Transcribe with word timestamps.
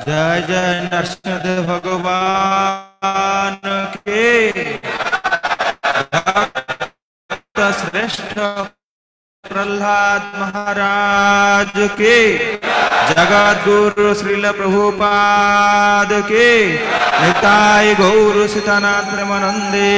जय 0.00 0.40
जय 0.48 0.90
नरसिंह 0.92 1.60
भगवान 1.66 3.60
के। 4.08 4.50
श्रेष्ठ 7.72 8.38
प्रहलाद 9.44 10.22
महाराज 10.36 11.72
के। 11.76 12.14
जगत 13.10 13.64
गुरु 13.68 14.14
श्रील 14.14 14.50
प्रभुपाद 14.52 16.08
के। 16.12 16.48
निताय 17.20 17.94
गौर 17.94 18.46
सीतानाथ 18.48 19.14
प्रेमानंदे 19.14 19.90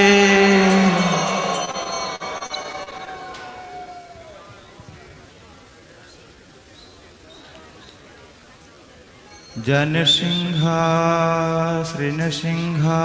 जनसिंहा 9.58 11.84
श्रीनसिंहा 11.84 13.00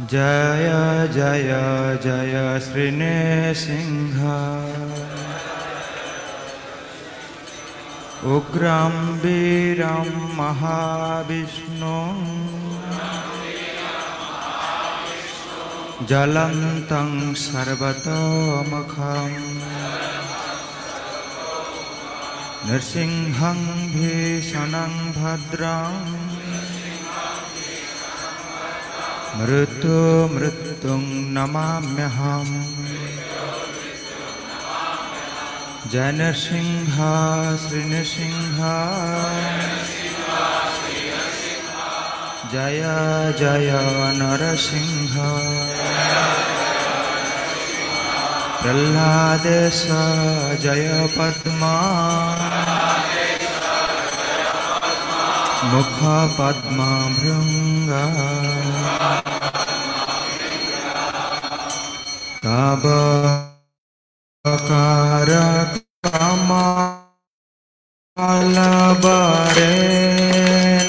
जय 0.00 1.08
जय 1.12 1.98
जय 2.02 2.60
श्रीनसिंहा 2.60 4.36
उग्रं 8.36 9.18
वीरम 9.18 10.36
महाविष्णु। 10.36 11.96
ज्वलन्तं 16.06 17.34
सर्वतोमुखम्। 17.34 19.58
नृसिंहं 22.68 23.60
भीषणं 23.92 24.94
भद्रं। 25.12 25.94
मृत्यु 29.38 30.28
मृत्युं 30.34 31.02
नमाम्यहम्। 31.36 32.64
जय 35.92 36.12
नृसिंह 36.12 36.96
श्रीनृसिंह 37.56 38.58
जय 42.52 42.82
जय 43.38 43.70
नरसिंह 44.18 45.14
प्रह्लादेश 48.60 49.80
जय 50.62 50.88
पद्मा 51.16 51.74
मुख 55.72 56.00
पद्मा 56.38 56.88
भृङ्ग 57.18 57.92
तव 62.44 62.88
कार 64.70 65.32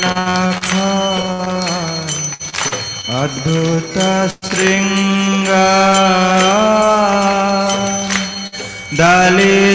नाथ 0.10 0.72
अद्भुत 3.22 3.98
शृङ्ग 4.46 5.50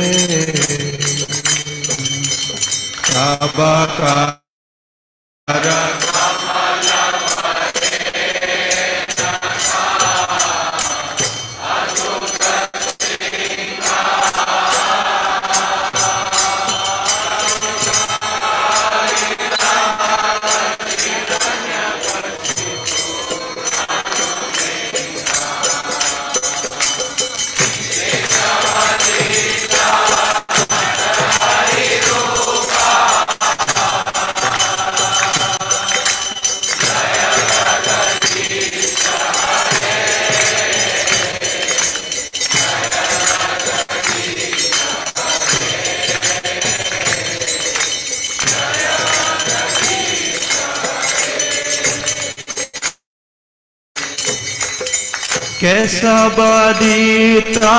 अबकार 55.68 55.84
केशवदिता 55.84 57.72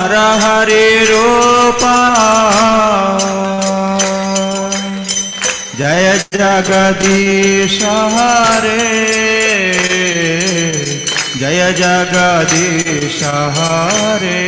नरहरि 0.00 1.06
रूपा। 1.10 1.96
जय 5.78 6.24
जगदीश 6.34 7.82
हरे 7.82 8.78
जय 11.40 11.72
जगदीश 11.72 13.22
हरे। 13.22 14.42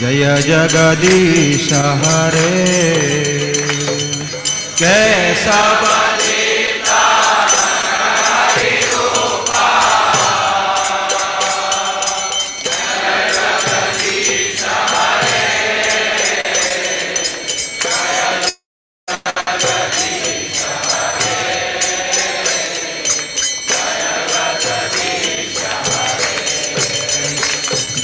जय 0.00 0.42
जगदीश 0.42 1.72
हरे। 1.72 2.66
केशव 4.82 5.91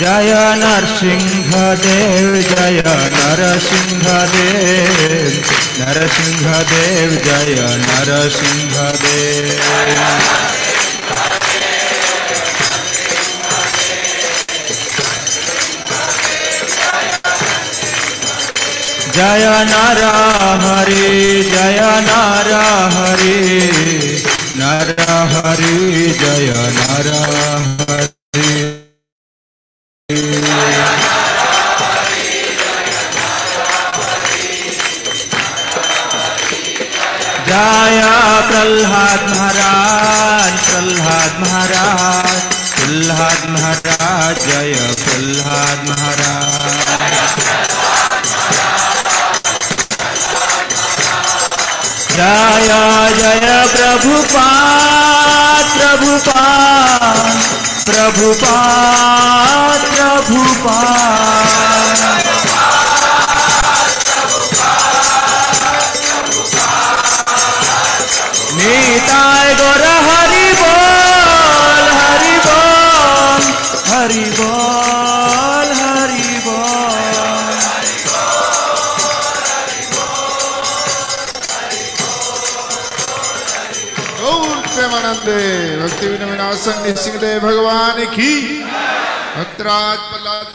जय 0.09 0.33
नरसिंह 0.61 1.51
देव 1.81 2.35
जय 2.51 2.83
नरसिंह 3.15 4.05
देव 4.35 5.35
नरसिंह 5.81 6.47
देव 6.71 7.11
जय 7.27 7.59
नरसिंह 7.83 8.79
देव 9.03 9.51
जय 19.19 19.47
नर 19.73 20.01
हरि 20.65 21.43
जय 21.53 21.81
नर 22.09 22.51
हरि 22.97 23.39
नर 24.61 24.95
हरि 25.35 26.11
जय 26.23 26.53
नर 26.79 27.88
पा 54.39 54.49
प्रभु 55.75 56.17
पा 56.29 56.43
प्रभु 57.87 58.33
पा 58.43 58.57
प्रभु 59.85 60.45
पा। 60.65 60.79
नेता 68.59 69.38
विनाशन 86.59 86.95
सिंहदेव 86.95 87.41
भगवान 87.41 88.05
की। 88.15 88.63
भक्तराज 89.39 89.99
प्रहलाद 89.99 90.47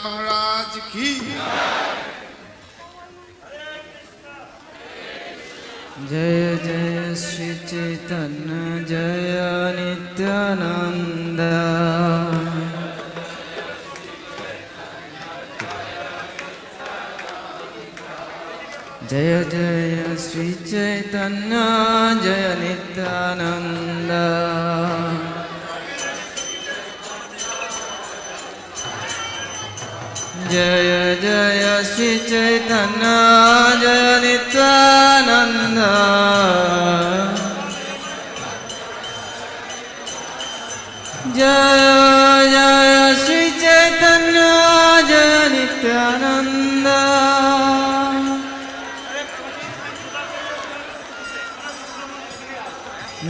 जय 30.51 30.89
जय 31.21 31.63
श्री 31.89 32.09
चैतन्य, 32.29 33.11
जय 33.81 34.19
नित्यानंद 34.23 35.79
जय 41.37 42.49
जय 42.53 43.15
श्री 43.23 43.41
चैतन्य, 43.61 44.41
जय 45.09 45.49
नित्यानंद 45.53 46.87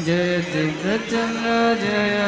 जय 0.06 0.38
दिग्गचंद्र 0.54 1.52
जय 1.84 2.23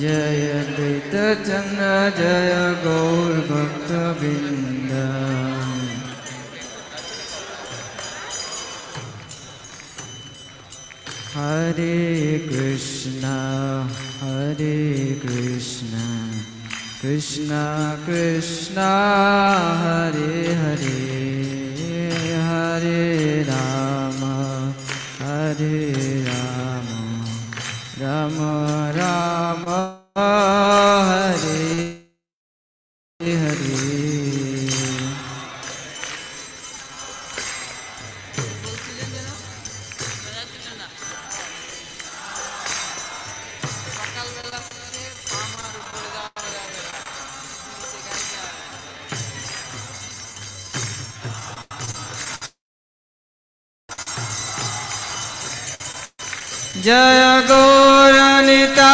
जय 0.00 0.64
द्वैतचंद्र 0.76 1.86
जय 2.16 2.52
गौर 2.84 3.32
भक्त 3.50 3.92
बिंद 4.20 4.90
हरे 11.36 12.38
कृष्णा 12.48 13.36
हरे 14.20 14.76
कृष्णा 15.22 16.06
कृष्णा 17.02 17.64
कृष्णा, 18.06 18.90
हरे 19.82 20.54
हरे 20.54 21.26
हरे 22.46 23.42
राम, 23.42 24.22
हरे 25.20 26.05
राम 28.26 28.38
राम 28.96 29.64
हरे 30.18 31.55
जय 56.86 57.22
गौरनिता 57.48 58.90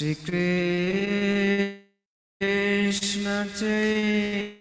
Shri 0.00 0.14
Krishna 2.40 3.46
Chaitanya 3.54 4.59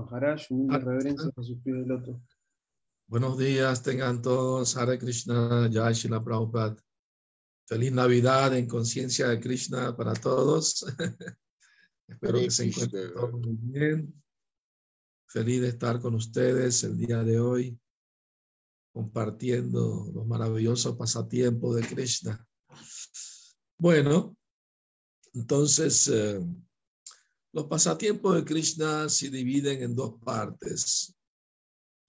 Maharaj, 0.00 0.46
humilde 0.50 0.78
reverencia 0.78 1.30
a 1.36 1.42
sus 1.42 1.58
pies 1.60 1.76
de 1.76 1.86
loto. 1.86 2.20
Buenos 3.06 3.36
días, 3.36 3.82
tengan 3.82 4.22
todos 4.22 4.76
Hare 4.76 4.98
Krishna, 4.98 5.68
Jai 5.70 5.92
Shila 5.92 6.22
Prabhupada. 6.22 6.76
Feliz 7.66 7.92
Navidad 7.92 8.56
en 8.56 8.66
conciencia 8.66 9.28
de 9.28 9.40
Krishna 9.40 9.96
para 9.96 10.14
todos. 10.14 10.84
Espero 12.08 12.38
Hare 12.38 12.44
que 12.44 12.50
se 12.50 12.64
encuentren 12.64 13.12
todos 13.12 13.32
muy 13.32 13.56
bien. 13.60 14.22
Feliz 15.26 15.60
de 15.60 15.68
estar 15.68 16.00
con 16.00 16.14
ustedes 16.14 16.82
el 16.82 16.96
día 16.96 17.22
de 17.22 17.38
hoy, 17.38 17.78
compartiendo 18.92 20.10
los 20.12 20.26
maravillosos 20.26 20.96
pasatiempos 20.96 21.76
de 21.76 21.82
Krishna. 21.82 22.48
Bueno, 23.78 24.36
entonces, 25.34 26.08
eh, 26.08 26.40
los 27.52 27.66
pasatiempos 27.66 28.36
de 28.36 28.44
Krishna 28.44 29.08
se 29.08 29.30
dividen 29.30 29.82
en 29.82 29.94
dos 29.94 30.14
partes. 30.22 31.14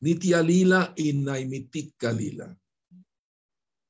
Nitya 0.01 0.41
Lila 0.41 0.93
y 0.95 1.13
Naimitika 1.13 2.11
Lila. 2.11 2.57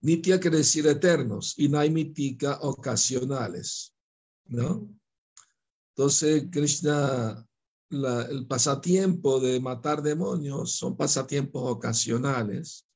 Nitya 0.01 0.39
quiere 0.39 0.58
decir 0.58 0.88
eternos 0.88 1.53
y 1.58 1.70
Naimitika 1.70 2.60
ocasionales, 2.62 3.93
¿no? 4.46 4.89
Entonces, 5.96 6.48
Krishna, 6.50 7.46
la- 7.89 8.24
el 8.24 8.48
pasatiempo 8.48 9.39
de 9.39 9.60
matar 9.60 10.01
demonios 10.01 10.72
son 10.72 10.96
pasatiempos 10.96 11.63
ocasionales, 11.70 12.88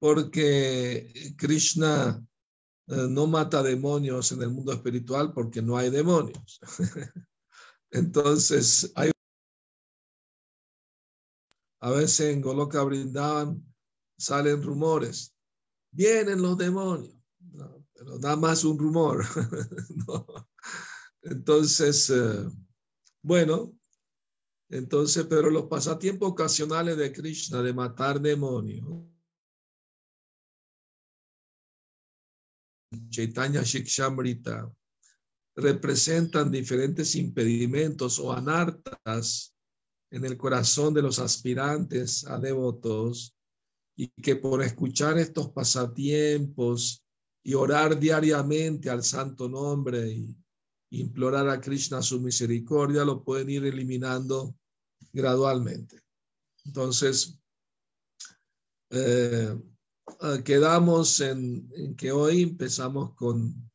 porque 0.00 1.34
Krishna 1.36 2.26
eh, 2.88 3.06
no 3.08 3.26
mata 3.28 3.62
demonios 3.62 4.32
en 4.32 4.42
el 4.42 4.50
mundo 4.50 4.72
espiritual 4.72 5.32
porque 5.32 5.62
no 5.62 5.76
hay 5.76 5.90
demonios. 5.90 6.60
Entonces, 7.92 8.90
hay 8.94 9.12
a 11.80 11.90
veces 11.90 12.32
en 12.32 12.40
Goloka 12.40 12.82
Brindavan 12.84 13.62
salen 14.16 14.62
rumores. 14.62 15.36
Vienen 15.90 16.40
los 16.40 16.56
demonios. 16.56 17.14
Pero 17.94 18.18
nada 18.18 18.36
más 18.36 18.64
un 18.64 18.78
rumor. 18.78 19.24
Entonces, 21.22 22.08
eh, 22.10 22.48
bueno, 23.22 23.76
entonces, 24.68 25.26
pero 25.26 25.50
los 25.50 25.66
pasatiempos 25.66 26.30
ocasionales 26.30 26.96
de 26.96 27.12
Krishna 27.12 27.62
de 27.62 27.74
matar 27.74 28.20
demonios. 28.20 29.04
Chaitanya 33.10 33.62
Shikshamrita 33.62 34.72
representan 35.56 36.50
diferentes 36.50 37.14
impedimentos 37.14 38.18
o 38.18 38.32
anartas 38.32 39.54
en 40.10 40.24
el 40.24 40.36
corazón 40.36 40.94
de 40.94 41.02
los 41.02 41.18
aspirantes 41.18 42.26
a 42.26 42.38
devotos 42.38 43.34
y 43.96 44.08
que 44.08 44.36
por 44.36 44.62
escuchar 44.62 45.18
estos 45.18 45.50
pasatiempos 45.50 47.04
y 47.42 47.54
orar 47.54 47.98
diariamente 47.98 48.88
al 48.88 49.02
santo 49.02 49.48
nombre 49.48 50.08
y 50.08 50.36
implorar 50.90 51.48
a 51.48 51.60
Krishna 51.60 52.02
su 52.02 52.20
misericordia, 52.20 53.04
lo 53.04 53.24
pueden 53.24 53.50
ir 53.50 53.64
eliminando 53.64 54.54
gradualmente. 55.12 56.00
Entonces, 56.64 57.38
eh, 58.90 59.58
quedamos 60.44 61.20
en, 61.20 61.68
en 61.74 61.96
que 61.96 62.12
hoy 62.12 62.42
empezamos 62.42 63.14
con 63.14 63.71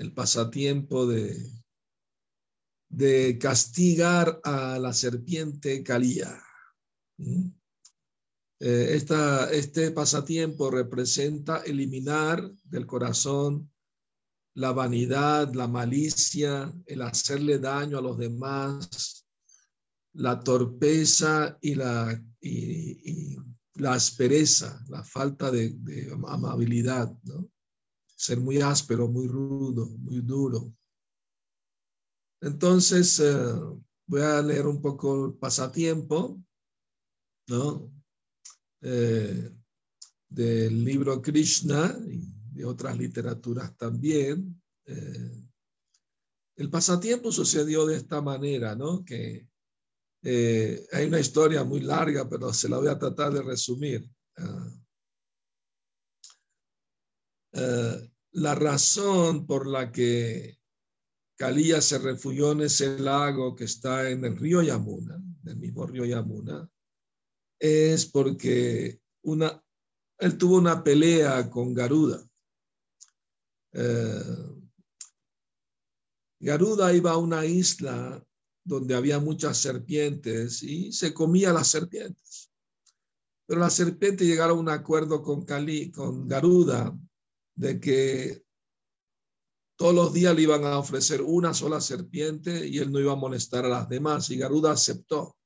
el 0.00 0.14
pasatiempo 0.14 1.06
de, 1.06 1.36
de 2.88 3.38
castigar 3.38 4.40
a 4.44 4.78
la 4.78 4.94
serpiente 4.94 5.82
Calía. 5.82 6.42
Eh, 7.18 8.88
esta, 8.94 9.52
este 9.52 9.90
pasatiempo 9.90 10.70
representa 10.70 11.58
eliminar 11.58 12.50
del 12.64 12.86
corazón 12.86 13.70
la 14.54 14.72
vanidad, 14.72 15.52
la 15.52 15.68
malicia, 15.68 16.72
el 16.86 17.02
hacerle 17.02 17.58
daño 17.58 17.98
a 17.98 18.02
los 18.02 18.16
demás, 18.16 19.26
la 20.14 20.40
torpeza 20.40 21.58
y 21.60 21.74
la, 21.74 22.24
y 22.40 23.36
la 23.74 23.92
aspereza, 23.92 24.82
la 24.88 25.04
falta 25.04 25.50
de, 25.50 25.74
de 25.74 26.10
amabilidad, 26.26 27.14
¿no? 27.24 27.50
Ser 28.20 28.38
muy 28.38 28.60
áspero, 28.60 29.08
muy 29.08 29.26
rudo, 29.26 29.86
muy 29.96 30.20
duro. 30.20 30.74
Entonces, 32.42 33.18
eh, 33.18 33.54
voy 34.06 34.20
a 34.20 34.42
leer 34.42 34.66
un 34.66 34.82
poco 34.82 35.24
el 35.24 35.32
pasatiempo, 35.38 36.38
¿no? 37.48 37.90
Eh, 38.82 39.50
del 40.28 40.84
libro 40.84 41.22
Krishna 41.22 41.96
y 42.06 42.30
de 42.52 42.66
otras 42.66 42.98
literaturas 42.98 43.74
también. 43.78 44.62
Eh, 44.84 45.42
el 46.56 46.68
pasatiempo 46.68 47.32
sucedió 47.32 47.86
de 47.86 47.96
esta 47.96 48.20
manera, 48.20 48.76
¿no? 48.76 49.02
Que 49.02 49.48
hay 50.92 51.06
una 51.06 51.20
historia 51.20 51.64
muy 51.64 51.80
larga, 51.80 52.28
pero 52.28 52.52
se 52.52 52.68
la 52.68 52.76
voy 52.76 52.88
a 52.88 52.98
tratar 52.98 53.32
de 53.32 53.40
resumir. 53.40 54.06
Ah, 54.36 54.69
eh, 57.52 58.10
la 58.32 58.54
razón 58.54 59.46
por 59.46 59.66
la 59.66 59.90
que 59.90 60.58
Kalía 61.36 61.80
se 61.80 61.98
refugió 61.98 62.52
en 62.52 62.62
ese 62.62 62.98
lago 62.98 63.56
que 63.56 63.64
está 63.64 64.10
en 64.10 64.24
el 64.24 64.36
río 64.36 64.62
Yamuna, 64.62 65.18
del 65.42 65.56
mismo 65.56 65.86
río 65.86 66.04
Yamuna, 66.04 66.70
es 67.58 68.06
porque 68.06 69.00
una, 69.22 69.62
él 70.18 70.38
tuvo 70.38 70.58
una 70.58 70.84
pelea 70.84 71.48
con 71.50 71.74
Garuda. 71.74 72.22
Eh, 73.72 74.22
Garuda 76.40 76.92
iba 76.92 77.12
a 77.12 77.16
una 77.16 77.44
isla 77.44 78.24
donde 78.62 78.94
había 78.94 79.18
muchas 79.18 79.58
serpientes 79.58 80.62
y 80.62 80.92
se 80.92 81.12
comía 81.12 81.52
las 81.52 81.68
serpientes. 81.68 82.50
Pero 83.46 83.60
las 83.60 83.74
serpientes 83.74 84.26
llegaron 84.26 84.58
a 84.58 84.60
un 84.60 84.68
acuerdo 84.68 85.22
con, 85.22 85.44
Cali, 85.44 85.90
con 85.90 86.28
Garuda 86.28 86.96
de 87.60 87.78
que 87.78 88.42
todos 89.76 89.94
los 89.94 90.14
días 90.14 90.34
le 90.34 90.42
iban 90.42 90.64
a 90.64 90.78
ofrecer 90.78 91.20
una 91.20 91.52
sola 91.52 91.80
serpiente 91.80 92.66
y 92.66 92.78
él 92.78 92.90
no 92.90 92.98
iba 92.98 93.12
a 93.12 93.16
molestar 93.16 93.66
a 93.66 93.68
las 93.68 93.88
demás. 93.88 94.30
Y 94.30 94.38
Garuda 94.38 94.72
aceptó. 94.72 95.36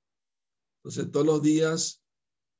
Entonces 0.78 1.10
todos 1.10 1.26
los 1.26 1.42
días 1.42 2.04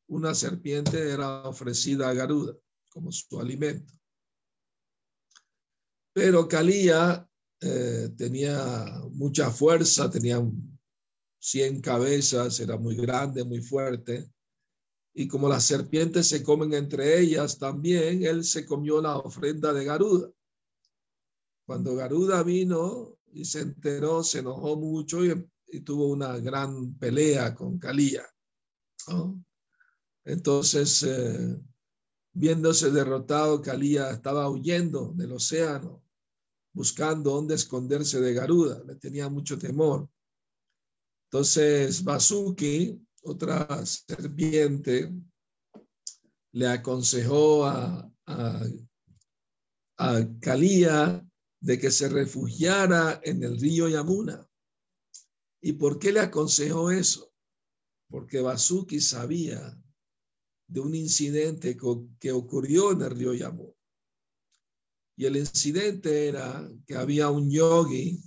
una 0.08 0.34
serpiente 0.34 1.08
era 1.08 1.44
ofrecida 1.44 2.08
a 2.08 2.14
Garuda 2.14 2.56
como 2.90 3.12
su 3.12 3.40
alimento. 3.40 3.92
Pero 6.12 6.49
Calía 6.49 7.28
eh, 7.61 8.11
tenía 8.16 8.84
mucha 9.12 9.50
fuerza, 9.50 10.11
tenía 10.11 10.44
100 11.38 11.80
cabezas, 11.80 12.58
era 12.58 12.76
muy 12.76 12.96
grande, 12.96 13.44
muy 13.44 13.61
fuerte. 13.61 14.32
Y 15.14 15.28
como 15.28 15.49
las 15.49 15.64
serpientes 15.64 16.26
se 16.26 16.42
comen 16.42 16.75
entre 16.75 17.21
ellas 17.21 17.56
también, 17.59 18.25
él 18.25 18.44
se 18.44 18.66
comió 18.66 19.00
la 19.00 19.16
ofrenda 19.18 19.73
de 19.73 19.85
Garuda. 19.85 20.30
Cuando 21.64 21.94
Garuda 21.94 22.42
vino 22.42 23.16
y 23.33 23.44
se 23.44 23.61
enteró, 23.61 24.25
se 24.25 24.40
enojó 24.40 24.76
mucho 24.76 25.25
y, 25.25 25.49
tuvo 25.85 26.06
una 26.09 26.38
gran 26.38 26.94
pelea 26.94 27.54
con 27.54 27.78
Kalía. 27.78 28.25
¿no? 29.09 29.44
Entonces, 30.25 31.02
eh, 31.02 31.61
viéndose 32.33 32.90
derrotado, 32.90 33.61
Kalía 33.61 34.11
estaba 34.11 34.49
huyendo 34.49 35.12
del 35.14 35.33
océano, 35.33 36.04
buscando 36.73 37.30
dónde 37.30 37.54
esconderse 37.54 38.21
de 38.21 38.35
Garuda, 38.35 38.83
le 38.85 38.97
tenía 38.97 39.28
mucho 39.28 39.59
temor. 39.59 40.09
Entonces, 41.28 42.04
Basuki, 42.04 43.04
otra 43.25 43.85
serpiente, 43.87 45.12
le 46.52 46.66
aconsejó 46.69 47.64
a, 47.66 48.12
a, 48.26 48.62
a 49.99 50.21
Kalía 50.40 51.26
de 51.61 51.78
que 51.78 51.90
se 51.90 52.09
refugiara 52.09 53.21
en 53.25 53.43
el 53.43 53.59
río 53.59 53.88
Yamuna. 53.88 54.47
¿Y 55.61 55.73
por 55.73 55.99
qué 55.99 56.12
le 56.12 56.21
aconsejó 56.21 56.90
eso? 56.90 57.33
Porque 58.09 58.40
Basuki 58.40 59.00
sabía 59.00 59.76
de 60.69 60.81
un 60.81 60.95
incidente 60.95 61.76
que 62.21 62.33
ocurrió 62.33 62.93
en 62.93 63.02
el 63.02 63.11
río 63.11 63.35
Yamuna. 63.35 63.73
Y 65.16 65.26
el 65.26 65.37
incidente 65.37 66.28
era 66.28 66.69
que 66.87 66.97
había 66.97 67.31
un 67.31 67.50
yogi 67.50 68.21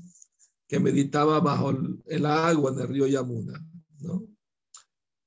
que 0.68 0.80
meditaba 0.80 1.39
bajo 1.39 1.72
el 2.06 2.25
agua 2.25 2.72
en 2.72 2.80
el 2.80 2.88
río 2.88 3.08
Yamuna, 3.08 3.66
¿no? 4.00 4.27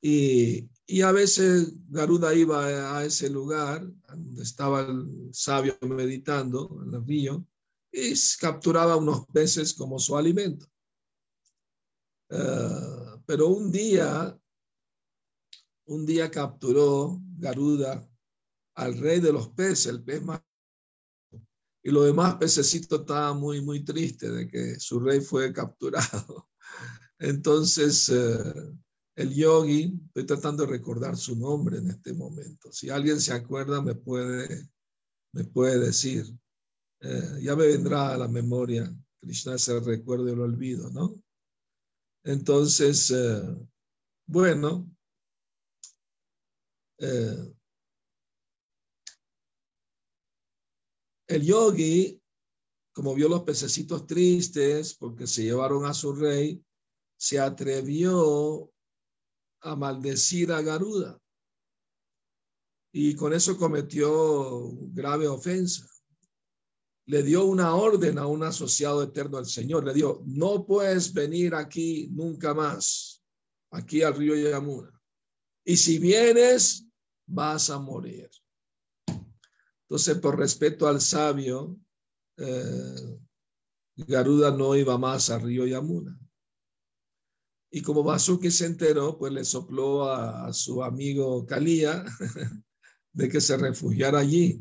Y, 0.02 0.69
a 1.02 1.12
veces 1.12 1.73
Garuda 1.88 2.35
iba 2.35 2.97
a 2.97 3.04
ese 3.04 3.30
lugar 3.30 3.87
donde 4.09 4.42
estaba 4.42 4.80
el 4.80 5.30
sabio 5.33 5.78
meditando 5.83 6.83
en 6.85 6.95
el 6.95 7.07
río 7.07 7.47
y 7.92 8.14
capturaba 8.40 8.97
unos 8.97 9.26
peces 9.26 9.75
como 9.75 9.99
su 9.99 10.16
alimento. 10.16 10.66
Uh, 12.30 13.21
pero 13.26 13.49
un 13.49 13.71
día, 13.71 14.37
un 15.87 16.07
día 16.07 16.30
capturó 16.30 17.21
Garuda 17.38 18.09
al 18.75 18.99
rey 18.99 19.21
de 19.21 19.33
los 19.33 19.49
peces, 19.49 19.87
el 19.87 20.02
pez 20.02 20.23
más. 20.23 20.42
Y 21.83 21.90
los 21.90 22.04
demás 22.04 22.37
pececitos 22.37 23.00
estaban 23.00 23.38
muy, 23.38 23.62
muy 23.62 23.85
tristes 23.85 24.33
de 24.33 24.49
que 24.49 24.78
su 24.78 25.00
rey 25.00 25.21
fue 25.21 25.52
capturado. 25.52 26.49
Entonces, 27.19 28.09
uh, 28.11 28.76
el 29.17 29.35
yogi, 29.35 29.93
estoy 30.07 30.26
tratando 30.26 30.64
de 30.64 30.73
recordar 30.73 31.17
su 31.17 31.37
nombre 31.37 31.79
en 31.79 31.90
este 31.90 32.12
momento. 32.12 32.73
Si 32.73 32.90
alguien 32.90 33.21
se 33.21 33.33
acuerda, 33.33 33.83
me 33.83 33.95
puede, 33.95 34.69
me 35.33 35.45
puede 35.45 35.79
decir. 35.79 36.26
Eh, 37.00 37.40
ya 37.43 37.57
me 37.57 37.67
vendrá 37.67 38.14
a 38.14 38.19
la 38.19 38.29
memoria. 38.29 38.95
Krishna 39.21 39.55
ese 39.55 39.79
recuerdo 39.81 40.29
y 40.29 40.37
lo 40.37 40.45
olvido, 40.45 40.90
¿no? 40.90 41.21
Entonces, 42.25 43.11
eh, 43.11 43.43
bueno, 44.26 44.90
eh, 46.99 47.55
el 51.29 51.43
yogi, 51.43 52.23
como 52.93 53.14
vio 53.14 53.29
los 53.29 53.43
pececitos 53.43 54.07
tristes 54.07 54.95
porque 54.95 55.26
se 55.26 55.45
llevaron 55.45 55.87
a 55.87 55.95
su 55.95 56.12
rey, 56.12 56.62
se 57.17 57.38
atrevió 57.38 58.71
a 59.62 59.76
maldecir 59.76 60.52
a 60.52 60.62
Garuda. 60.62 61.21
Y 62.93 63.15
con 63.15 63.32
eso 63.32 63.56
cometió 63.56 64.73
grave 64.93 65.28
ofensa. 65.28 65.87
Le 67.06 67.23
dio 67.23 67.45
una 67.45 67.75
orden 67.75 68.19
a 68.19 68.26
un 68.26 68.43
asociado 68.43 69.02
eterno 69.02 69.37
del 69.37 69.47
Señor. 69.47 69.85
Le 69.85 69.95
dio, 69.95 70.23
no 70.26 70.67
puedes 70.67 71.13
venir 71.13 71.54
aquí 71.54 72.08
nunca 72.13 72.54
más, 72.54 73.23
aquí 73.71 74.02
al 74.02 74.15
río 74.15 74.35
Yamuna. 74.37 74.91
Y 75.65 75.76
si 75.76 75.99
vienes, 75.99 76.87
vas 77.26 77.71
a 77.71 77.78
morir. 77.78 78.30
Entonces, 79.82 80.19
por 80.19 80.39
respeto 80.39 80.87
al 80.87 81.00
sabio, 81.00 81.76
eh, 82.37 83.19
Garuda 83.97 84.50
no 84.50 84.75
iba 84.76 84.97
más 84.99 85.30
al 85.30 85.43
río 85.43 85.67
Yamuna. 85.67 86.19
Y 87.73 87.83
como 87.83 88.02
Basuki 88.02 88.50
se 88.50 88.67
enteró, 88.67 89.17
pues 89.17 89.33
le 89.33 89.45
sopló 89.45 90.11
a, 90.11 90.52
su 90.52 90.83
amigo 90.83 91.47
Kalía 91.47 92.04
de 93.13 93.28
que 93.28 93.41
se 93.41 93.56
refugiara 93.56 94.19
allí. 94.19 94.61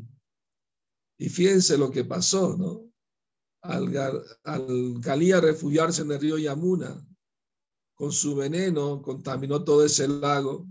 Y 1.18 1.28
fíjense 1.28 1.76
lo 1.76 1.90
que 1.90 2.04
pasó, 2.04 2.56
¿no? 2.56 2.88
Al, 3.62 3.94
al 4.44 5.02
refugiarse 5.02 6.02
en 6.02 6.12
el 6.12 6.20
río 6.20 6.38
Yamuna, 6.38 7.04
con 7.94 8.12
su 8.12 8.34
veneno 8.34 9.02
contaminó 9.02 9.62
todo 9.64 9.84
ese 9.84 10.08
lago 10.08 10.66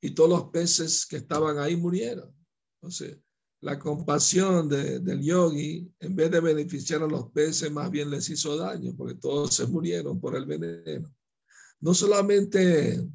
y 0.00 0.10
todos 0.10 0.30
los 0.30 0.44
peces 0.50 1.06
que 1.06 1.16
estaban 1.16 1.58
ahí 1.58 1.76
murieron. 1.76 2.32
Entonces, 2.76 3.18
la 3.62 3.78
compasión 3.78 4.68
de, 4.68 5.00
del 5.00 5.22
yogi, 5.22 5.92
en 5.98 6.14
vez 6.14 6.30
de 6.30 6.40
beneficiar 6.40 7.02
a 7.02 7.08
los 7.08 7.30
peces, 7.32 7.72
más 7.72 7.90
bien 7.90 8.10
les 8.10 8.28
hizo 8.30 8.56
daño, 8.56 8.94
porque 8.96 9.14
todos 9.14 9.54
se 9.54 9.66
murieron 9.66 10.20
por 10.20 10.36
el 10.36 10.46
veneno 10.46 11.12
no 11.80 11.94
solamente 11.94 13.08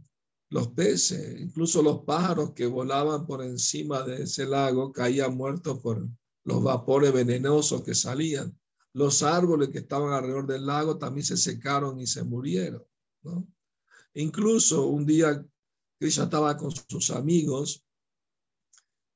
los 0.50 0.70
peces, 0.70 1.42
incluso 1.42 1.82
los 1.82 2.04
pájaros 2.04 2.52
que 2.52 2.66
volaban 2.66 3.26
por 3.26 3.44
encima 3.44 4.04
de 4.04 4.24
ese 4.24 4.46
lago 4.46 4.92
caían 4.92 5.36
muertos 5.36 5.80
por 5.80 6.08
los 6.44 6.64
vapores 6.64 7.12
venenosos 7.12 7.84
que 7.84 7.96
salían. 7.96 8.58
Los 8.94 9.24
árboles 9.24 9.70
que 9.70 9.80
estaban 9.80 10.14
alrededor 10.14 10.48
del 10.48 10.66
lago 10.66 10.98
también 10.98 11.26
se 11.26 11.38
secaron 11.38 12.00
y 12.00 12.08
se 12.08 12.24
murieron. 12.24 12.84
Incluso 14.14 14.88
un 14.88 15.06
día 15.06 15.46
Krishna 16.00 16.26
estaba 16.26 16.56
con 16.56 16.72
sus 16.72 17.10
amigos 17.12 17.84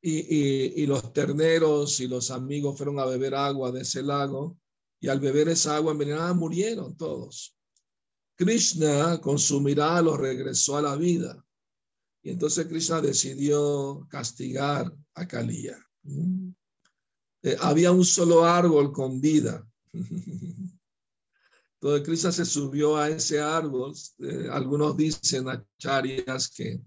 y, 0.02 0.82
y, 0.82 0.86
los 0.86 1.12
terneros 1.14 2.00
y 2.00 2.08
los 2.08 2.32
amigos 2.32 2.78
fueron 2.78 3.00
a 3.00 3.06
beber 3.06 3.36
agua 3.36 3.72
de 3.72 3.82
ese 3.82 4.02
lago 4.02 4.58
y 5.00 5.10
al 5.10 5.20
beber 5.20 5.50
esa 5.50 5.76
agua 5.76 5.92
envenenada 5.92 6.34
murieron 6.34 6.96
todos. 6.96 7.59
Krishna 8.40 9.20
con 9.20 9.38
su 9.38 9.60
mirada 9.60 10.02
los 10.02 10.18
regresó 10.18 10.78
a 10.78 10.82
la 10.82 10.96
vida. 10.96 11.46
Y 12.24 12.30
entonces 12.30 12.68
Krishna 12.68 13.02
decidió 13.02 14.08
castigar 14.10 14.96
a 15.14 15.28
Kalía. 15.28 15.78
Eh, 17.44 17.58
había 17.60 17.92
un 17.92 18.06
solo 18.06 18.46
árbol 18.46 18.94
con 18.94 19.20
vida. 19.20 19.68
Entonces 21.82 22.06
Krishna 22.06 22.32
se 22.32 22.46
subió 22.46 22.96
a 22.96 23.10
ese 23.10 23.42
árbol. 23.42 23.94
Eh, 24.20 24.48
algunos 24.50 24.96
dicen 24.96 25.50
a 25.50 25.62
Charias 25.78 26.50
que, 26.50 26.82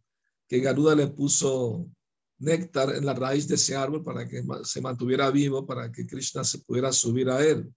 que 0.49 0.59
Garuda 0.59 0.95
le 0.95 1.09
puso 1.09 1.87
néctar 2.39 2.95
en 2.95 3.05
la 3.05 3.13
raíz 3.13 3.47
de 3.47 3.57
ese 3.57 3.77
árbol 3.77 4.03
para 4.03 4.27
que 4.27 4.43
se 4.65 4.81
mantuviera 4.81 5.31
vivo, 5.31 5.67
para 5.67 5.93
que 5.93 6.07
Krishna 6.07 6.45
se 6.45 6.61
pudiera 6.61 6.93
subir 6.93 7.29
a 7.29 7.45
él. 7.45 7.71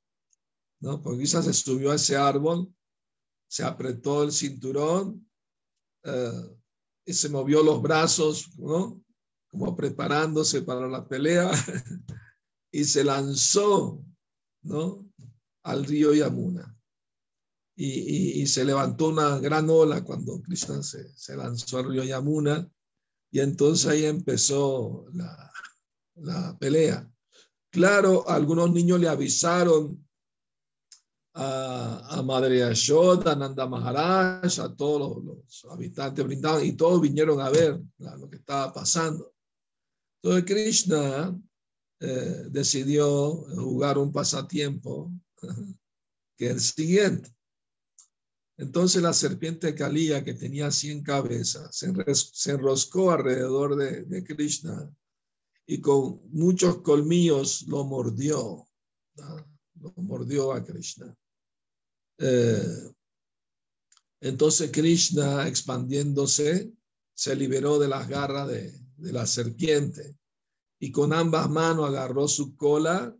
¿no? 0.79 1.01
Porque 1.01 1.19
Krishna 1.19 1.41
se 1.41 1.53
subió 1.53 1.91
a 1.91 1.95
ese 1.95 2.15
árbol 2.15 2.73
se 3.47 3.63
apretó 3.63 4.23
el 4.23 4.31
cinturón 4.31 5.29
uh, 6.05 6.57
y 7.05 7.13
se 7.13 7.29
movió 7.29 7.63
los 7.63 7.81
brazos, 7.81 8.57
¿no? 8.57 9.01
Como 9.49 9.75
preparándose 9.75 10.61
para 10.61 10.87
la 10.87 11.07
pelea 11.07 11.51
y 12.71 12.83
se 12.83 13.03
lanzó, 13.03 14.03
¿no? 14.63 15.07
Al 15.63 15.85
río 15.85 16.13
Yamuna. 16.13 16.71
Y, 17.77 18.47
se 18.47 18.63
levantó 18.63 19.09
una 19.09 19.37
gran 19.39 19.69
ola 19.69 20.01
cuando 20.01 20.41
Krishna 20.41 20.81
se, 20.81 21.09
se, 21.17 21.35
lanzó 21.35 21.79
al 21.79 21.89
río 21.89 22.05
Yamuna 22.05 22.71
y 23.31 23.41
entonces 23.41 23.87
ahí 23.87 24.05
empezó 24.05 25.05
la, 25.11 25.51
la 26.15 26.57
pelea. 26.57 27.11
Claro, 27.69 28.29
algunos 28.29 28.71
niños 28.71 28.99
le 29.01 29.09
avisaron 29.09 30.04
a, 31.35 32.17
a 32.17 32.23
Madre 32.23 32.59
Yashoda, 32.59 33.33
a 33.33 33.35
Nanda 33.35 33.67
Maharaj, 33.67 34.59
a 34.59 34.75
todos 34.75 35.23
los, 35.23 35.35
los 35.35 35.65
habitantes 35.71 36.25
brindaban 36.25 36.65
y 36.65 36.73
todos 36.73 37.01
vinieron 37.01 37.41
a 37.41 37.49
ver 37.49 37.79
la, 37.97 38.15
lo 38.15 38.29
que 38.29 38.37
estaba 38.37 38.73
pasando. 38.73 39.33
Entonces 40.23 40.45
Krishna 40.45 41.37
eh, 41.99 42.45
decidió 42.49 43.33
jugar 43.55 43.97
un 43.97 44.11
pasatiempo 44.13 45.11
que 46.37 46.47
es 46.47 46.51
el 46.51 46.61
siguiente. 46.61 47.35
Entonces 48.57 49.01
la 49.01 49.11
serpiente 49.11 49.75
Kalía, 49.75 50.23
que 50.23 50.33
tenía 50.33 50.71
100 50.71 51.03
cabezas, 51.03 51.75
se, 51.75 51.93
se 52.15 52.51
enroscó 52.51 53.11
alrededor 53.11 53.75
de, 53.75 54.03
de, 54.03 54.23
Krishna 54.23 54.89
y 55.67 55.81
con 55.81 56.21
muchos 56.31 56.77
colmillos 56.81 57.63
lo 57.67 57.83
mordió. 57.83 58.65
¿no? 59.17 59.55
Lo 59.81 59.93
mordió 59.97 60.53
a 60.53 60.63
Krishna. 60.63 61.13
Eh, 62.17 62.93
entonces 64.21 64.71
Krishna, 64.71 65.47
expandiéndose, 65.47 66.73
se 67.13 67.35
liberó 67.35 67.79
de 67.79 67.87
las 67.87 68.07
garras 68.07 68.47
de, 68.47 68.73
la 68.97 69.25
serpiente 69.25 70.17
y 70.79 70.91
con 70.91 71.13
ambas 71.13 71.49
manos 71.49 71.89
agarró 71.89 72.27
su 72.27 72.55
cola 72.55 73.15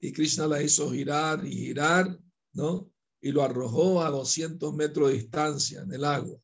y 0.00 0.12
Krishna 0.12 0.46
la 0.46 0.62
hizo 0.62 0.90
girar 0.90 1.46
y 1.46 1.52
girar, 1.52 2.18
¿no? 2.54 2.90
y 3.20 3.30
lo 3.30 3.42
arrojó 3.42 4.02
a 4.02 4.10
200 4.10 4.74
metros 4.74 5.08
de 5.08 5.14
distancia 5.14 5.82
en 5.82 5.92
el 5.92 6.04
agua. 6.04 6.38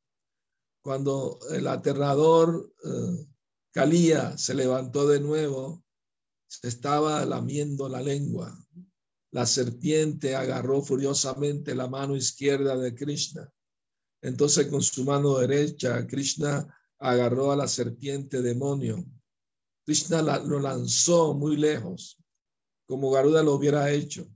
Cuando 0.81 1.41
el 1.51 1.67
aterrador 1.67 2.73
eh, 2.85 4.37
se 4.37 4.55
levantó 4.55 5.07
de 5.09 5.21
nuevo, 5.21 5.85
se 6.47 6.69
estaba 6.69 7.25
lamiendo 7.25 7.89
la 7.89 8.01
lengua. 8.01 8.57
La 9.31 9.45
serpiente 9.47 10.35
agarró 10.35 10.83
furiosamente 10.83 11.75
la 11.75 11.87
mano 11.87 12.17
izquierda 12.17 12.77
de 12.77 12.95
Krishna. 12.95 13.53
Entonces 14.23 14.67
con 14.67 14.83
su 14.83 15.05
mano 15.05 15.39
derecha, 15.39 16.07
Krishna 16.07 16.67
agarró 16.99 17.53
a 17.53 17.57
la 17.57 17.69
serpiente 17.69 18.43
demonio. 18.43 19.05
Krishna 19.85 20.23
lo 20.23 20.61
lanzó 20.61 21.35
muy 21.35 21.57
lejos, 21.57 22.19
como 22.87 23.11
Garuda 23.11 23.43
lo 23.43 23.55
hubiera 23.55 23.91
hecho. 23.91 24.29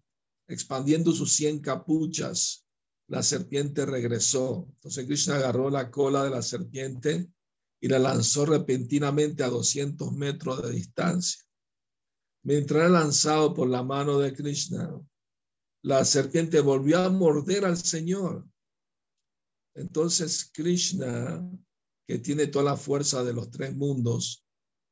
Expandiendo 0.47 1.13
sus 1.13 1.33
cien 1.33 1.61
capuchas, 1.61 2.67
la 3.09 3.23
serpiente 3.23 3.87
regresó. 3.87 4.67
Entonces 4.75 5.07
Krishna 5.07 5.37
agarró 5.37 5.71
la 5.71 5.91
cola 5.91 6.25
de 6.25 6.31
la 6.31 6.43
serpiente 6.43 7.29
y 7.81 7.89
la 7.89 7.99
lanzó 7.99 8.47
repentinamente 8.47 9.43
a 9.43 9.49
200 9.49 10.13
metros 10.13 10.63
de 10.63 10.71
distancia. 10.71 11.43
Mientras 12.45 12.91
lanzado 12.91 13.55
por 13.55 13.69
la 13.69 13.83
mano 13.83 14.19
de 14.19 14.35
Krishna, 14.35 15.01
la 15.85 16.05
serpiente 16.05 16.61
volvió 16.61 16.99
a 16.99 17.09
morder 17.09 17.65
al 17.65 17.77
Señor. 17.77 18.47
Entonces 19.75 20.51
Krishna, 20.53 21.49
que 22.07 22.19
tiene 22.19 22.49
toda 22.49 22.65
la 22.65 22.77
fuerza 22.77 23.23
de 23.25 23.33
los 23.33 23.51
tres 23.51 23.75
mundos, 23.75 24.45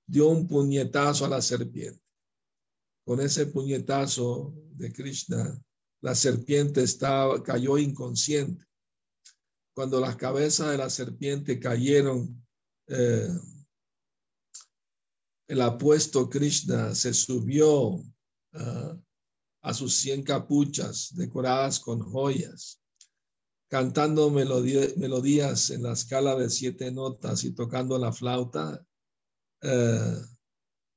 dio 0.07 0.29
un 0.29 0.47
puñetazo 0.47 1.27
a 1.27 1.29
la 1.29 1.43
serpiente. 1.43 2.01
Con 3.05 3.21
ese 3.21 3.47
puñetazo 3.47 4.55
de 4.73 4.93
Krishna, 4.93 5.61
la 6.03 6.15
serpiente 6.15 6.83
estaba, 6.83 7.43
cayó 7.43 7.79
inconsciente. 7.79 8.65
Cuando 9.75 10.01
las 10.01 10.17
cabezas 10.17 10.71
de 10.71 10.79
la 10.79 10.91
serpiente 10.91 11.59
cayeron, 11.59 12.45
eh, 12.89 13.29
el 15.51 15.63
apuesto 15.63 16.31
Krishna 16.31 16.95
se 16.95 17.13
subió 17.13 18.01
ah, 18.55 18.97
a 19.63 19.75
sus 19.75 19.97
cien 19.97 20.23
capuchas 20.23 21.13
decoradas 21.17 21.81
con 21.81 21.99
joyas, 21.99 22.81
cantando 23.69 24.31
melodía- 24.31 24.95
melodías 24.97 25.71
en 25.71 25.83
la 25.83 25.93
escala 25.95 26.37
de 26.37 26.49
siete 26.49 26.93
notas 26.93 27.43
y 27.43 27.51
tocando 27.51 27.99
la 27.99 28.13
flauta. 28.13 28.81
Eh, 29.63 30.15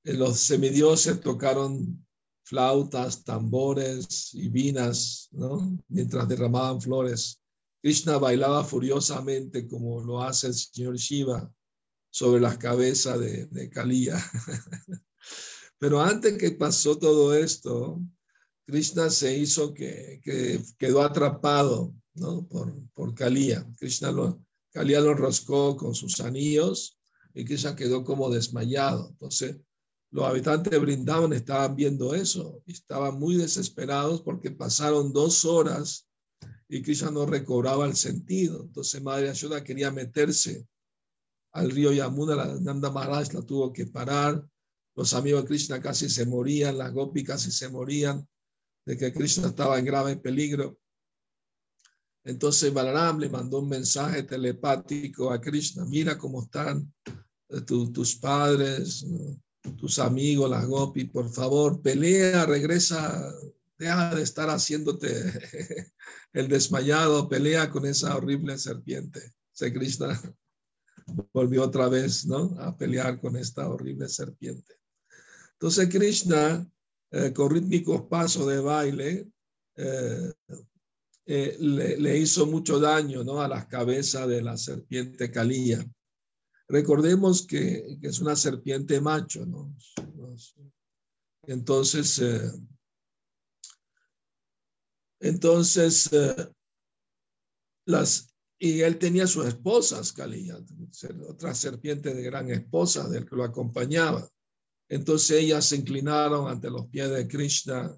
los 0.03 0.39
semidioses 0.39 1.19
tocaron 1.19 2.05
flautas, 2.45 3.23
tambores 3.23 4.35
y 4.35 4.49
vinas. 4.49 5.29
Mientras 5.87 6.27
derramaban 6.27 6.79
flores. 6.79 7.41
Krishna 7.81 8.19
bailaba 8.19 8.63
furiosamente 8.63 9.67
como 9.67 9.99
lo 10.03 10.21
hace 10.21 10.47
el 10.47 10.53
señor 10.53 10.95
Shiva 10.95 11.51
sobre 12.13 12.39
las 12.39 12.59
cabezas 12.59 13.19
de, 13.19 13.47
de 13.47 13.71
Kaliya. 13.71 14.23
Pero 15.79 15.99
antes 15.99 16.37
que 16.37 16.51
pasó 16.51 16.95
todo 16.99 17.33
esto, 17.33 17.99
Krishna 18.67 19.09
se 19.09 19.35
hizo 19.35 19.73
que, 19.73 20.21
que 20.23 20.61
quedó 20.77 21.01
atrapado 21.01 21.91
¿no? 22.13 22.47
por, 22.47 22.71
por 22.93 23.15
Kaliya. 23.15 23.67
Krishna 23.79 24.11
lo, 24.11 24.45
Kaliya 24.71 25.01
lo 25.01 25.15
roscó 25.15 25.75
con 25.75 25.95
sus 25.95 26.19
anillos 26.19 26.99
y 27.33 27.45
Krishna 27.45 27.75
quedó 27.75 28.03
como 28.03 28.29
desmayado. 28.29 29.09
Entonces, 29.09 29.57
los 30.11 30.25
habitantes 30.25 30.69
de 30.69 30.77
Brindavan 30.77 31.33
estaban 31.33 31.75
viendo 31.75 32.13
eso 32.13 32.61
y 32.67 32.73
estaban 32.73 33.17
muy 33.19 33.37
desesperados 33.37 34.21
porque 34.21 34.51
pasaron 34.51 35.11
dos 35.13 35.45
horas 35.45 36.07
y 36.69 36.83
Krishna 36.83 37.09
no 37.09 37.25
recobraba 37.25 37.87
el 37.87 37.95
sentido. 37.95 38.61
Entonces, 38.61 39.01
Madre 39.01 39.31
Ashoda 39.31 39.63
quería 39.63 39.89
meterse 39.89 40.67
al 41.53 41.71
río 41.71 41.91
Yamuna, 41.91 42.35
la 42.35 42.59
Nanda 42.59 42.91
Maharaj 42.91 43.33
la 43.33 43.41
tuvo 43.41 43.71
que 43.71 43.85
parar. 43.85 44.43
Los 44.95 45.13
amigos 45.13 45.41
de 45.43 45.47
Krishna 45.47 45.81
casi 45.81 46.09
se 46.09 46.25
morían, 46.25 46.77
las 46.77 46.91
gopis 46.93 47.25
casi 47.25 47.51
se 47.51 47.69
morían 47.69 48.27
de 48.85 48.97
que 48.97 49.13
Krishna 49.13 49.47
estaba 49.47 49.79
en 49.79 49.85
grave 49.85 50.17
peligro. 50.17 50.77
Entonces 52.25 52.73
Balaram 52.73 53.19
le 53.19 53.29
mandó 53.29 53.59
un 53.59 53.69
mensaje 53.69 54.23
telepático 54.23 55.31
a 55.31 55.41
Krishna, 55.41 55.85
mira 55.85 56.17
cómo 56.17 56.43
están 56.43 56.93
eh, 57.49 57.61
tu- 57.61 57.91
tus 57.91 58.15
padres, 58.15 59.05
tus 59.77 59.99
amigos, 59.99 60.49
las 60.49 60.65
gopis, 60.65 61.09
por 61.09 61.29
favor, 61.31 61.81
pelea, 61.81 62.45
regresa, 62.45 63.31
deja 63.77 64.15
de 64.15 64.21
estar 64.23 64.49
haciéndote 64.49 65.09
el 66.33 66.47
desmayado, 66.47 67.27
pelea 67.27 67.69
con 67.69 67.85
esa 67.85 68.15
horrible 68.15 68.57
serpiente. 68.57 69.33
Se 69.51 69.73
Krishna 69.73 70.19
volvió 71.33 71.63
otra 71.63 71.87
vez, 71.89 72.25
¿no? 72.25 72.55
A 72.59 72.75
pelear 72.77 73.19
con 73.19 73.35
esta 73.35 73.67
horrible 73.69 74.07
serpiente. 74.07 74.75
Entonces 75.53 75.89
Krishna, 75.89 76.69
eh, 77.11 77.31
con 77.31 77.51
rítmicos 77.51 78.01
pasos 78.09 78.47
de 78.47 78.59
baile, 78.59 79.31
eh, 79.75 80.33
eh, 81.25 81.57
le, 81.59 82.17
hizo 82.17 82.45
mucho 82.45 82.79
daño, 82.79 83.23
¿no? 83.23 83.41
A 83.41 83.47
las 83.47 83.67
cabezas 83.67 84.27
de 84.27 84.41
la 84.41 84.57
serpiente 84.57 85.31
Calía. 85.31 85.85
Recordemos 86.67 87.45
que, 87.47 87.97
que 88.01 88.07
es 88.07 88.19
una 88.19 88.35
serpiente 88.35 88.99
macho, 88.99 89.45
¿no? 89.45 89.73
Entonces, 91.43 92.21
entonces, 95.19 96.09
las, 97.85 98.32
y 98.63 98.81
él 98.81 98.97
tenía 98.97 99.27
sus 99.27 99.45
esposas, 99.45 100.13
Calía, 100.13 100.57
otra 101.27 101.53
serpiente 101.53 102.13
de 102.13 102.23
gran 102.23 102.49
esposa 102.49 103.09
del 103.09 103.25
que 103.25 103.35
lo 103.35 103.43
acompañaba. 103.43 104.25
Entonces 104.87 105.43
ellas 105.43 105.65
se 105.65 105.75
inclinaron 105.75 106.47
ante 106.47 106.69
los 106.69 106.87
pies 106.87 107.09
de 107.09 107.27
Krishna 107.27 107.93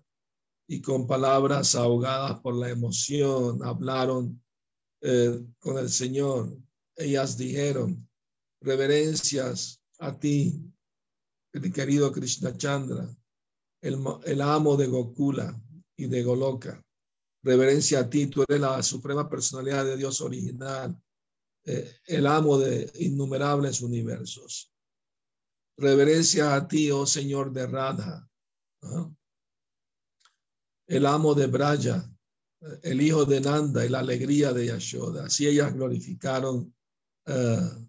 y 0.68 0.82
con 0.82 1.06
palabras 1.06 1.76
ahogadas 1.76 2.40
por 2.40 2.56
la 2.56 2.72
emoción 2.72 3.64
hablaron 3.64 4.42
eh, 5.02 5.40
con 5.60 5.78
el 5.78 5.92
Señor. 5.92 6.58
Ellas 6.96 7.38
dijeron, 7.38 8.10
reverencias 8.60 9.80
a 10.00 10.18
ti, 10.18 10.60
mi 11.54 11.72
querido 11.72 12.12
Krishna 12.12 12.58
Chandra, 12.58 13.08
el, 13.84 14.04
el 14.26 14.42
amo 14.42 14.76
de 14.78 14.88
Gokula 14.88 15.62
y 15.96 16.08
de 16.08 16.24
Goloka. 16.24 16.85
Reverencia 17.46 18.00
a 18.00 18.10
ti, 18.10 18.26
tú 18.26 18.42
eres 18.42 18.60
la 18.60 18.82
suprema 18.82 19.30
personalidad 19.30 19.86
de 19.86 19.98
Dios 19.98 20.20
original, 20.20 21.00
eh, 21.64 21.98
el 22.08 22.26
amo 22.26 22.58
de 22.58 22.92
innumerables 23.02 23.82
universos. 23.82 24.74
Reverencia 25.78 26.56
a 26.56 26.68
ti, 26.68 26.90
oh 26.90 27.06
Señor 27.06 27.54
de 27.54 27.68
Radha, 27.68 28.28
el 30.88 31.06
amo 31.06 31.36
de 31.36 31.46
Braya, 31.46 32.12
eh, 32.62 32.80
el 32.82 33.02
hijo 33.04 33.26
de 33.26 33.42
Nanda 33.42 33.86
y 33.86 33.90
la 33.90 34.00
alegría 34.00 34.52
de 34.52 34.66
Yashoda. 34.66 35.26
Así 35.26 35.46
ellas 35.46 35.72
glorificaron 35.72 36.76
eh, 37.28 37.88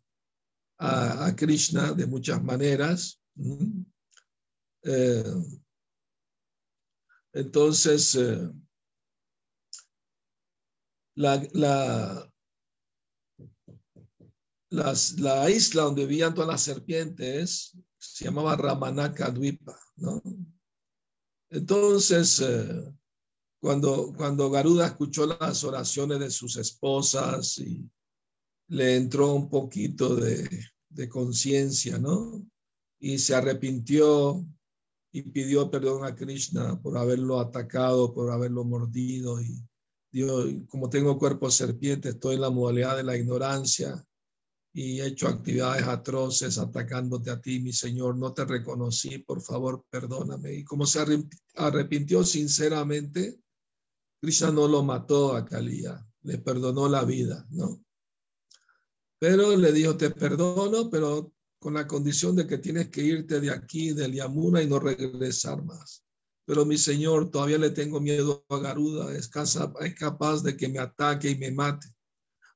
a, 0.81 1.35
Krishna 1.35 1.95
de 1.95 2.07
muchas 2.07 2.45
maneras. 2.45 3.23
Entonces, 7.33 8.19
la, 11.17 11.43
la, 11.53 12.33
las- 14.71 15.19
la 15.19 15.51
isla 15.51 15.83
donde 15.83 16.07
vivían 16.07 16.35
todas 16.35 16.49
las 16.51 16.63
serpientes 16.63 17.77
se 17.99 18.25
llamaba 18.27 18.57
Ramanaka 18.57 19.31
Dvipa, 19.31 19.77
¿no? 19.97 20.23
Entonces, 21.51 22.41
eh, 22.41 22.95
cuando, 23.61 24.13
cuando 24.17 24.51
Garuda 24.51 24.87
escuchó 24.87 25.27
las 25.27 25.65
oraciones 25.65 26.19
de 26.21 26.31
sus 26.31 26.57
esposas 26.57 27.59
y 27.59 27.89
le 28.69 28.97
entró 28.97 29.33
un 29.33 29.49
poquito 29.49 30.15
de, 30.17 30.49
de 30.89 31.09
conciencia, 31.09 31.99
¿no? 31.99 32.45
Y 33.01 33.19
se 33.19 33.35
arrepintió 33.35 34.45
y 35.13 35.23
pidió 35.23 35.71
perdón 35.71 36.05
a 36.05 36.15
Krishna 36.15 36.81
por 36.83 36.99
haberlo 36.99 37.41
atacado, 37.41 38.13
por 38.13 38.31
haberlo 38.31 38.65
mordido. 38.65 39.41
Y 39.41 39.63
Dios, 40.17 40.47
como 40.71 40.89
tengo 40.89 41.19
cuerpo 41.19 41.51
serpiente, 41.51 42.09
estoy 42.09 42.37
en 42.37 42.41
la 42.41 42.49
modalidad 42.49 42.97
de 42.97 43.03
la 43.03 43.19
ignorancia 43.19 44.03
y 44.73 44.99
he 44.99 45.09
hecho 45.09 45.29
actividades 45.29 45.87
atroces 45.87 46.57
atacándote 46.57 47.31
a 47.31 47.39
ti, 47.39 47.61
mi 47.61 47.71
Señor. 47.71 48.17
No 48.17 48.33
te 48.33 48.47
reconocí, 48.47 49.19
por 49.19 49.43
favor, 49.43 49.85
perdóname. 49.91 50.55
Y 50.55 50.65
como 50.65 50.87
se 50.87 51.01
arrep- 51.01 51.39
arrepintió 51.57 52.25
sinceramente, 52.25 53.39
Krishna 54.19 54.51
no 54.51 54.67
lo 54.67 54.83
mató 54.83 55.37
a 55.37 55.45
Kalía, 55.45 56.03
le 56.23 56.39
perdonó 56.39 56.89
la 56.89 57.05
vida, 57.05 57.47
¿no? 57.51 57.85
Pero 59.19 59.55
le 59.55 59.71
dijo, 59.71 59.99
te 59.99 60.13
perdono, 60.13 60.89
pero 60.89 61.35
con 61.59 61.75
la 61.75 61.87
condición 61.87 62.35
de 62.37 62.47
que 62.47 62.57
tienes 62.57 62.89
que 62.89 63.03
irte 63.03 63.39
de 63.39 63.51
aquí, 63.51 63.93
del 63.93 64.15
Yamuna, 64.15 64.63
y 64.63 64.67
no 64.67 64.79
regresar 64.79 65.63
más. 65.63 66.06
Pero 66.47 66.65
mi 66.65 66.79
Señor, 66.79 67.31
todavía 67.31 67.59
le 67.59 67.71
tengo 67.71 68.01
miedo 68.01 68.47
a 68.49 68.59
Garuda, 68.59 69.13
es, 69.15 69.29
capaz 69.29 70.43
de 70.43 70.57
que 70.57 70.69
me 70.69 70.79
ataque 70.79 71.31
y 71.31 71.37
me 71.37 71.51
mate. 71.51 71.89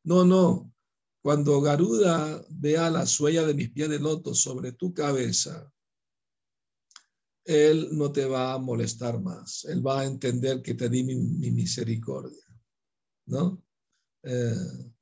No, 0.04 0.24
no, 0.24 0.72
cuando 1.20 1.60
Garuda 1.60 2.42
vea 2.48 2.88
la 2.88 3.04
suella 3.04 3.44
de 3.44 3.52
mis 3.52 3.70
pies 3.70 3.90
de 3.90 3.98
loto 3.98 4.32
sobre 4.32 4.72
tu 4.72 4.94
cabeza, 4.94 5.70
él 7.44 7.88
no 7.92 8.12
te 8.12 8.26
va 8.26 8.54
a 8.54 8.58
molestar 8.58 9.20
más. 9.20 9.64
Él 9.64 9.84
va 9.84 10.00
a 10.00 10.06
entender 10.06 10.62
que 10.62 10.74
te 10.74 10.88
di 10.88 11.02
mi, 11.02 11.16
mi 11.16 11.50
misericordia, 11.50 12.44
¿no? 13.26 13.60
Eh, 14.22 14.92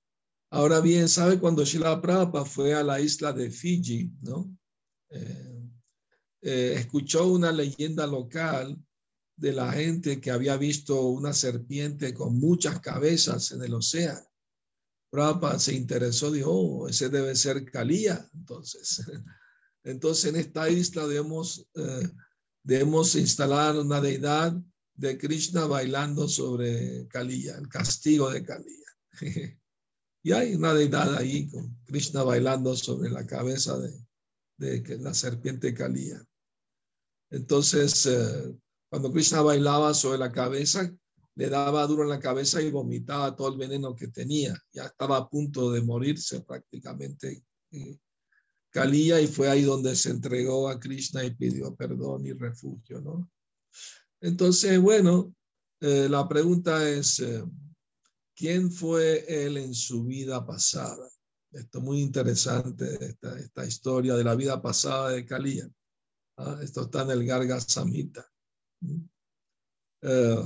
ahora 0.51 0.81
bien, 0.81 1.11
¿sabe 1.11 1.38
cuando 1.38 1.62
Shila 1.62 2.01
Prabhupada 2.01 2.46
fue 2.46 2.72
a 2.74 2.83
la 2.83 3.01
isla 3.01 3.35
de 3.35 3.51
Fiji, 3.51 4.11
¿no? 4.22 4.57
Eh, 5.11 5.47
eh, 6.40 6.74
escuchó 6.77 7.27
una 7.27 7.51
leyenda 7.51 8.07
local 8.07 8.79
de 9.37 9.53
la 9.53 9.72
gente 9.72 10.20
que 10.20 10.31
había 10.31 10.57
visto 10.57 11.01
una 11.07 11.33
serpiente 11.33 12.14
con 12.14 12.38
muchas 12.38 12.81
cabezas 12.81 13.53
en 13.53 13.62
el 13.62 13.74
océano. 13.74 14.27
Prabhupada 15.11 15.59
se 15.59 15.74
interesó, 15.74 16.31
dijo, 16.31 16.51
oh, 16.51 16.88
ese 16.88 17.09
debe 17.09 17.35
ser 17.35 17.64
Kalía. 17.64 18.29
Entonces, 18.35 19.03
entonces 19.85 20.27
en 20.27 20.37
esta 20.37 20.68
isla 20.68 21.07
debemos, 21.07 21.66
eh, 21.74 22.09
debemos 22.62 23.14
instalar 23.14 23.77
una 23.77 24.01
deidad 24.01 24.57
de 24.94 25.16
Krishna 25.16 25.66
bailando 25.66 26.29
sobre 26.29 27.07
Kalía, 27.09 27.57
el 27.57 27.68
castigo 27.68 28.31
de 28.31 28.44
Kalía. 28.44 28.87
y 30.22 30.33
hay 30.33 30.55
una 30.55 30.74
deidad 30.74 31.16
ahí 31.16 31.48
con 31.48 31.79
Krishna 31.85 32.22
bailando 32.22 32.77
sobre 32.77 33.11
la 33.11 33.27
cabeza 33.27 33.79
de, 33.79 34.08
de 34.59 34.83
que- 34.83 34.99
la 34.99 35.14
serpiente 35.14 35.73
Kalía. 35.73 36.23
Entonces, 37.31 38.07
eh, 38.07 38.55
cuando 38.90 39.12
Krishna 39.12 39.42
bailaba 39.42 39.94
sobre 39.94 40.18
la 40.18 40.33
cabeza, 40.33 40.92
le 41.35 41.49
daba 41.49 41.87
duro 41.87 42.03
en 42.03 42.09
la 42.09 42.18
cabeza 42.18 42.61
y 42.61 42.71
vomitaba 42.71 43.37
todo 43.37 43.53
el 43.53 43.59
veneno 43.59 43.94
que 43.94 44.09
tenía. 44.09 44.61
Ya 44.73 44.87
estaba 44.87 45.18
a 45.18 45.29
punto 45.29 45.71
de 45.71 45.83
morirse 45.83 46.40
prácticamente. 46.40 47.44
Kalía 48.71 49.21
y 49.21 49.27
fue 49.29 49.49
ahí 49.49 49.62
donde 49.62 49.94
se 49.94 50.11
entregó 50.11 50.68
a 50.68 50.81
Krishna 50.81 51.25
y 51.25 51.35
pidió 51.35 51.75
perdón 51.75 52.27
y 52.27 52.33
refugio, 52.33 53.01
¿no? 53.01 53.31
Entonces, 54.21 54.81
bueno, 54.81 55.33
eh, 55.81 56.09
la 56.11 56.27
pregunta 56.29 56.88
es, 56.88 57.21
eh, 57.21 57.44
¿quién 58.35 58.73
fue 58.73 59.25
él 59.29 59.59
en 59.59 59.75
su 59.75 60.05
vida 60.05 60.44
pasada? 60.44 61.09
Esto 61.50 61.78
es 61.78 61.84
muy 61.84 62.00
interesante, 62.00 63.04
esta, 63.04 63.38
esta 63.38 63.64
historia 63.64 64.14
de 64.14 64.24
la 64.24 64.34
vida 64.34 64.61
pasada 64.61 65.11
de 65.11 65.24
Kalía. 65.24 65.68
Ah, 66.37 66.58
Esto 66.62 66.82
está 66.82 67.02
en 67.02 67.11
el 67.11 67.26
Garga 67.26 67.61
Samhita. 67.61 68.30
Eh, 70.02 70.44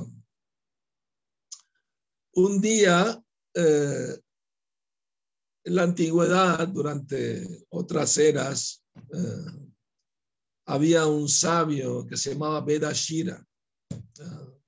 un 2.34 2.60
día, 2.60 3.22
eh, 3.54 4.18
en 5.64 5.74
la 5.74 5.82
antigüedad, 5.82 6.66
durante 6.68 7.66
otras 7.70 8.16
eras, 8.16 8.84
eh, 9.12 9.70
había 10.66 11.06
un 11.06 11.28
sabio 11.28 12.06
que 12.06 12.16
se 12.16 12.32
llamaba 12.32 12.62
Vedashira, 12.62 13.46
eh, 13.90 14.60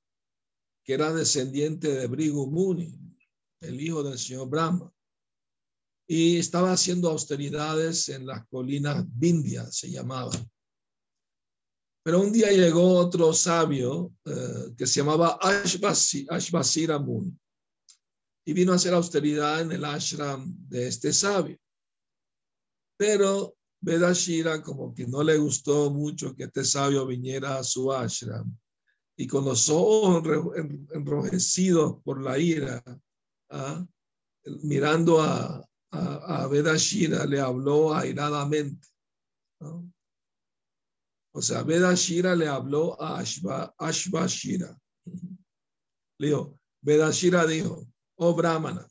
que 0.85 0.93
era 0.93 1.13
descendiente 1.13 1.89
de 1.95 2.07
Brigu 2.07 2.51
Muni, 2.51 2.99
el 3.61 3.81
hijo 3.81 4.03
del 4.03 4.19
señor 4.19 4.49
Brahma, 4.49 4.94
y 6.07 6.39
estaba 6.39 6.73
haciendo 6.73 7.11
austeridades 7.11 8.09
en 8.11 8.27
las 8.27 8.47
colinas 8.49 9.05
Vindhya, 9.09 9.67
se 9.71 9.91
llamaban. 9.91 10.51
Pero 12.05 12.21
un 12.21 12.33
día 12.33 12.51
llegó 12.51 12.99
otro 12.99 13.33
sabio 13.33 14.13
eh, 14.27 14.75
que 14.77 14.87
se 14.87 15.01
llamaba 15.01 15.39
Ashvasi- 15.41 16.27
Ashvasira 16.29 16.99
Muni 16.99 17.35
y 18.47 18.53
vino 18.53 18.73
a 18.73 18.77
hacer 18.77 18.93
austeridad 18.93 19.63
en 19.63 19.73
el 19.73 19.85
ashram 19.87 20.55
de 20.69 20.89
este 20.89 21.13
sabio. 21.15 21.59
Pero 22.99 23.57
Vedashira 23.81 24.63
como 24.63 24.95
que 24.95 25.07
no 25.07 25.23
le 25.23 25.37
gustó 25.39 25.91
mucho 25.91 26.35
que 26.35 26.45
este 26.45 26.65
sabio 26.65 27.07
viniera 27.07 27.59
a 27.59 27.65
su 27.65 27.93
ashram 27.93 28.55
y 29.17 29.27
con 29.27 29.45
los 29.45 29.69
ojos 29.71 30.25
enrojecidos 30.93 32.03
por 32.03 32.23
la 32.23 32.39
ira, 32.39 32.83
¿ah? 33.51 33.87
mirando 34.63 35.23
a, 35.23 35.67
a, 35.95 36.43
a 36.43 36.49
Vedashira, 36.49 37.25
le 37.27 37.41
habló 37.41 37.95
airadamente. 37.95 38.89
O 41.33 41.43
sea, 41.43 41.63
Vedashira 41.63 42.35
le 42.35 42.47
habló 42.49 43.01
a 43.01 43.19
Ashva, 43.19 43.75
Ashvashira. 43.79 44.79
Le 46.19 46.29
dijo, 46.29 46.59
Vedashira 46.81 47.47
dijo, 47.47 47.87
oh 48.17 48.35
Brahmana, 48.35 48.87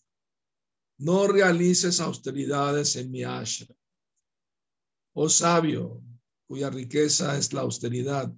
no 1.00 1.28
realices 1.28 2.00
austeridades 2.00 2.96
en 2.96 3.12
mi 3.12 3.24
ashram. 3.24 3.76
Oh 5.16 5.30
sabio, 5.30 6.02
cuya 6.48 6.70
riqueza 6.70 7.38
es 7.38 7.54
la 7.54 7.62
austeridad, 7.62 8.34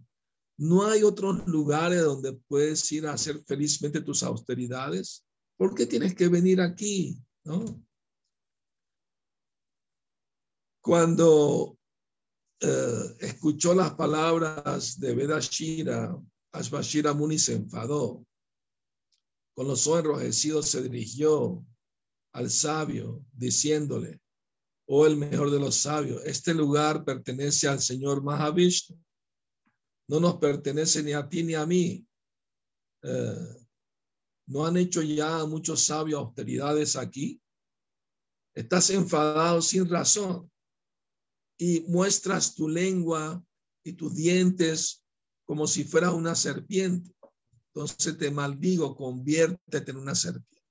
¿no 0.57 0.85
hay 0.85 1.03
otros 1.03 1.47
lugares 1.47 2.03
donde 2.03 2.33
puedes 2.47 2.91
ir 2.91 3.07
a 3.07 3.13
hacer 3.13 3.43
felizmente 3.45 4.01
tus 4.01 4.23
austeridades? 4.23 5.25
¿Por 5.57 5.73
qué 5.73 5.85
tienes 5.85 6.15
que 6.15 6.27
venir 6.27 6.61
aquí? 6.61 7.17
¿No? 7.43 7.84
Cuando 10.85 11.79
eh, 12.61 13.15
escuchó 13.21 13.73
las 13.73 13.95
palabras 13.95 14.99
de 14.99 15.15
Vedashira, 15.15 16.15
Ashvashira 16.51 17.11
Muni 17.11 17.39
se 17.39 17.55
enfadó. 17.55 18.23
Con 19.55 19.67
los 19.67 19.87
ojos 19.87 20.01
enrojecidos 20.01 20.69
se 20.69 20.83
dirigió 20.83 21.65
al 22.33 22.51
sabio 22.51 23.25
diciéndole, 23.31 24.21
oh 24.87 25.07
el 25.07 25.17
mejor 25.17 25.49
de 25.49 25.57
los 25.57 25.75
sabios, 25.75 26.23
este 26.23 26.53
lugar 26.53 27.03
pertenece 27.03 27.67
al 27.67 27.81
Señor 27.81 28.21
Mahavishnu, 28.21 28.95
no 30.07 30.19
nos 30.19 30.35
pertenece 30.35 31.01
ni 31.01 31.13
a 31.13 31.27
ti 31.27 31.41
ni 31.41 31.55
a 31.55 31.65
mí. 31.65 32.05
Eh, 33.01 33.65
¿No 34.49 34.67
han 34.67 34.77
hecho 34.77 35.01
ya 35.01 35.47
muchos 35.47 35.83
sabios 35.83 36.19
austeridades 36.19 36.95
aquí? 36.95 37.41
Estás 38.53 38.91
enfadado 38.91 39.63
sin 39.63 39.89
razón 39.89 40.51
y 41.57 41.81
muestras 41.87 42.55
tu 42.55 42.67
lengua 42.67 43.43
y 43.83 43.93
tus 43.93 44.15
dientes 44.15 45.03
como 45.45 45.67
si 45.67 45.83
fueras 45.83 46.13
una 46.13 46.35
serpiente. 46.35 47.13
Entonces 47.73 48.17
te 48.17 48.31
maldigo, 48.31 48.95
conviértete 48.95 49.91
en 49.91 49.97
una 49.97 50.15
serpiente. 50.15 50.61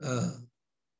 Ah, 0.00 0.40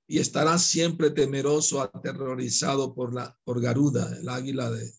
y 0.07 0.19
estarás 0.19 0.65
siempre 0.65 1.11
temeroso, 1.11 1.81
aterrorizado 1.81 2.95
por 2.95 3.15
la 3.15 3.39
por 3.45 3.61
Garuda, 3.61 4.19
el 4.19 4.29
águila 4.29 4.71
de 4.71 4.93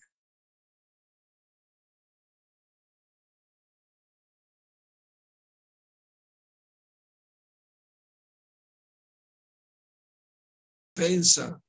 defensa. 10.96 11.62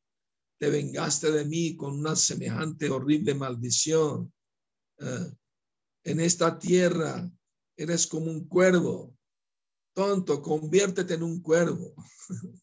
Te 0.63 0.71
vengaste 0.71 1.33
de 1.33 1.45
mí 1.45 1.75
con 1.75 1.99
una 1.99 2.15
semejante 2.15 2.89
horrible 2.89 3.35
maldición. 3.35 4.33
Ah, 5.01 5.27
en 6.05 6.21
esta 6.21 6.57
tierra 6.57 7.29
eres 7.77 8.07
como 8.07 8.31
un 8.31 8.47
cuervo. 8.47 9.13
Tonto, 9.93 10.41
conviértete 10.41 11.15
en 11.15 11.25
un 11.25 11.43
cuervo. 11.43 11.97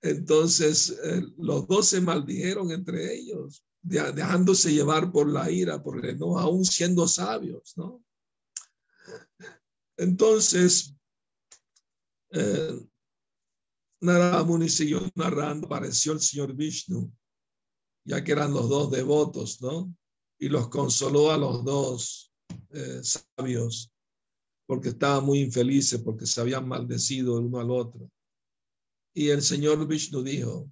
Entonces 0.00 0.98
eh, 1.04 1.20
los 1.36 1.68
dos 1.68 1.88
se 1.88 2.00
maldijeron 2.00 2.70
entre 2.70 3.14
ellos, 3.14 3.62
de- 3.82 4.10
dejándose 4.12 4.72
llevar 4.72 5.12
por 5.12 5.30
la 5.30 5.50
ira, 5.50 5.82
por 5.82 6.02
el 6.02 6.12
enojo, 6.12 6.38
aún 6.38 6.64
siendo 6.64 7.06
sabios, 7.06 7.74
¿no? 7.76 8.02
Entonces, 9.98 10.94
eh, 12.30 12.87
Narada 14.00 14.44
Muni 14.44 14.68
siguió 14.68 15.00
narrando, 15.14 15.66
apareció 15.66 16.12
el 16.12 16.20
señor 16.20 16.54
Vishnu, 16.54 17.12
ya 18.04 18.22
que 18.22 18.32
eran 18.32 18.52
los 18.52 18.68
dos 18.68 18.90
devotos, 18.90 19.60
¿no? 19.60 19.92
Y 20.38 20.48
los 20.48 20.68
consoló 20.68 21.32
a 21.32 21.36
los 21.36 21.64
dos 21.64 22.32
eh, 22.70 23.00
sabios, 23.02 23.92
porque 24.66 24.90
estaban 24.90 25.24
muy 25.24 25.40
infelices, 25.40 26.00
porque 26.00 26.26
se 26.26 26.40
habían 26.40 26.68
maldecido 26.68 27.38
el 27.38 27.46
uno 27.46 27.58
al 27.58 27.70
otro. 27.70 28.10
Y 29.14 29.30
el 29.30 29.42
señor 29.42 29.84
Vishnu 29.86 30.22
dijo, 30.22 30.70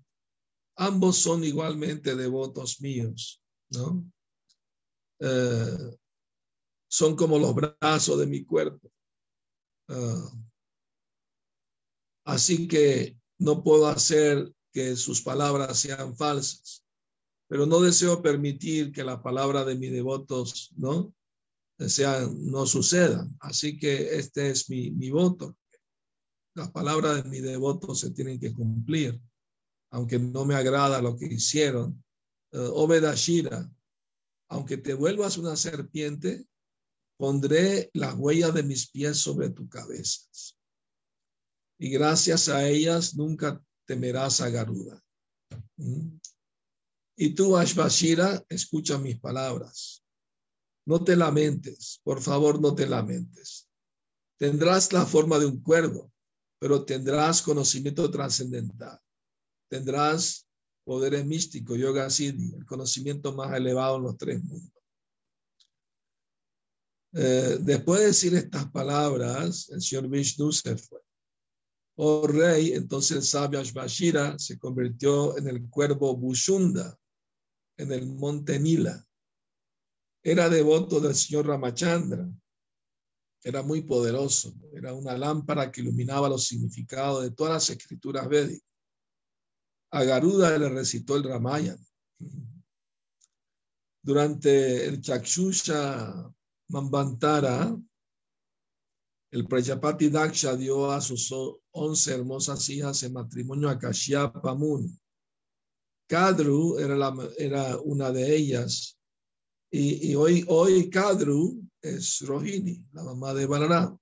ambos 0.77 1.17
son 1.17 1.43
igualmente 1.43 2.15
devotos 2.15 2.81
míos, 2.81 3.43
¿no? 3.71 4.05
Eh, 5.19 5.97
son 6.89 7.17
como 7.17 7.39
los 7.39 7.55
brazos 7.55 8.19
de 8.19 8.27
mi 8.27 8.45
cuerpo. 8.45 8.91
Ah, 9.89 10.31
así 12.27 12.69
que 12.69 13.17
no 13.39 13.63
puedo 13.63 13.87
hacer 13.87 14.53
que 14.73 14.95
sus 14.97 15.23
palabras 15.23 15.79
sean 15.79 16.15
falsas, 16.15 16.85
pero 17.49 17.65
no 17.65 17.81
deseo 17.81 18.21
permitir 18.21 18.93
que 18.93 19.05
la 19.05 19.23
palabra 19.23 19.65
de 19.65 19.77
mis 19.77 19.91
devotos, 19.91 20.73
¿no? 20.77 21.15
sea, 21.79 22.29
no 22.37 22.67
suceda. 22.67 23.29
Así 23.41 23.79
que 23.79 24.17
este 24.17 24.51
es 24.51 24.69
mi, 24.71 25.11
voto. 25.11 25.57
Las 26.55 26.71
palabras 26.71 27.23
de 27.23 27.31
mi 27.31 27.41
devoto 27.41 27.95
se 27.95 28.11
tienen 28.11 28.41
que 28.41 28.53
cumplir, 28.55 29.21
aunque 29.91 30.19
no 30.19 30.45
me 30.45 30.55
agrada 30.55 31.03
lo 31.03 31.17
que 31.17 31.27
hicieron. 31.27 32.03
Uh, 32.53 32.71
Obedashira, 32.73 33.71
aunque 34.49 34.79
te 34.79 34.95
vuelvas 34.95 35.37
una 35.37 35.57
serpiente, 35.57 36.47
pondré 37.19 37.91
las 37.93 38.15
huellas 38.15 38.55
de 38.55 38.63
mis 38.63 38.91
pies 38.91 39.19
sobre 39.19 39.51
tu 39.51 39.69
cabeza. 39.69 40.23
Y 41.79 41.91
gracias 41.91 42.49
a 42.49 42.67
ellas 42.67 43.15
nunca 43.15 43.63
temerás 43.87 44.41
a 44.41 44.51
Garuda. 44.51 45.03
¿Mm? 45.77 46.19
Y 47.19 47.31
tú, 47.31 47.57
Ashbashira, 47.57 48.45
escucha 48.49 48.99
mis 48.99 49.19
palabras. 49.19 50.03
No 50.87 51.03
te 51.03 51.17
lamentes, 51.17 52.01
por 52.05 52.21
favor, 52.21 52.61
no 52.61 52.75
te 52.75 52.87
lamentes. 52.87 53.69
Tendrás 54.39 54.93
la 54.93 55.07
forma 55.07 55.39
de 55.39 55.47
un 55.47 55.63
cuervo, 55.63 56.13
pero 56.59 56.85
tendrás 56.85 57.43
conocimiento 57.43 58.11
trascendental. 58.11 59.01
Tendrás 59.69 60.47
poderes 60.85 61.27
místicos, 61.27 61.79
yoga 61.79 62.09
siddhi, 62.11 62.55
el 62.55 62.67
conocimiento 62.67 63.33
más 63.33 63.53
elevado 63.57 63.97
en 63.97 64.03
los 64.03 64.17
tres 64.17 64.43
mundos. 64.45 64.73
Eh, 67.15 67.59
después 67.63 68.01
de 68.01 68.07
decir 68.07 68.35
estas 68.35 68.71
palabras, 68.71 69.71
el 69.71 69.81
señor 69.81 70.07
Vishnu 70.09 70.53
se 70.53 70.77
fue. 70.77 71.01
Oh 71.99 72.27
rey, 72.27 72.73
entonces 72.73 73.17
el 73.17 73.23
sabio 73.23 73.59
Ashbashira 73.59 74.39
se 74.39 74.59
convirtió 74.59 75.37
en 75.39 75.49
el 75.49 75.69
cuervo 75.71 76.15
Bushunda, 76.15 76.99
en 77.79 77.91
el 77.91 78.07
monte 78.07 78.61
Nila. 78.61 79.03
Era 80.23 80.49
devoto 80.51 81.01
del 81.01 81.15
señor 81.15 81.47
Ramachandra. 81.47 82.29
Era 83.43 83.63
muy 83.63 83.83
poderoso. 83.83 84.55
Era 84.75 84.93
una 84.93 85.17
lámpara 85.17 85.71
que 85.71 85.81
iluminaba 85.81 86.29
los 86.29 86.47
significados 86.47 87.23
de 87.23 87.31
todas 87.31 87.53
las 87.53 87.71
escrituras 87.71 88.29
védicas. 88.29 88.69
A 89.93 90.05
Garuda 90.05 90.59
le 90.59 90.69
recitó 90.69 91.17
el 91.17 91.23
Ramayana. 91.23 91.83
Durante 94.03 94.87
el 94.87 95.01
Chakshusha 95.01 96.31
Mambantara, 96.69 97.75
el 99.37 99.47
Prajapati 99.47 100.09
Daksha 100.09 100.57
dio 100.57 100.91
a 100.91 100.99
sus 100.99 101.31
once 101.71 102.11
hermosas 102.11 102.71
hijas 102.71 103.03
en 103.03 103.13
matrimonio 103.13 103.69
a 103.69 103.79
Kashyapa 103.79 104.55
Muni. 104.55 104.99
Kadru 106.09 106.79
era, 106.79 107.77
una 107.85 108.11
de 108.13 108.35
ellas. 108.35 108.99
Y, 109.71 110.15
hoy, 110.15 110.89
Kadru 110.89 111.63
es 111.83 112.21
Rohini, 112.23 112.83
la 112.93 113.03
mamá 113.05 113.35
de 113.35 113.45
Balaram. 113.45 113.99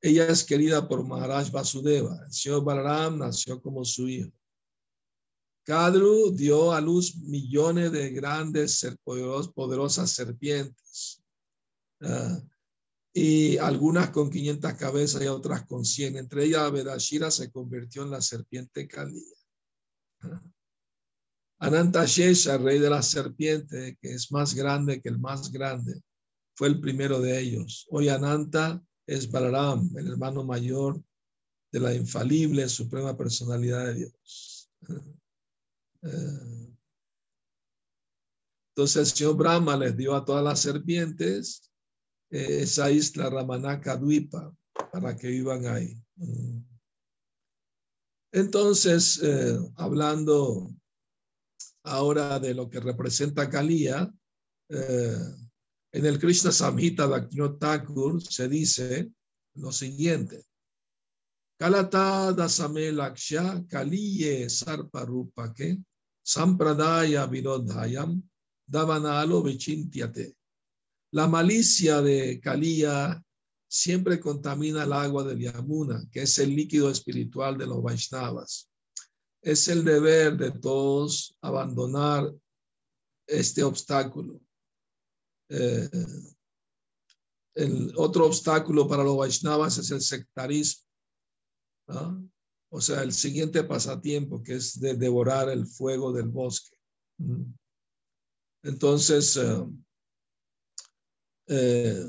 Ella 0.00 0.26
es 0.26 0.42
querida 0.42 0.88
por 0.88 1.06
Maharaj 1.06 1.52
Vasudeva. 1.52 2.24
El 2.26 2.32
señor 2.32 2.64
Balaram 2.64 3.18
nació 3.18 3.62
como 3.62 3.84
su 3.84 4.08
hijo. 4.08 4.32
Kadru 5.64 6.32
dio 6.32 6.72
a 6.72 6.80
luz 6.80 7.14
millones 7.18 7.92
de 7.92 8.10
grandes, 8.10 8.84
poderos, 9.04 9.46
poderosas 9.52 10.10
serpientes. 10.10 11.22
Uh, 12.00 12.51
y 13.12 13.58
algunas 13.58 14.10
con 14.10 14.30
500 14.30 14.72
cabezas 14.74 15.22
y 15.22 15.26
otras 15.26 15.66
con 15.66 15.84
100. 15.84 16.16
Entre 16.16 16.44
ellas, 16.44 16.72
Vedashira 16.72 17.30
se 17.30 17.50
convirtió 17.50 18.02
en 18.04 18.10
la 18.10 18.20
serpiente 18.20 18.88
Kaliya. 18.88 19.36
Anantashesha, 21.58 22.58
rey 22.58 22.78
de 22.80 22.90
la 22.90 23.02
serpiente, 23.02 23.96
que 24.00 24.12
es 24.14 24.32
más 24.32 24.54
grande 24.54 25.00
que 25.00 25.08
el 25.08 25.18
más 25.20 25.52
grande, 25.52 26.02
fue 26.56 26.68
el 26.68 26.80
primero 26.80 27.20
de 27.20 27.38
ellos. 27.38 27.86
Hoy 27.90 28.08
Ananta 28.08 28.82
es 29.06 29.30
Balaram, 29.30 29.88
el 29.96 30.08
hermano 30.08 30.42
mayor 30.42 31.00
de 31.70 31.80
la 31.80 31.94
infalible 31.94 32.68
suprema 32.68 33.16
personalidad 33.16 33.86
de 33.86 33.94
Dios. 33.94 34.70
Entonces 38.74 38.96
el 38.96 39.06
señor 39.06 39.36
Brahma 39.36 39.76
les 39.76 39.96
dio 39.96 40.16
a 40.16 40.24
todas 40.24 40.42
las 40.42 40.58
serpientes 40.60 41.71
esa 42.32 42.90
isla 42.90 43.28
Ramanaka 43.28 43.96
Dwipa 43.96 44.52
para 44.90 45.14
que 45.16 45.28
vivan 45.28 45.66
ahí. 45.66 45.94
Entonces, 48.32 49.20
eh, 49.22 49.58
hablando 49.76 50.74
ahora 51.84 52.38
de 52.38 52.54
lo 52.54 52.70
que 52.70 52.80
representa 52.80 53.50
Kaliya, 53.50 54.10
eh, 54.70 55.18
en 55.92 56.06
el 56.06 56.18
Krishna 56.18 56.50
Samhita 56.50 57.06
Bhaktivinoda 57.06 57.58
Thakur 57.58 58.22
se 58.22 58.48
dice 58.48 59.12
lo 59.56 59.70
siguiente. 59.70 60.42
Kalata 61.58 62.32
dasame 62.32 62.90
laksha 62.90 63.62
kaliye 63.68 64.48
sarparupake 64.48 65.78
sampradaya 66.24 67.26
virodhayam 67.26 68.22
davanalo 68.66 69.42
vichintiate. 69.42 70.34
La 71.12 71.28
malicia 71.28 72.00
de 72.00 72.40
Kaliya 72.40 73.22
siempre 73.68 74.18
contamina 74.18 74.84
el 74.84 74.92
agua 74.92 75.24
del 75.24 75.40
Yamuna, 75.40 76.02
que 76.10 76.22
es 76.22 76.38
el 76.38 76.56
líquido 76.56 76.90
espiritual 76.90 77.58
de 77.58 77.66
los 77.66 77.82
Vaishnavas. 77.82 78.70
Es 79.42 79.68
el 79.68 79.84
deber 79.84 80.38
de 80.38 80.52
todos 80.52 81.36
abandonar 81.42 82.32
este 83.26 83.62
obstáculo. 83.62 84.40
Eh, 85.50 85.88
el 87.54 87.92
otro 87.96 88.26
obstáculo 88.26 88.88
para 88.88 89.04
los 89.04 89.16
Vaishnavas 89.16 89.76
es 89.78 89.90
el 89.90 90.00
sectarismo. 90.00 90.86
O 92.70 92.80
sea, 92.80 93.02
el 93.02 93.12
siguiente 93.12 93.64
pasatiempo, 93.64 94.42
que 94.42 94.54
es 94.54 94.80
de 94.80 94.94
devorar 94.94 95.50
el 95.50 95.66
fuego 95.66 96.10
del 96.10 96.28
bosque. 96.28 96.74
Entonces, 98.62 99.36
eh, 99.36 99.66
eh, 101.46 102.04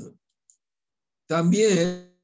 también 1.26 2.16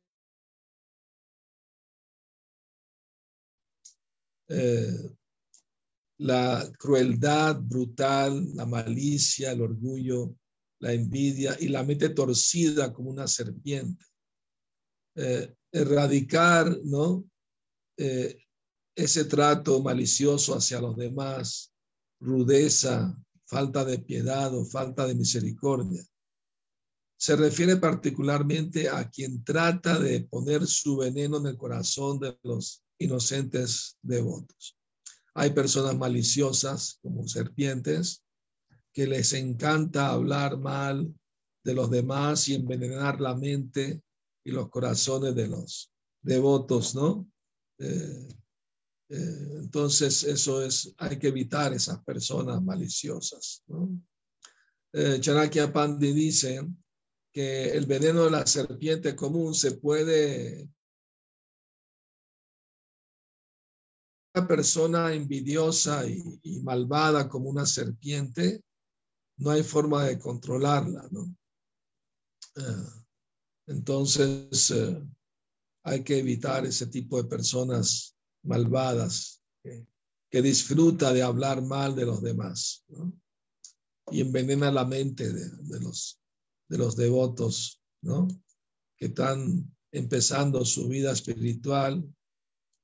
eh, 4.48 5.16
la 6.18 6.70
crueldad 6.78 7.60
brutal, 7.60 8.54
la 8.54 8.66
malicia, 8.66 9.52
el 9.52 9.62
orgullo, 9.62 10.36
la 10.80 10.92
envidia 10.92 11.56
y 11.58 11.68
la 11.68 11.82
mente 11.82 12.10
torcida 12.10 12.92
como 12.92 13.10
una 13.10 13.26
serpiente. 13.26 14.04
Eh, 15.16 15.54
erradicar, 15.72 16.78
¿no? 16.84 17.24
Ese 17.96 19.24
trato 19.26 19.82
malicioso 19.82 20.54
hacia 20.54 20.80
los 20.80 20.96
demás, 20.96 21.72
rudeza, 22.18 23.14
falta 23.44 23.84
de 23.84 23.98
piedad 23.98 24.54
o 24.54 24.64
falta 24.64 25.06
de 25.06 25.14
misericordia 25.14 26.02
se 27.20 27.36
refiere 27.36 27.76
particularmente 27.76 28.88
a 28.88 29.10
quien 29.10 29.44
trata 29.44 29.98
de 29.98 30.22
poner 30.22 30.66
su 30.66 30.96
veneno 30.96 31.36
en 31.36 31.48
el 31.48 31.58
corazón 31.58 32.18
de 32.18 32.38
los 32.42 32.82
inocentes 32.98 33.98
devotos. 34.00 34.78
Hay 35.34 35.50
personas 35.50 35.98
maliciosas 35.98 36.98
como 37.02 37.28
serpientes 37.28 38.24
que 38.94 39.06
les 39.06 39.34
encanta 39.34 40.08
hablar 40.08 40.58
mal 40.58 41.14
de 41.62 41.74
los 41.74 41.90
demás 41.90 42.48
y 42.48 42.54
envenenar 42.54 43.20
la 43.20 43.36
mente 43.36 44.02
y 44.42 44.50
los 44.50 44.70
corazones 44.70 45.34
de 45.34 45.46
los 45.46 45.92
devotos, 46.22 46.94
¿no? 46.94 47.30
Eh, 47.80 48.28
eh, 49.10 49.48
entonces, 49.58 50.24
eso 50.24 50.62
es, 50.62 50.94
hay 50.96 51.18
que 51.18 51.28
evitar 51.28 51.74
esas 51.74 52.02
personas 52.02 52.62
maliciosas, 52.62 53.62
¿no? 53.66 53.90
Eh, 54.94 55.18
Chanakya 55.20 55.70
Pandi 55.70 56.12
dice 56.14 56.66
que 57.32 57.70
el 57.70 57.86
veneno 57.86 58.24
de 58.24 58.30
la 58.30 58.46
serpiente 58.46 59.14
común 59.14 59.54
se 59.54 59.72
puede 59.72 60.68
una 64.34 64.46
persona 64.46 65.12
envidiosa 65.12 66.06
y, 66.06 66.60
malvada 66.62 67.28
como 67.28 67.50
una 67.50 67.66
serpiente, 67.66 68.62
no 69.38 69.50
hay 69.50 69.62
forma 69.62 70.04
de 70.04 70.18
controlarla, 70.18 71.08
¿no? 71.10 71.34
Ah, 72.56 73.04
entonces, 73.66 74.70
eh, 74.70 75.02
hay 75.84 76.04
que 76.04 76.18
evitar 76.18 76.66
ese 76.66 76.86
tipo 76.86 77.20
de 77.20 77.28
personas 77.28 78.16
malvadas 78.42 79.42
que, 79.62 79.86
disfruta 80.42 81.12
de 81.12 81.22
hablar 81.22 81.60
mal 81.60 81.96
de 81.96 82.06
los 82.06 82.22
demás. 82.22 82.84
Y 84.12 84.20
envenena 84.20 84.70
la 84.70 84.84
mente 84.84 85.32
de, 85.32 85.48
de 85.48 85.80
los 85.80 86.19
de 86.70 86.78
los 86.78 86.96
devotos, 86.96 87.82
¿no? 88.00 88.26
Que 88.96 89.06
están 89.06 89.76
empezando 89.92 90.64
su 90.64 90.88
vida 90.88 91.12
espiritual 91.12 92.02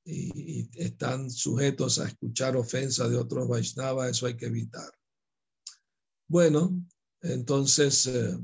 y, 0.05 0.68
están 0.78 1.30
sujetos 1.30 1.99
a 1.99 2.09
escuchar 2.09 2.57
ofensas 2.57 3.09
de 3.11 3.16
otros 3.16 3.49
Vaishnavas, 3.49 4.11
eso 4.11 4.26
hay 4.26 4.37
que 4.37 4.47
evitar. 4.47 4.93
Bueno, 6.28 6.78
entonces, 7.22 8.07
eh, 8.07 8.37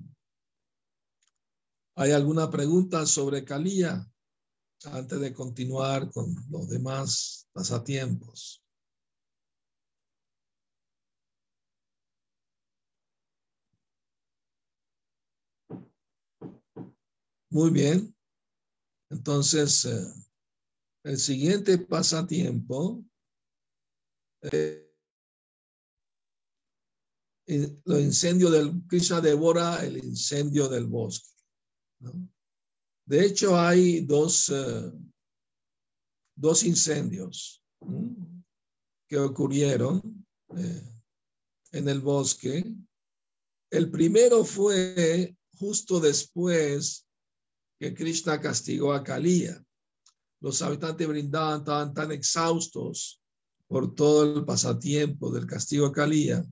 ¿Hay 1.94 2.10
alguna 2.12 2.50
pregunta 2.50 3.04
sobre 3.04 3.44
Calía 3.44 4.10
antes 4.84 5.20
de 5.20 5.32
continuar 5.34 6.10
con 6.10 6.34
los 6.48 6.68
demás 6.68 7.46
pasatiempos? 7.52 8.61
Muy 17.52 17.70
bien. 17.70 18.16
Entonces, 19.10 19.84
eh, 19.84 20.06
el 21.04 21.18
siguiente 21.18 21.76
pasatiempo, 21.76 23.04
eh, 24.40 24.90
eh, 27.46 27.78
los 27.84 28.00
incendios 28.00 28.52
del 28.52 28.82
Krishna 28.88 29.20
devora 29.20 29.84
el 29.84 29.98
incendio 29.98 30.66
del 30.66 30.86
bosque. 30.86 31.28
De 33.04 33.26
hecho, 33.26 33.60
hay 33.60 34.00
dos, 34.00 34.48
eh, 34.48 34.90
dos 36.34 36.64
incendios 36.64 37.62
que 39.06 39.18
ocurrieron 39.18 40.24
en 41.70 41.88
el 41.88 42.00
bosque. 42.00 42.64
El 43.70 43.90
primero 43.90 44.42
fue 44.42 45.36
justo 45.58 46.00
después 46.00 47.06
que 47.82 47.94
Krishna 47.94 48.40
castigó 48.40 48.92
a 48.92 49.02
Kalía. 49.02 49.60
Los 50.40 50.62
habitantes 50.62 50.98
de 50.98 51.06
Brindavan 51.08 51.58
estaban 51.58 51.92
tan 51.92 52.12
exhaustos 52.12 53.20
por 53.66 53.92
todo 53.92 54.38
el 54.38 54.44
pasatiempo 54.44 55.32
del 55.32 55.46
castigo 55.46 55.86
a 55.86 55.92
Kalía 55.92 56.46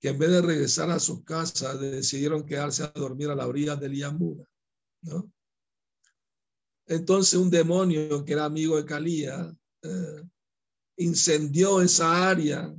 que 0.00 0.08
en 0.08 0.18
vez 0.18 0.30
de 0.30 0.42
regresar 0.42 0.90
a 0.90 0.98
sus 0.98 1.22
casas 1.22 1.78
decidieron 1.78 2.44
quedarse 2.44 2.82
a 2.82 2.88
dormir 2.88 3.30
a 3.30 3.36
la 3.36 3.46
orilla 3.46 3.76
del 3.76 3.94
Yamuna. 3.94 4.44
Entonces 6.88 7.38
un 7.38 7.50
demonio 7.50 8.24
que 8.24 8.32
era 8.32 8.44
amigo 8.44 8.76
de 8.76 8.84
Kalía 8.84 9.56
eh, 9.80 10.22
incendió 10.96 11.82
esa 11.82 12.28
área 12.28 12.74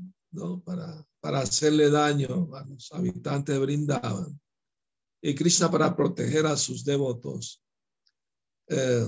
para, 0.65 1.07
para 1.21 1.39
hacerle 1.39 1.89
daño 1.89 2.53
a 2.53 2.65
los 2.65 2.91
habitantes 2.91 3.55
de 3.55 3.61
Brindavan. 3.61 4.37
Y 5.21 5.33
Krishna 5.33 5.71
para 5.71 5.95
proteger 5.95 6.45
a 6.45 6.57
sus 6.57 6.83
devotos 6.83 7.61
eh, 8.67 9.07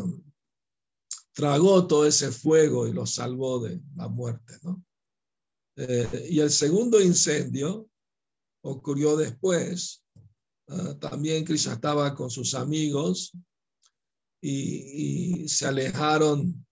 tragó 1.34 1.86
todo 1.88 2.06
ese 2.06 2.32
fuego 2.32 2.88
y 2.88 2.94
los 2.94 3.14
salvó 3.16 3.60
de 3.60 3.80
la 3.96 4.08
muerte. 4.08 4.58
¿no? 4.64 4.84
Eh, 5.76 6.28
y 6.32 6.40
el 6.40 6.50
segundo 6.50 7.00
incendio 7.00 7.88
ocurrió 8.64 9.16
después. 9.16 10.04
Uh, 10.70 10.96
también 10.96 11.46
Krishna 11.46 11.74
estaba 11.74 12.14
con 12.14 12.30
sus 12.30 12.54
amigos 12.54 13.32
y, 14.42 15.48
se 15.48 15.66
alejaron, 15.66 16.66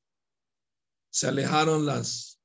se 1.10 1.28
alejaron 1.28 1.86
las, 1.86 2.42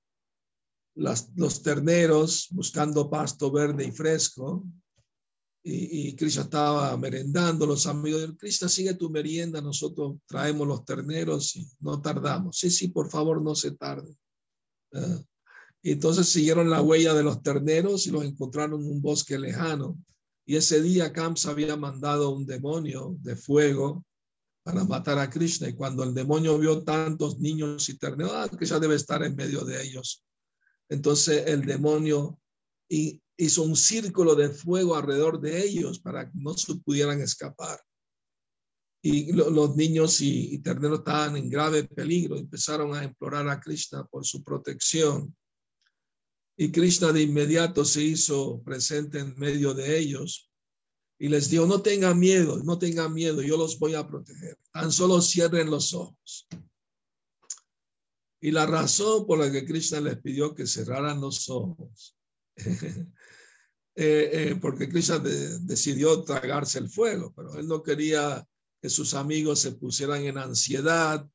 los 0.94 1.62
terneros 1.62 2.48
buscando 2.50 3.10
pasto 3.10 3.50
verde 3.50 3.86
y 3.86 3.92
fresco. 3.92 4.64
Y, 5.62 6.08
y 6.08 6.16
Krishna 6.16 6.42
estaba 6.44 6.96
merendando, 6.96 7.66
los 7.66 7.86
amigos 7.86 8.22
de 8.22 8.36
Krishna, 8.36 8.68
sigue 8.68 8.94
tu 8.94 9.10
merienda, 9.10 9.60
nosotros 9.60 10.16
traemos 10.26 10.66
los 10.66 10.84
terneros 10.84 11.54
y 11.56 11.68
no 11.80 12.00
tardamos. 12.00 12.56
Sí, 12.56 12.70
sí, 12.70 12.88
por 12.88 13.10
favor, 13.10 13.42
no 13.42 13.54
se 13.54 13.72
tarde. 13.72 14.16
Y 15.82 15.92
entonces 15.92 16.28
siguieron 16.28 16.70
la 16.70 16.82
huella 16.82 17.14
de 17.14 17.22
los 17.22 17.42
terneros 17.42 18.06
y 18.06 18.10
los 18.10 18.24
encontraron 18.24 18.80
en 18.80 18.90
un 18.90 19.02
bosque 19.02 19.38
lejano. 19.38 19.98
Y 20.44 20.56
ese 20.56 20.82
día 20.82 21.12
Kamsa 21.12 21.50
había 21.50 21.76
mandado 21.76 22.30
un 22.30 22.44
demonio 22.44 23.16
de 23.20 23.36
fuego 23.36 24.04
para 24.62 24.84
matar 24.84 25.18
a 25.18 25.30
Krishna. 25.30 25.68
Y 25.68 25.74
cuando 25.74 26.02
el 26.04 26.12
demonio 26.12 26.58
vio 26.58 26.82
tantos 26.82 27.38
niños 27.38 27.88
y 27.88 27.98
terneros, 27.98 28.32
ah, 28.34 28.48
Krishna 28.48 28.78
debe 28.78 28.96
estar 28.96 29.22
en 29.22 29.36
medio 29.36 29.64
de 29.64 29.82
ellos. 29.82 30.24
Entonces 30.88 31.44
el 31.46 31.64
demonio 31.64 32.38
hizo 33.36 33.62
un 33.62 33.76
círculo 33.76 34.34
de 34.34 34.50
fuego 34.50 34.96
alrededor 34.96 35.40
de 35.40 35.64
ellos 35.64 36.00
para 36.00 36.30
que 36.30 36.36
no 36.38 36.54
se 36.54 36.74
pudieran 36.76 37.20
escapar. 37.22 37.80
Y 39.02 39.32
lo, 39.32 39.48
los 39.48 39.76
niños 39.76 40.20
y, 40.20 40.54
y 40.54 40.58
terneros 40.58 40.98
estaban 40.98 41.36
en 41.36 41.48
grave 41.48 41.84
peligro. 41.84 42.36
Empezaron 42.36 42.94
a 42.94 43.04
implorar 43.04 43.48
a 43.48 43.60
Krishna 43.60 44.04
por 44.04 44.26
su 44.26 44.42
protección. 44.42 45.34
Y 46.58 46.70
Krishna 46.70 47.12
de 47.12 47.22
inmediato 47.22 47.84
se 47.84 48.02
hizo 48.02 48.60
presente 48.62 49.20
en 49.20 49.38
medio 49.38 49.72
de 49.72 49.98
ellos 49.98 50.50
y 51.18 51.28
les 51.28 51.50
dijo, 51.50 51.66
no 51.66 51.82
tengan 51.82 52.18
miedo, 52.18 52.62
no 52.64 52.78
tengan 52.78 53.12
miedo, 53.12 53.42
yo 53.42 53.58
los 53.58 53.78
voy 53.78 53.94
a 53.94 54.08
proteger. 54.08 54.58
Tan 54.72 54.90
solo 54.90 55.20
cierren 55.20 55.70
los 55.70 55.92
ojos. 55.92 56.48
Y 58.40 58.50
la 58.50 58.64
razón 58.64 59.26
por 59.26 59.38
la 59.38 59.52
que 59.52 59.66
Krishna 59.66 60.00
les 60.00 60.18
pidió 60.18 60.54
que 60.54 60.66
cerraran 60.66 61.20
los 61.20 61.50
ojos, 61.50 62.16
eh, 63.94 64.30
eh, 64.32 64.58
porque 64.60 64.88
Krishna 64.88 65.18
de, 65.18 65.58
decidió 65.60 66.22
tragarse 66.22 66.78
el 66.78 66.88
fuego, 66.88 67.32
pero 67.34 67.54
él 67.56 67.66
no 67.66 67.82
quería 67.82 68.46
que 68.80 68.88
sus 68.88 69.14
amigos 69.14 69.60
se 69.60 69.72
pusieran 69.72 70.22
en 70.24 70.38
ansiedad 70.38 71.28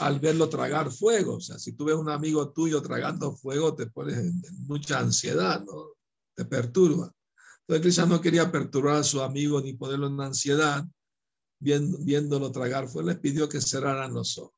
al 0.00 0.18
verlo 0.20 0.48
tragar 0.48 0.90
fuego. 0.90 1.36
O 1.36 1.40
sea, 1.40 1.58
si 1.58 1.72
tú 1.72 1.84
ves 1.84 1.94
un 1.94 2.10
amigo 2.10 2.50
tuyo 2.52 2.82
tragando 2.82 3.36
fuego, 3.36 3.74
te 3.74 3.86
pones 3.86 4.18
en 4.18 4.42
mucha 4.66 4.98
ansiedad. 4.98 5.64
Te 6.34 6.44
perturba. 6.44 7.14
Entonces, 7.60 7.82
Krishna 7.82 8.06
no 8.06 8.20
quería 8.20 8.50
perturbar 8.50 8.96
a 8.96 9.04
su 9.04 9.22
amigo 9.22 9.60
ni 9.60 9.74
ponerlo 9.74 10.08
en 10.08 10.20
ansiedad, 10.20 10.84
viéndolo 11.60 12.50
tragar 12.50 12.88
fuego. 12.88 13.08
Les 13.08 13.18
pidió 13.18 13.48
que 13.48 13.60
cerraran 13.60 14.12
los 14.12 14.36
ojos. 14.38 14.54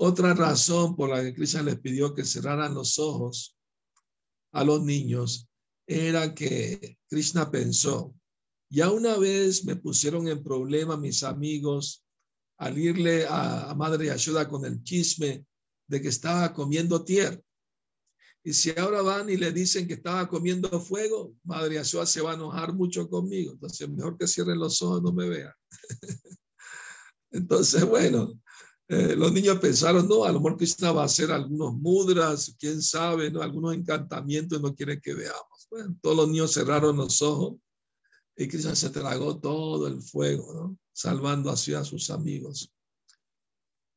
Otra 0.00 0.34
razón 0.34 0.96
por 0.96 1.10
la 1.10 1.22
que 1.22 1.34
Krishna 1.34 1.62
les 1.62 1.78
pidió 1.78 2.14
que 2.14 2.24
cerraran 2.24 2.74
los 2.74 2.98
ojos 2.98 3.57
a 4.52 4.64
los 4.64 4.82
niños 4.82 5.48
era 5.86 6.34
que 6.34 6.98
Krishna 7.08 7.50
pensó, 7.50 8.14
ya 8.70 8.90
una 8.90 9.16
vez 9.16 9.64
me 9.64 9.76
pusieron 9.76 10.28
en 10.28 10.42
problema 10.42 10.96
mis 10.96 11.22
amigos 11.22 12.04
al 12.58 12.76
irle 12.78 13.26
a, 13.26 13.70
a 13.70 13.74
Madre 13.74 14.06
Yashoda 14.06 14.48
con 14.48 14.64
el 14.64 14.82
chisme 14.82 15.46
de 15.86 16.02
que 16.02 16.08
estaba 16.08 16.52
comiendo 16.52 17.04
tierra. 17.04 17.40
Y 18.44 18.52
si 18.52 18.70
ahora 18.78 19.02
van 19.02 19.28
y 19.30 19.36
le 19.36 19.52
dicen 19.52 19.86
que 19.86 19.94
estaba 19.94 20.28
comiendo 20.28 20.80
fuego, 20.80 21.34
Madre 21.44 21.76
Yashoda 21.76 22.06
se 22.06 22.20
va 22.20 22.32
a 22.32 22.34
enojar 22.34 22.72
mucho 22.72 23.08
conmigo. 23.08 23.52
Entonces, 23.52 23.88
mejor 23.88 24.16
que 24.16 24.26
cierren 24.26 24.58
los 24.58 24.80
ojos, 24.82 25.02
no 25.02 25.12
me 25.12 25.28
vean. 25.28 25.52
Entonces, 27.30 27.84
bueno, 27.84 28.40
eh, 28.90 29.14
los 29.14 29.30
niños 29.32 29.58
pensaron, 29.58 30.08
no, 30.08 30.24
a 30.24 30.32
lo 30.32 30.40
mejor 30.40 30.56
Krishna 30.56 30.92
va 30.92 31.02
a 31.02 31.06
hacer 31.06 31.30
algunos 31.30 31.74
mudras, 31.74 32.56
quién 32.58 32.80
sabe, 32.80 33.30
¿no? 33.30 33.42
algunos 33.42 33.74
encantamientos, 33.74 34.62
no 34.62 34.74
quiere 34.74 34.98
que 34.98 35.12
veamos. 35.12 35.68
Todos 36.00 36.16
los 36.16 36.28
niños 36.28 36.54
cerraron 36.54 36.96
los 36.96 37.20
ojos 37.20 37.56
y 38.34 38.48
Krishna 38.48 38.74
se 38.74 38.88
tragó 38.88 39.38
todo 39.38 39.86
el 39.88 40.00
fuego, 40.00 40.54
¿no? 40.54 40.78
salvando 40.90 41.50
así 41.50 41.74
a 41.74 41.84
sus 41.84 42.08
amigos. 42.08 42.72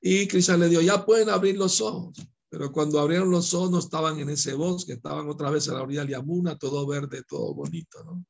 Y 0.02 0.28
Krishna 0.28 0.58
le 0.58 0.68
dijo, 0.68 0.82
ya 0.82 1.06
pueden 1.06 1.30
abrir 1.30 1.58
los 1.58 1.80
ojos. 1.80 2.18
Pero 2.50 2.70
cuando 2.74 3.00
abrieron 3.00 3.32
los 3.32 3.54
ojos 3.54 3.72
no 3.72 3.80
estaban 3.80 4.20
en 4.20 4.30
ese 4.30 4.54
bosque, 4.56 4.94
estaban 4.94 5.30
otra 5.30 5.50
vez 5.50 5.70
a 5.70 5.74
la 5.74 5.84
orilla 5.84 6.02
del 6.02 6.10
Yamuna, 6.10 6.58
todo 6.58 6.86
verde, 6.86 7.24
todo 7.24 7.54
bonito. 7.54 8.04
¿no? 8.04 8.26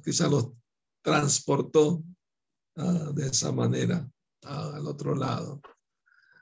Krishna 0.00 0.28
los 0.28 0.52
transportó 1.02 2.04
uh, 2.76 3.12
de 3.12 3.26
esa 3.26 3.50
manera 3.50 4.08
al 4.42 4.86
otro 4.86 5.14
lado. 5.14 5.60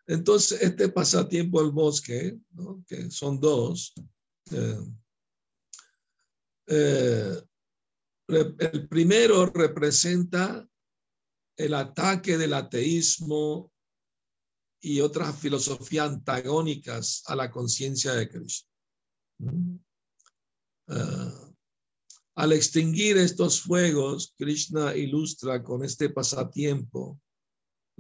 Entonces, 0.06 0.62
este 0.62 0.88
pasatiempo 0.88 1.62
del 1.62 1.70
bosque, 1.70 2.38
¿no? 2.52 2.82
que 2.86 3.10
son 3.10 3.38
dos, 3.38 3.92
eh, 4.50 4.78
eh, 6.66 7.42
el 8.26 8.88
primero 8.88 9.46
representa 9.46 10.66
el 11.56 11.74
ataque 11.74 12.38
del 12.38 12.54
ateísmo 12.54 13.70
y 14.80 15.00
otras 15.00 15.38
filosofías 15.38 16.08
antagónicas 16.08 17.22
a 17.26 17.36
la 17.36 17.50
conciencia 17.50 18.14
de 18.14 18.28
Cristo. 18.28 18.68
Uh, 19.38 19.78
al 22.34 22.52
extinguir 22.52 23.18
estos 23.18 23.60
fuegos, 23.60 24.34
Krishna 24.36 24.96
ilustra 24.96 25.62
con 25.62 25.84
este 25.84 26.08
pasatiempo 26.08 27.20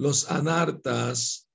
los 0.00 0.30
anartas 0.30 1.46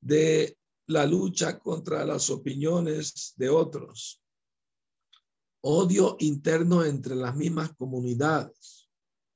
de 0.00 0.56
la 0.86 1.04
lucha 1.04 1.58
contra 1.58 2.06
las 2.06 2.30
opiniones 2.30 3.34
de 3.36 3.50
otros, 3.50 4.22
odio 5.62 6.16
interno 6.20 6.82
entre 6.82 7.14
las 7.14 7.36
mismas 7.36 7.74
comunidades, 7.76 8.88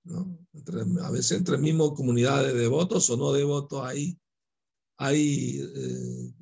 a 0.07 1.11
veces 1.11 1.32
entre 1.32 1.59
mismas 1.59 1.90
comunidades 1.90 2.55
de 2.55 2.61
devotos 2.61 3.11
o 3.11 3.18
no 3.18 3.32
devotos 3.32 3.84
hay, 3.84 4.18
hay 4.96 5.61
eh, 5.61 6.32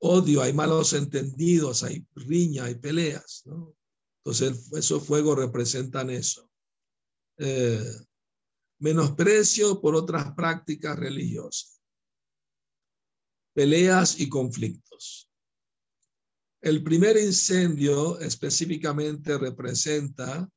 odio, 0.00 0.42
hay 0.42 0.52
malos 0.52 0.92
entendidos, 0.94 1.84
hay 1.84 2.04
riña, 2.16 2.64
hay 2.64 2.74
peleas, 2.74 3.42
¿no? 3.44 3.72
Entonces 4.24 4.72
esos 4.72 5.06
fuegos 5.06 5.38
representan 5.38 6.10
eso. 6.10 6.50
Menosprecio 8.80 9.80
por 9.80 9.94
otras 9.94 10.34
prácticas 10.34 10.98
religiosas, 10.98 11.80
peleas 13.54 14.18
y 14.18 14.28
conflictos. 14.28 15.30
El 16.62 16.82
primer 16.82 17.16
incendio 17.16 18.18
específicamente 18.18 19.38
representa 19.38 20.50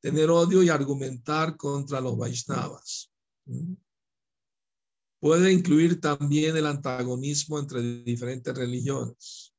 tener 0.00 0.30
odio 0.30 0.62
y 0.62 0.68
argumentar 0.68 1.56
contra 1.56 2.00
los 2.00 2.16
Vaishnavas. 2.16 3.10
Puede 5.18 5.52
incluir 5.52 6.00
también 6.00 6.56
el 6.56 6.66
antagonismo 6.66 7.58
entre 7.58 8.02
diferentes 8.02 8.54
religiones. 8.54 9.54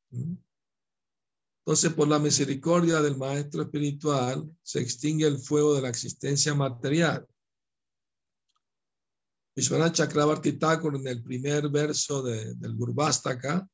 Entonces, 1.63 1.93
por 1.93 2.07
la 2.07 2.17
misericordia 2.17 3.01
del 3.01 3.17
maestro 3.17 3.61
espiritual, 3.61 4.49
se 4.63 4.81
extingue 4.81 5.27
el 5.27 5.37
fuego 5.37 5.75
de 5.75 5.83
la 5.83 5.89
existencia 5.89 6.55
material. 6.55 7.27
Vishwanath 9.55 9.95
Chakrabarti 9.95 10.53
Thakur 10.53 10.95
en 10.95 11.07
el 11.07 11.21
primer 11.21 11.69
verso 11.69 12.21
de, 12.21 12.55
del 12.55 12.73
Gurbastaka, 12.75 13.67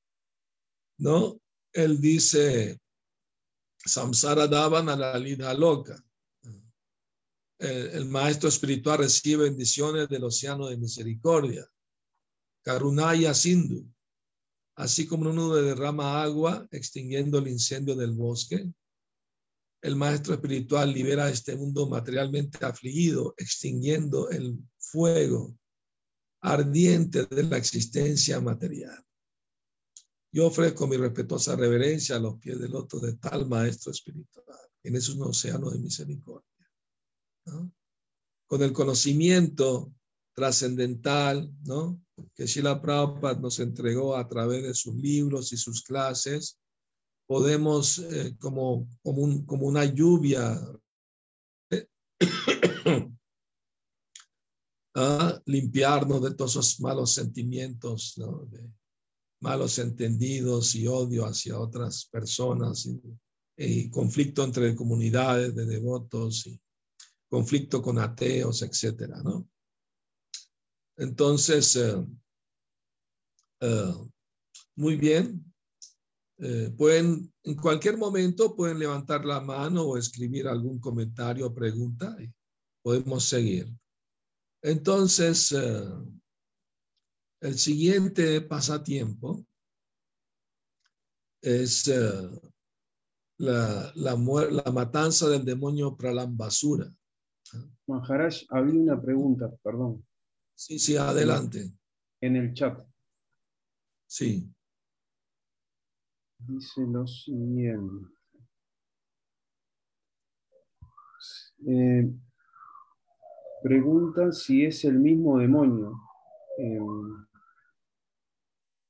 ¿no? 1.00 1.40
Él 1.72 2.02
dice, 2.02 2.80
Samsara 3.78 4.48
daban 4.48 4.90
a 4.90 4.96
la 4.96 5.20
lida 5.20 5.54
loca. 5.54 6.04
El, 7.60 7.88
el, 7.90 8.06
maestro 8.06 8.50
espiritual 8.50 9.00
recibe 9.00 9.50
bendiciones 9.50 10.10
del 10.10 10.24
océano 10.24 10.68
de 10.68 10.78
misericordia. 10.78 11.68
Karunaya 12.64 13.34
Sindhu. 13.34 13.88
Así 14.76 15.08
como 15.08 15.30
uno 15.30 15.56
derrama 15.56 16.22
agua 16.22 16.68
extinguiendo 16.72 17.40
el 17.40 17.48
incendio 17.48 17.96
del 17.96 18.12
bosque, 18.12 18.72
el 19.82 19.96
maestro 19.96 20.34
espiritual 20.34 20.92
libera 20.92 21.30
este 21.30 21.56
mundo 21.56 21.88
materialmente 21.88 22.64
afligido, 22.66 23.34
extinguiendo 23.38 24.30
el 24.30 24.58
fuego 24.78 25.56
ardiente 26.42 27.26
de 27.26 27.44
la 27.44 27.58
existencia 27.58 28.40
material. 28.40 29.04
Yo 30.32 30.48
ofrezco 30.48 30.88
mi 30.88 30.98
respetuosa 30.98 31.56
reverencia 31.56 32.16
a 32.16 32.20
los 32.20 32.36
pies 32.40 32.60
del 32.60 32.72
loto 32.72 33.00
de 33.00 33.14
tal 33.14 33.48
maestro 33.48 33.92
espiritual. 33.92 34.46
En 34.84 34.96
es 34.96 35.10
un 35.10 35.24
océano 35.24 35.70
de 35.70 35.80
misericordia. 35.80 36.44
Con 38.46 38.62
el 38.62 38.72
conocimiento 38.74 39.94
trascendental, 40.36 41.52
¿no? 41.64 42.00
Que 42.36 42.46
Shila 42.46 42.82
Prabhupada 42.82 43.40
nos 43.40 43.60
entregó 43.60 44.16
a 44.16 44.28
través 44.28 44.64
de 44.64 44.74
sus 44.74 44.94
libros 44.96 45.52
y 45.52 45.58
sus 45.58 45.82
clases, 45.82 46.60
podemos 47.26 48.00
eh, 48.00 48.36
como, 48.40 48.88
como, 49.02 49.22
un, 49.24 49.46
como, 49.46 49.66
una 49.66 49.86
lluvia 49.86 50.62
a 55.00 55.40
limpiarnos 55.46 56.24
de 56.24 56.34
todos 56.34 56.52
esos 56.52 56.80
malos 56.80 57.14
sentimientos, 57.14 58.16
de 58.50 58.68
malos 59.42 59.78
entendidos 59.78 60.74
y 60.74 60.88
odio 60.88 61.26
hacia 61.26 61.60
otras 61.60 62.06
personas 62.06 62.88
y, 62.88 63.00
y 63.58 63.90
conflicto 63.92 64.44
entre 64.44 64.76
comunidades 64.76 65.56
de 65.56 65.66
devotos 65.66 66.48
y 66.48 66.60
conflicto 67.30 67.82
con 67.82 68.00
ateos, 68.00 68.64
etcétera, 68.64 69.22
¿no? 69.24 69.48
Entonces, 70.98 71.76
eh, 71.76 72.06
eh, 73.62 73.94
muy 74.76 74.96
bien. 74.96 75.44
Eh, 76.40 76.74
pueden, 76.76 77.32
en 77.44 77.56
cualquier 77.56 77.98
momento, 77.98 78.56
pueden 78.56 78.80
levantar 78.80 79.26
la 79.26 79.42
mano 79.42 79.84
o 79.84 79.98
escribir 79.98 80.48
algún 80.48 80.80
comentario 80.80 81.48
o 81.48 81.54
pregunta 81.54 82.16
y 82.20 82.32
podemos 82.82 83.24
seguir. 83.24 83.72
Entonces, 84.62 85.52
el 87.42 87.58
siguiente 87.58 88.42
pasatiempo 88.42 89.46
es 91.42 91.88
la, 93.38 93.92
la, 93.96 94.16
la, 94.16 94.72
matanza 94.72 95.30
del 95.30 95.46
demonio 95.46 95.96
Pralambasura. 95.96 96.92
Maharaj, 97.88 98.44
había 98.50 98.74
una 98.74 99.02
pregunta, 99.02 99.50
perdón. 99.64 100.06
Sí, 100.56 100.80
sí, 100.80 100.98
adelante. 100.98 101.72
En 102.20 102.36
el 102.36 102.54
chat. 102.54 102.84
Sí. 104.08 104.52
Dice 106.40 106.82
lo 106.82 107.06
siguiente. 107.06 108.08
Eh, 111.68 112.12
pregunta 113.62 114.32
si 114.32 114.66
es 114.66 114.84
el 114.86 115.00
mismo 115.00 115.38
demonio. 115.38 116.00
Eh, 116.58 116.80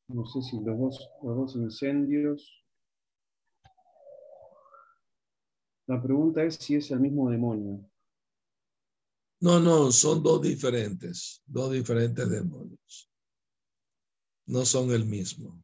no 0.10 0.26
sé 0.26 0.42
si 0.42 0.60
los 0.64 0.80
dos, 0.80 1.10
los 1.24 1.38
dos 1.38 1.56
incendios. 1.56 2.64
La 5.88 6.02
pregunta 6.02 6.44
es 6.44 6.56
si 6.56 6.76
es 6.76 6.92
el 6.92 7.00
mismo 7.00 7.30
demonio. 7.30 7.90
No, 9.40 9.60
no, 9.60 9.92
son 9.92 10.24
dos 10.24 10.42
diferentes, 10.42 11.44
dos 11.46 11.72
diferentes 11.72 12.28
demonios. 12.30 13.12
No 14.48 14.66
son 14.66 14.92
el 14.92 15.06
mismo. 15.06 15.62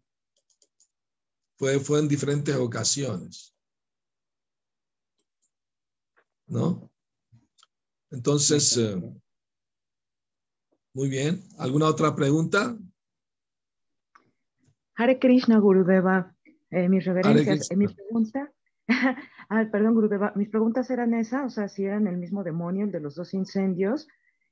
Fue, 1.58 1.80
fue 1.80 2.00
en 2.00 2.08
diferentes 2.08 2.56
ocasiones. 2.56 3.56
¿No? 6.46 6.93
Entonces, 8.14 8.78
eh, 8.78 9.02
muy 10.94 11.10
bien. 11.10 11.42
¿Alguna 11.58 11.88
otra 11.88 12.16
pregunta? 12.16 12.78
Hare 14.96 15.18
Krishna, 15.18 15.58
Gurudeva. 15.58 16.36
Eh, 16.70 16.88
mis 16.90 17.04
reverencias. 17.06 17.72
Eh, 17.72 17.76
mi 17.76 17.88
pregunta 17.88 18.52
ah, 19.50 19.66
perdón, 19.72 19.94
Gurudeva, 19.96 20.34
mis 20.36 20.50
preguntas 20.50 20.90
eran 20.90 21.14
esas, 21.14 21.46
o 21.46 21.50
sea, 21.50 21.70
si 21.70 21.86
eran 21.86 22.06
el 22.08 22.18
mismo 22.18 22.44
demonio, 22.44 22.86
el 22.86 22.92
de 22.92 23.00
los 23.00 23.16
dos 23.16 23.34
incendios, 23.34 24.08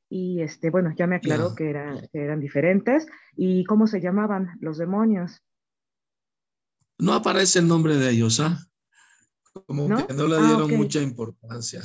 y 0.09 0.41
este, 0.41 0.69
bueno, 0.69 0.93
ya 0.97 1.05
me 1.05 1.17
aclaró 1.17 1.49
Ya. 1.49 1.55
que, 1.55 1.69
era- 1.69 2.07
que 2.13 2.19
eran 2.23 2.39
diferentes, 2.39 3.07
y 3.35 3.63
cómo 3.65 3.87
se 3.87 3.99
llamaban 4.01 4.57
los 4.61 4.77
demonios. 4.77 5.43
No 6.97 7.13
aparece 7.13 7.59
el 7.59 7.67
nombre 7.67 7.97
de 7.97 8.09
ellos, 8.11 8.39
¿ah? 8.39 8.57
Como 9.67 9.87
¿No? 9.87 10.07
que 10.07 10.13
no 10.13 10.27
le 10.27 10.35
Ah, 10.37 10.47
dieron 10.47 10.77
mucha 10.77 11.01
importancia. 11.01 11.81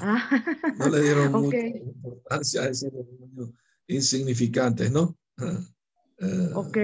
Ah, 0.00 0.72
No 0.78 0.88
le 0.88 1.02
dieron 1.02 1.32
mucha 1.32 1.66
importancia 1.66 2.62
a 2.62 2.68
ese 2.68 2.90
demonio 2.90 3.52
insignificante, 3.86 4.88
¿no? 4.88 5.18
Ah, 5.38 5.60
ok, 6.54 6.78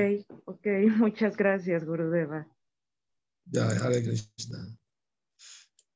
ok, 0.45 0.67
muchas 0.99 1.37
gracias, 1.37 1.85
Gurudeva. 1.85 2.47
Ya, 3.47 3.69
Hare 3.69 4.03
Krishna. 4.03 4.77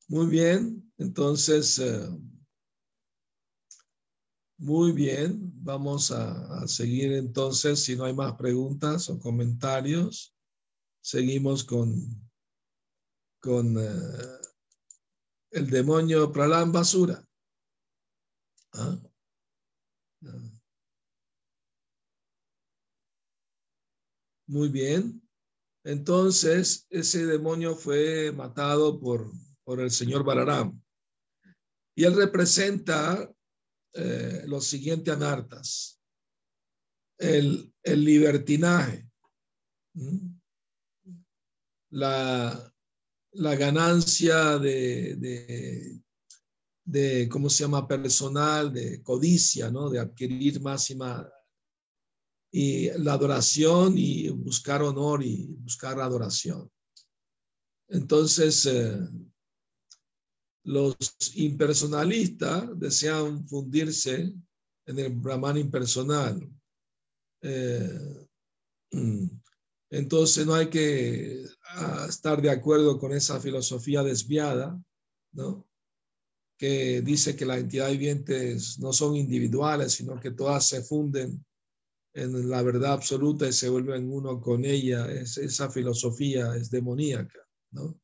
Muy 0.09 0.27
bien, 0.27 0.93
entonces, 0.99 1.79
eh, 1.79 2.09
muy 4.59 4.93
bien, 4.93 5.53
vamos 5.63 6.11
a, 6.11 6.63
a 6.63 6.69
seguir 6.69 7.13
entonces, 7.13 7.83
si 7.85 7.97
no 7.97 8.05
hay 8.05 8.13
más 8.15 8.35
preguntas 8.35 9.09
o 9.09 9.19
comentarios, 9.19 10.35
seguimos 11.03 11.65
con, 11.65 12.30
con 13.41 13.77
eh, 13.79 14.41
el 15.51 15.69
demonio 15.69 16.31
Pralam 16.31 16.71
Basura. 16.73 17.27
¿Ah? 18.75 18.97
Ah. 20.27 20.61
Muy 24.47 24.69
bien. 24.69 25.23
Entonces, 25.85 26.87
ese 26.91 27.25
demonio 27.25 27.75
fue 27.75 28.33
matado 28.33 29.01
por, 29.01 29.33
por 29.65 29.81
el 29.81 29.91
señor 29.91 30.25
Balaram. 30.25 30.81
Y 31.97 32.05
él 32.05 32.15
representa 32.15 33.33
eh, 33.95 34.45
los 34.47 34.67
siguientes 34.67 35.15
anartas. 35.15 36.01
El, 37.19 37.73
el 37.83 38.05
libertinaje, 38.05 39.09
¿m? 39.95 40.41
la, 41.91 42.70
la 43.33 43.55
ganancia 43.55 44.59
de, 44.59 46.01
de, 46.85 47.29
¿cómo 47.29 47.49
se 47.49 47.65
llama?, 47.65 47.87
personal, 47.87 48.73
de 48.73 49.03
codicia, 49.03 49.71
¿no? 49.71 49.89
De 49.89 49.99
adquirir 49.99 50.61
más 50.61 50.91
y 50.91 50.97
más 50.97 51.27
y 52.53 52.91
la 52.99 53.13
adoración 53.13 53.95
y 53.97 54.29
buscar 54.31 54.83
honor 54.83 55.23
y 55.23 55.47
buscar 55.61 56.01
adoración. 56.01 56.71
Entonces, 57.89 58.67
eh, 58.67 58.99
los 60.65 60.97
impersonalistas 61.37 62.79
desean 62.79 63.47
fundirse 63.49 64.35
en 64.87 64.99
el 64.99 65.13
Brahman 65.13 65.59
impersonal. 65.59 66.49
Eh, 67.43 68.27
mm, 68.93 69.27
entonces 69.91 70.47
no 70.47 70.55
hay 70.55 70.71
que 70.71 71.45
ah, 71.75 72.07
estar 72.09 72.41
de 72.41 72.51
acuerdo 72.51 72.99
con 72.99 73.13
esa 73.13 73.41
filosofía 73.41 74.03
desviada, 74.03 74.81
¿no? 75.33 75.67
que 76.61 77.01
dice 77.01 77.35
que 77.35 77.47
las 77.47 77.59
entidades 77.59 77.93
vivientes 77.93 78.79
no 78.79 78.93
son 78.93 79.17
individuales, 79.17 79.93
sino 79.93 80.21
que 80.21 80.33
todas 80.33 80.69
se 80.69 80.83
funden 80.83 81.43
en 82.13 82.51
la 82.51 82.63
verdad 82.63 82.93
absoluta 82.93 83.49
y 83.49 83.53
se 83.55 83.71
vuelven 83.71 84.13
uno 84.13 84.39
con 84.43 84.67
ella. 84.67 85.11
Es, 85.11 85.39
esa 85.39 85.71
filosofía 85.71 86.55
es 86.57 86.71
demoníaca, 86.71 87.39
¿no? 87.71 87.99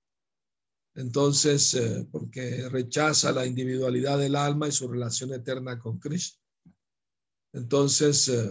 Entonces, 0.95 1.75
eh, 1.75 2.09
porque 2.11 2.67
rechaza 2.71 3.31
la 3.31 3.45
individualidad 3.45 4.19
del 4.19 4.35
alma 4.35 4.69
y 4.69 4.73
su 4.73 4.89
relación 4.89 5.35
eterna 5.35 5.79
con 5.79 5.99
Cristo. 5.99 6.41
Entonces, 7.53 8.27
eh, 8.29 8.51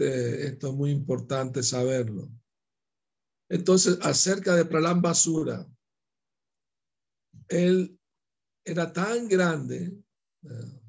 este, 0.00 0.46
esto 0.46 0.68
es 0.68 0.74
muy 0.74 0.90
importante 0.90 1.62
saberlo. 1.62 2.30
Entonces, 3.48 3.98
acerca 4.02 4.54
de 4.54 4.64
Pralam 4.64 5.02
Basura, 5.02 5.66
él 7.48 7.98
era 8.64 8.92
tan 8.92 9.28
grande 9.28 9.92
eh, 10.44 10.80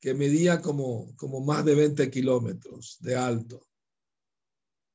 que 0.00 0.14
medía 0.14 0.60
como, 0.60 1.14
como 1.16 1.40
más 1.40 1.64
de 1.64 1.74
20 1.74 2.10
kilómetros 2.10 2.98
de 3.00 3.16
alto. 3.16 3.66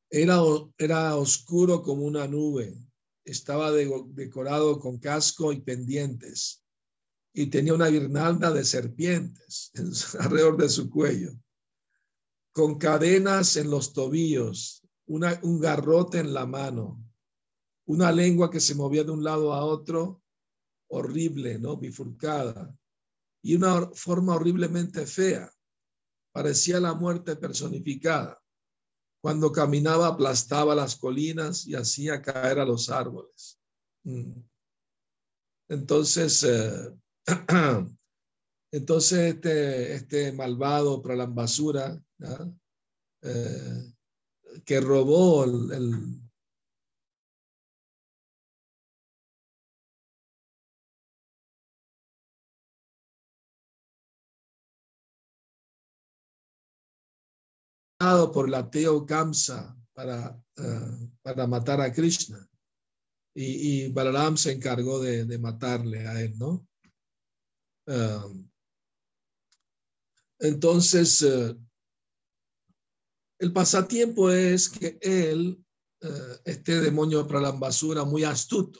Era, 0.09 0.39
era 0.77 1.15
oscuro 1.15 1.81
como 1.81 2.03
una 2.03 2.27
nube, 2.27 2.77
estaba 3.23 3.71
decorado 3.71 4.79
con 4.79 4.99
casco 4.99 5.53
y 5.53 5.61
pendientes 5.61 6.61
y 7.33 7.47
tenía 7.47 7.73
una 7.73 7.87
guirnalda 7.87 8.51
de 8.51 8.65
serpientes 8.65 9.71
alrededor 10.19 10.57
de 10.57 10.67
su 10.67 10.89
cuello, 10.89 11.31
con 12.53 12.77
cadenas 12.77 13.55
en 13.55 13.69
los 13.69 13.93
tobillos, 13.93 14.81
un 15.05 15.59
garrote 15.59 16.19
en 16.19 16.33
la 16.33 16.45
mano, 16.45 17.03
una 17.85 18.11
lengua 18.11 18.49
que 18.49 18.59
se 18.59 18.75
movía 18.75 19.03
de 19.03 19.11
un 19.11 19.23
lado 19.23 19.53
a 19.53 19.63
otro, 19.63 20.21
horrible, 20.89 21.59
¿no? 21.59 21.77
Bifurcada, 21.77 22.75
y 23.41 23.55
una 23.55 23.89
forma 23.93 24.35
horriblemente 24.35 25.05
fea. 25.05 25.51
Parecía 26.33 26.79
la 26.79 26.93
muerte 26.93 27.35
personificada. 27.35 28.41
Cuando 29.21 29.51
caminaba 29.51 30.07
aplastaba 30.07 30.73
las 30.75 30.95
colinas 30.95 31.67
y 31.67 31.75
hacía 31.75 32.21
caer 32.21 32.59
a 32.59 32.65
los 32.65 32.89
árboles. 32.89 33.59
Mm. 34.03 34.39
Entonces, 35.69 36.43
eh, 36.43 36.95
entonces 38.71 39.35
este, 39.35 39.93
este 39.93 40.31
malvado 40.31 41.01
Pralambasura, 41.01 42.01
eh, 43.21 43.93
que 44.65 44.81
robó 44.81 45.43
el, 45.43 46.21
por 58.33 58.49
la 58.49 58.69
Teo 58.69 59.05
Kamsa 59.05 59.77
para, 59.93 60.35
uh, 60.57 61.09
para 61.21 61.45
matar 61.45 61.81
a 61.81 61.91
Krishna. 61.91 62.47
Y, 63.33 63.85
y 63.85 63.91
Balaram 63.91 64.35
se 64.37 64.51
encargó 64.51 64.99
de, 64.99 65.25
de, 65.25 65.37
matarle 65.37 66.07
a 66.07 66.19
él, 66.21 66.37
¿no? 66.37 66.67
Uh, 67.87 68.43
entonces, 70.39 71.21
uh, 71.21 71.57
el 73.41 73.51
pasatiempo 73.51 74.29
es 74.29 74.69
que 74.69 74.99
él, 75.01 75.59
este 76.45 76.79
demonio 76.79 77.27
Pralambasura, 77.27 78.05
muy 78.05 78.23
astuto, 78.23 78.79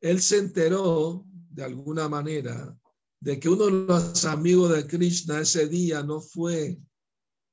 él 0.00 0.22
se 0.22 0.38
enteró 0.38 1.26
de 1.26 1.62
alguna 1.62 2.08
manera 2.08 2.74
de 3.20 3.38
que 3.38 3.50
uno 3.50 3.66
de 3.66 3.72
los 3.72 4.24
amigos 4.24 4.74
de 4.74 4.86
Krishna 4.86 5.40
ese 5.40 5.68
día 5.68 6.02
no 6.02 6.22
fue 6.22 6.80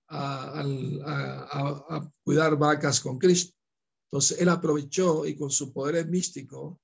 a, 0.07 0.63
cuidar 2.23 2.57
vacas 2.57 3.01
con 3.01 3.19
Cristo. 3.19 3.57
Entonces 4.09 4.39
él 4.39 4.47
aprovechó 4.47 5.25
y 5.25 5.35
con 5.35 5.51
su 5.51 5.73
poder 5.73 6.07
místico 6.07 6.79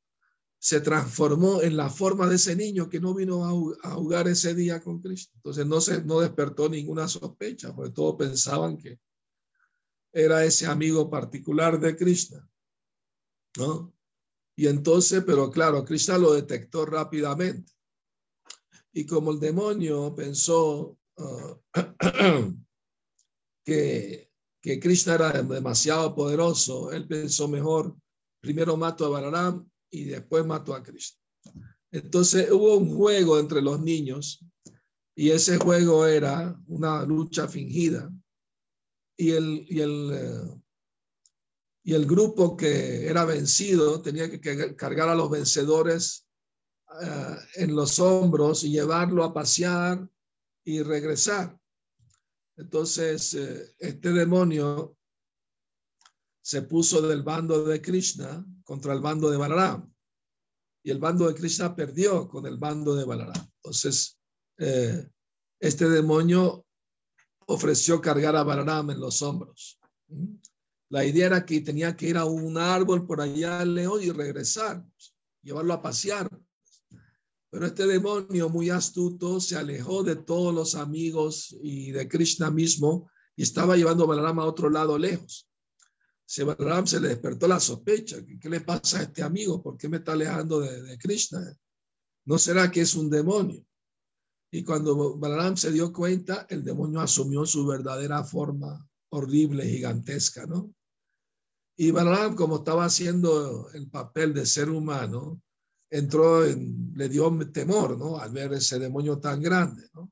se 0.59 0.81
transformó 0.81 1.61
en 1.61 1.77
la 1.77 1.89
forma 1.89 2.27
de 2.27 2.35
ese 2.35 2.55
niño 2.55 2.89
que 2.89 2.99
no 2.99 3.13
vino 3.13 3.45
a, 3.45 3.91
jugar 3.91 4.27
ese 4.27 4.55
día 4.55 4.81
con 4.81 4.99
Cristo. 4.99 5.33
Entonces 5.35 5.65
no, 5.65 5.79
se, 5.81 6.03
no 6.03 6.19
despertó 6.21 6.69
ninguna 6.69 7.07
sospecha, 7.07 7.75
porque 7.75 7.91
todos 7.91 8.15
pensaban 8.15 8.77
que 8.77 8.99
era 10.11 10.43
ese 10.43 10.65
amigo 10.65 11.09
particular 11.09 11.79
de 11.79 11.95
Krishna. 11.95 12.49
¿no? 13.57 13.93
Y 14.55 14.67
entonces, 14.67 15.23
pero 15.25 15.51
claro, 15.51 15.83
Krishna 15.83 16.17
lo 16.17 16.33
detectó 16.33 16.85
rápidamente. 16.85 17.73
Y 18.93 19.05
como 19.05 19.31
el 19.31 19.39
demonio 19.39 20.15
pensó, 20.15 20.97
uh, 21.17 21.59
que, 23.65 24.31
que 24.61 24.79
Krishna 24.79 25.15
era 25.15 25.31
demasiado 25.43 26.15
poderoso, 26.15 26.93
él 26.93 27.05
pensó 27.05 27.47
mejor, 27.49 27.95
primero 28.39 28.77
mato 28.77 29.05
a 29.05 29.09
Balaram 29.09 29.69
y 30.01 30.03
después 30.05 30.45
mato 30.45 30.73
a 30.73 30.83
Krishna. 30.83 31.19
Entonces 31.91 32.51
hubo 32.51 32.77
un 32.77 32.95
juego 32.95 33.39
entre 33.39 33.61
los 33.61 33.79
niños 33.79 34.43
y 35.15 35.29
ese 35.29 35.57
juego 35.57 36.05
era 36.05 36.59
una 36.67 37.03
lucha 37.03 37.47
fingida. 37.47 38.11
Y 39.17 39.31
el, 39.31 39.65
y 39.69 39.79
el, 39.79 40.11
eh, 40.13 40.61
y 41.83 41.93
el 41.93 42.05
grupo 42.05 42.57
que 42.57 43.07
era 43.07 43.23
vencido 43.23 44.01
tenía 44.01 44.29
que 44.29 44.75
cargar 44.75 45.07
a 45.07 45.15
los 45.15 45.29
vencedores 45.29 46.27
uh, 46.89 47.61
en 47.61 47.75
los 47.75 47.99
hombros 47.99 48.65
y 48.65 48.71
llevarlo 48.71 49.23
a 49.23 49.33
pasear 49.33 50.05
y 50.65 50.81
regresar. 50.81 51.57
Entonces, 52.57 53.35
eh, 53.35 53.73
este 53.77 54.11
demonio 54.11 54.97
se 56.41 56.63
puso 56.63 57.01
del 57.01 57.23
bando 57.23 57.63
de 57.63 57.81
Krishna 57.81 58.45
contra 58.65 58.91
el 58.91 58.99
bando 58.99 59.29
de 59.29 59.37
Balaram. 59.37 59.89
Y 60.83 60.91
el 60.91 60.99
bando 60.99 61.27
de 61.27 61.35
Krishna 61.35 61.73
perdió 61.75 62.27
con 62.27 62.45
el 62.45 62.57
bando 62.57 62.95
de 62.95 63.05
Balaram. 63.05 63.47
Entonces, 63.63 64.19
eh, 64.57 65.07
este 65.59 65.87
demonio 65.87 66.65
ofreció 67.47 68.01
cargar 68.01 68.35
a 68.35 68.43
Balaram 68.43 68.89
en 68.91 68.99
los 68.99 69.21
hombros. 69.21 69.79
La 70.89 71.05
idea 71.05 71.27
era 71.27 71.45
que 71.45 71.61
tenía 71.61 71.95
que 71.95 72.09
ir 72.09 72.17
a 72.17 72.25
un 72.25 72.57
árbol 72.57 73.05
por 73.05 73.21
allá 73.21 73.61
al 73.61 73.73
león 73.73 74.01
y 74.03 74.11
regresar, 74.11 74.83
llevarlo 75.41 75.73
a 75.73 75.81
pasear. 75.81 76.29
Pero 77.49 77.67
este 77.67 77.87
demonio 77.87 78.49
muy 78.49 78.69
astuto 78.69 79.39
se 79.39 79.55
alejó 79.55 80.03
de 80.03 80.15
todos 80.15 80.53
los 80.53 80.75
amigos 80.75 81.55
y 81.61 81.91
de 81.91 82.07
Krishna 82.07 82.51
mismo 82.51 83.09
y 83.35 83.43
estaba 83.43 83.75
llevando 83.75 84.03
a 84.03 84.07
Balaram 84.07 84.39
a 84.39 84.45
otro 84.45 84.69
lado 84.69 84.97
lejos. 84.97 85.47
Se 86.27 86.43
Balaram 86.43 86.87
se 86.87 86.99
le 86.99 87.09
despertó 87.09 87.47
la 87.47 87.59
sospecha. 87.59 88.17
¿Qué, 88.39 88.49
le 88.49 88.61
pasa 88.61 88.99
a 88.99 89.03
este 89.03 89.21
amigo? 89.21 89.61
¿Por 89.61 89.77
qué 89.77 89.87
me 89.87 89.97
está 89.97 90.13
alejando 90.13 90.59
de, 90.59 90.81
de 90.81 90.97
Krishna? 90.97 91.55
¿No 92.25 92.39
será 92.39 92.71
que 92.71 92.81
es 92.81 92.95
un 92.95 93.09
demonio? 93.09 93.63
Y 94.51 94.63
cuando 94.63 95.17
Balaram 95.17 95.55
se 95.55 95.71
dio 95.71 95.93
cuenta, 95.93 96.47
el 96.49 96.63
demonio 96.63 97.01
asumió 97.01 97.45
su 97.45 97.65
verdadera 97.65 98.23
forma 98.23 98.87
horrible, 99.09 99.67
gigantesca, 99.67 100.45
¿no? 100.45 100.73
Y 101.77 101.91
Balaram, 101.91 102.35
como 102.35 102.57
estaba 102.57 102.85
haciendo 102.85 103.69
el 103.73 103.89
papel 103.89 104.33
de 104.33 104.45
ser 104.45 104.69
humano, 104.69 105.41
entró 105.89 106.45
en, 106.45 106.93
le 106.95 107.09
dio 107.09 107.37
temor, 107.51 107.97
¿no? 107.97 108.17
Al 108.17 108.31
ver 108.31 108.53
ese 108.53 108.79
demonio 108.79 109.19
tan 109.19 109.41
grande, 109.41 109.89
¿no? 109.93 110.11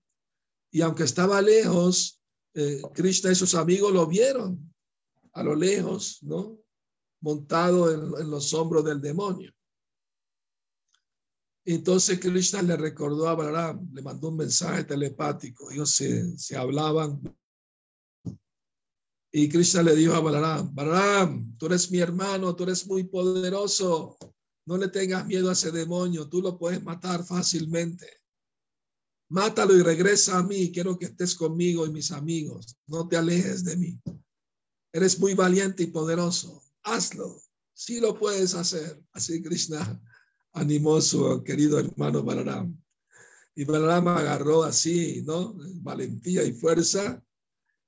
Y 0.71 0.81
aunque 0.81 1.03
estaba 1.03 1.41
lejos, 1.41 2.21
eh, 2.53 2.81
Krishna 2.93 3.31
y 3.31 3.35
sus 3.35 3.55
amigos 3.55 3.91
lo 3.91 4.05
vieron 4.05 4.72
a 5.33 5.43
lo 5.43 5.55
lejos, 5.55 6.19
¿no? 6.23 6.59
Montado 7.21 8.19
en, 8.19 8.29
los 8.29 8.53
hombros 8.53 8.83
del 8.85 9.01
demonio. 9.01 9.51
Entonces 11.65 12.19
Krishna 12.19 12.61
le 12.61 12.75
recordó 12.75 13.27
a 13.29 13.35
Balaram, 13.35 13.89
le 13.93 14.01
mandó 14.01 14.29
un 14.29 14.37
mensaje 14.37 14.83
telepático, 14.83 15.71
ellos 15.71 15.91
se, 15.91 16.37
se 16.37 16.57
hablaban. 16.57 17.21
Y 19.31 19.49
Krishna 19.49 19.81
le 19.81 19.95
dijo 19.95 20.13
a 20.13 20.19
Balaram, 20.19 20.75
Balaram, 20.75 21.57
tú 21.57 21.67
eres 21.67 21.89
mi 21.89 21.99
hermano, 21.99 22.55
tú 22.55 22.63
eres 22.63 22.85
muy 22.85 23.05
poderoso, 23.05 24.17
no 24.65 24.77
le 24.77 24.89
tengas 24.89 25.25
miedo 25.25 25.49
a 25.49 25.53
ese 25.53 25.71
demonio, 25.71 26.27
tú 26.27 26.41
lo 26.41 26.57
puedes 26.59 26.83
matar 26.83 27.23
fácilmente. 27.23 28.07
Mátalo 29.29 29.75
y 29.75 29.81
regresa 29.81 30.37
a 30.37 30.43
mí, 30.43 30.71
quiero 30.71 30.99
que 30.99 31.05
estés 31.05 31.33
conmigo 31.33 31.87
y 31.87 31.91
mis 31.91 32.11
amigos, 32.11 32.77
no 32.87 33.07
te 33.07 33.17
alejes 33.17 33.63
de 33.63 33.77
mí. 33.77 33.99
Eres 34.93 35.19
muy 35.19 35.33
valiente 35.33 35.83
y 35.83 35.87
poderoso, 35.87 36.63
hazlo, 36.83 37.41
sí 37.73 37.99
lo 37.99 38.17
puedes 38.17 38.53
hacer. 38.53 39.03
Así 39.11 39.41
Krishna 39.41 40.01
animó 40.53 40.97
a 40.97 41.01
su 41.01 41.43
querido 41.43 41.79
hermano 41.79 42.23
Balaram. 42.23 42.79
Y 43.55 43.65
Balaram 43.65 44.07
agarró 44.07 44.63
así, 44.63 45.21
¿no? 45.25 45.55
Valentía 45.81 46.43
y 46.43 46.53
fuerza 46.53 47.21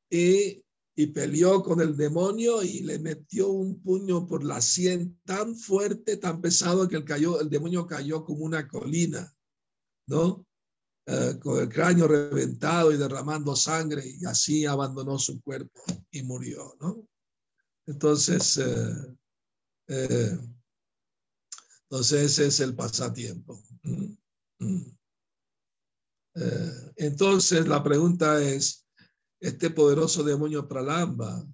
y 0.10 0.66
y 0.95 1.08
peleó 1.08 1.62
con 1.62 1.82
el 1.82 1.97
demonio 1.97 2.64
y 2.64 2.80
le 2.80 2.99
metió 2.99 3.49
un 3.49 3.82
puño 3.82 4.26
por 4.26 4.45
la 4.45 4.62
sien 4.62 5.20
tan 5.26 5.56
fuerte, 5.56 6.16
tan 6.16 6.41
pesado 6.41 6.88
que 6.88 6.95
el, 6.95 7.03
cayó, 7.03 7.41
el 7.41 7.49
demonio 7.49 7.86
cayó 7.86 8.24
como 8.24 8.45
una 8.45 8.68
colina, 8.68 9.36
¿no? 10.08 10.45
Eh, 11.08 11.38
con 11.39 11.60
el 11.60 11.70
cráneo 11.70 12.08
reventado 12.08 12.91
y 12.91 12.97
derramando 12.97 13.56
sangre 13.56 14.03
y 14.03 14.26
así 14.26 14.66
abandonó 14.66 15.20
su 15.20 15.39
cuerpo 15.39 15.84
y 16.10 16.24
murió, 16.24 16.76
¿no? 16.80 17.08
Entonces, 17.86 18.58
eh, 18.58 19.16
eh, 19.88 20.39
entonces 21.84 22.24
ese 22.24 22.47
es 22.47 22.60
el 22.60 22.76
pasatiempo. 22.76 23.62
Mm, 23.84 24.16
mm. 24.66 24.95
entonces 26.95 27.68
la 27.68 27.84
pregunta 27.84 28.41
es, 28.41 28.88
este 29.39 29.70
poderoso 29.70 30.24
demonio 30.24 30.68
Pralamba, 30.68 31.47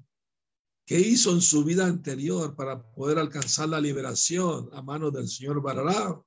¿qué 0.86 0.98
hizo 0.98 1.34
en 1.34 1.42
su 1.42 1.66
vida 1.66 1.86
anterior 1.86 2.56
para 2.56 2.82
poder 2.94 3.20
alcanzar 3.20 3.68
la 3.68 3.82
liberación 3.82 4.70
a 4.72 4.82
manos 4.82 5.12
del 5.12 5.28
señor 5.28 5.62
Barará? 5.62 6.24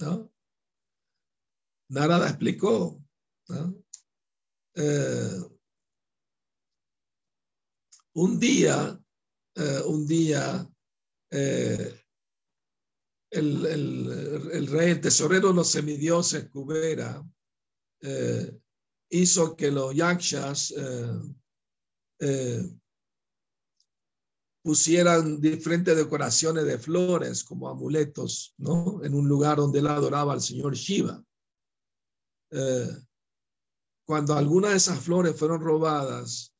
¿no? 0.00 0.30
Narada 1.88 2.28
explicó. 2.28 3.00
Eh, 4.74 5.40
un 8.14 8.38
día, 8.38 9.00
eh, 9.54 9.80
un 9.86 10.06
día, 10.06 10.68
eh, 11.30 12.00
el, 13.30 13.66
el, 13.66 14.66
rey, 14.66 14.90
el 14.90 15.00
tesorero 15.00 15.48
de 15.48 15.54
los 15.54 15.70
semidioses, 15.70 16.48
Kubera, 16.50 17.22
hizo 19.10 19.56
que 19.56 19.70
los 19.70 19.94
yakshas 19.94 20.74
pusieran 24.62 25.40
diferentes 25.40 25.96
decoraciones 25.96 26.64
de 26.64 26.78
flores 26.78 27.44
como 27.44 27.68
amuletos, 27.68 28.54
¿no? 28.58 29.02
En 29.04 29.14
un 29.14 29.28
lugar 29.28 29.58
donde 29.58 29.78
él 29.78 29.86
adoraba 29.86 30.32
al 30.32 30.40
señor 30.40 30.74
Shiva. 30.74 31.24
Eh, 32.50 32.88
cuando 34.06 34.34
algunas 34.34 34.70
de 34.72 34.76
esas 34.76 35.00
flores 35.00 35.36
fueron 35.36 35.60
robadas, 35.60 36.54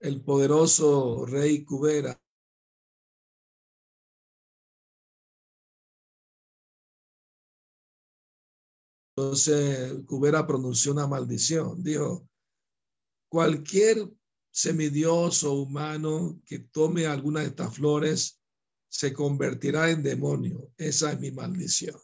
el 0.00 0.22
poderoso 0.22 1.24
rey 1.26 1.64
Kubera 1.64 2.18
Entonces 9.16 10.04
Kubera 10.06 10.46
pronunció 10.46 10.92
una 10.92 11.06
maldición. 11.06 11.82
Dijo, 11.82 12.28
cualquier 13.28 14.10
semidioso 14.50 15.52
humano 15.54 16.40
que 16.44 16.60
tome 16.60 17.06
alguna 17.06 17.40
de 17.40 17.46
estas 17.46 17.74
flores 17.74 18.40
se 18.88 19.12
convertirá 19.12 19.90
en 19.90 20.02
demonio. 20.02 20.72
Esa 20.76 21.12
es 21.12 21.20
mi 21.20 21.30
maldición. 21.30 22.00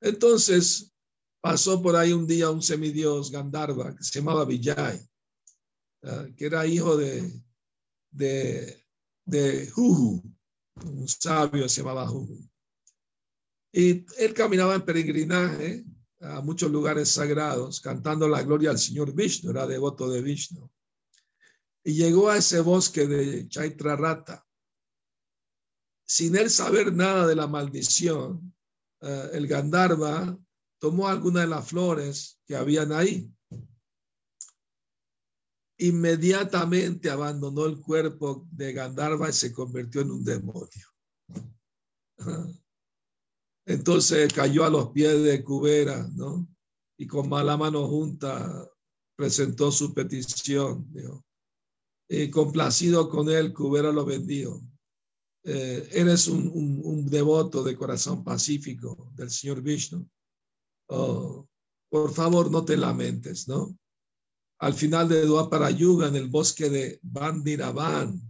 Entonces, 0.00 0.91
pasó 1.42 1.82
por 1.82 1.96
ahí 1.96 2.12
un 2.12 2.26
día 2.26 2.50
un 2.50 2.62
semidios 2.62 3.30
Gandharva 3.30 3.94
que 3.96 4.04
se 4.04 4.20
llamaba 4.20 4.44
Vijay, 4.44 5.00
ah, 6.04 6.26
que 6.36 6.46
era 6.46 6.66
hijo 6.66 6.96
de, 6.96 7.42
de, 8.12 8.86
de 9.26 9.66
Juju, 9.66 10.22
un 10.84 11.08
sabio 11.08 11.68
se 11.68 11.80
llamaba 11.80 12.06
Juju. 12.06 12.48
Y 13.72 14.06
él 14.22 14.34
caminaba 14.34 14.76
en 14.76 14.84
peregrinaje 14.84 15.84
a 16.20 16.40
muchos 16.40 16.70
lugares 16.70 17.08
sagrados, 17.08 17.80
cantando 17.80 18.28
la 18.28 18.42
gloria 18.42 18.70
al 18.70 18.78
Señor 18.78 19.12
Vishnu, 19.12 19.50
era 19.50 19.66
devoto 19.66 20.08
de 20.08 20.22
Vishnu. 20.22 20.70
Y 21.82 21.94
llegó 21.94 22.30
a 22.30 22.36
ese 22.36 22.60
bosque 22.60 23.08
de 23.08 23.48
Chaitra 23.48 23.96
Rata. 23.96 24.46
Sin 26.04 26.36
él 26.36 26.50
saber 26.50 26.92
nada 26.92 27.26
de 27.26 27.34
la 27.34 27.48
maldición, 27.48 28.54
ah, 29.00 29.26
el 29.32 29.48
Gandharva 29.48 30.38
tomó 30.82 31.06
alguna 31.06 31.42
de 31.42 31.46
las 31.46 31.68
flores 31.68 32.40
que 32.44 32.56
habían 32.56 32.90
ahí. 32.90 33.32
Inmediatamente 35.78 37.08
abandonó 37.08 37.66
el 37.66 37.80
cuerpo 37.80 38.48
de 38.50 38.72
Gandharva 38.72 39.30
y 39.30 39.32
se 39.32 39.52
convirtió 39.52 40.00
en 40.00 40.10
un 40.10 40.24
demonio. 40.24 40.86
Entonces 43.64 44.32
cayó 44.32 44.64
a 44.64 44.70
los 44.70 44.88
pies 44.88 45.22
de 45.22 45.44
Cubera, 45.44 46.10
¿no? 46.14 46.48
Y 46.98 47.06
con 47.06 47.28
mala 47.28 47.56
mano 47.56 47.86
junta 47.86 48.68
presentó 49.14 49.70
su 49.70 49.94
petición. 49.94 50.92
Y 52.08 52.28
complacido 52.28 53.08
con 53.08 53.30
él, 53.30 53.52
Cubera 53.52 53.92
lo 53.92 54.04
vendió. 54.04 54.60
Eh, 55.44 55.88
eres 55.92 56.26
un, 56.26 56.50
un, 56.84 57.06
devoto 57.06 57.62
de 57.62 57.76
corazón 57.76 58.24
pacífico 58.24 59.12
del 59.14 59.30
Señor 59.30 59.62
Vishnu. 59.62 60.08
Oh, 60.94 61.48
por 61.88 62.12
favor, 62.12 62.50
no 62.50 62.64
te 62.66 62.76
lamentes, 62.76 63.48
¿no? 63.48 63.74
Al 64.58 64.74
final 64.74 65.08
de 65.08 65.26
para 65.50 65.70
Yuga, 65.70 66.08
en 66.08 66.16
el 66.16 66.28
bosque 66.28 66.68
de 66.68 67.00
Bandiraban, 67.02 68.20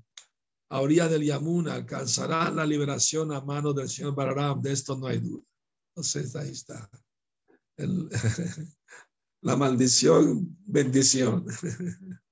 a 0.70 0.80
orilla 0.80 1.08
del 1.08 1.24
Yamuna, 1.24 1.74
alcanzará 1.74 2.50
la 2.50 2.64
liberación 2.64 3.32
a 3.32 3.40
manos 3.40 3.74
del 3.74 3.88
señor 3.88 4.14
Balaram. 4.14 4.62
De 4.62 4.72
esto 4.72 4.96
no 4.96 5.08
hay 5.08 5.18
duda. 5.18 5.42
Entonces, 5.88 6.36
ahí 6.36 6.50
está. 6.50 6.88
la 9.42 9.56
maldición, 9.56 10.56
bendición. 10.64 11.44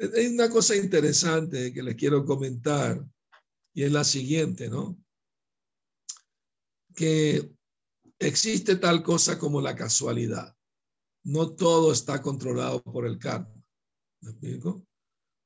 Hay 0.00 0.28
una 0.28 0.48
cosa 0.48 0.76
interesante 0.76 1.72
que 1.72 1.82
les 1.82 1.96
quiero 1.96 2.24
comentar 2.24 3.04
y 3.74 3.82
es 3.82 3.90
la 3.90 4.04
siguiente, 4.04 4.68
¿no? 4.68 4.96
Que 6.94 7.57
existe 8.18 8.76
tal 8.76 9.02
cosa 9.02 9.38
como 9.38 9.60
la 9.60 9.74
casualidad. 9.74 10.54
No 11.24 11.50
todo 11.50 11.92
está 11.92 12.22
controlado 12.22 12.82
por 12.82 13.06
el 13.06 13.18
karma. 13.18 13.54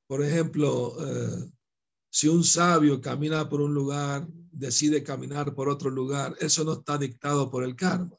Por 0.07 0.25
ejemplo, 0.25 0.97
eh, 1.01 1.51
si 2.11 2.29
un 2.29 2.45
sabio 2.45 3.01
camina 3.01 3.49
por 3.49 3.61
un 3.61 3.75
lugar, 3.75 4.27
decide 4.51 5.03
caminar 5.03 5.55
por 5.55 5.69
otro 5.69 5.91
lugar, 5.91 6.37
eso 6.41 6.65
no 6.65 6.75
está 6.75 6.99
dictado 6.99 7.51
por 7.51 7.65
el 7.65 7.75
karma. 7.75 8.17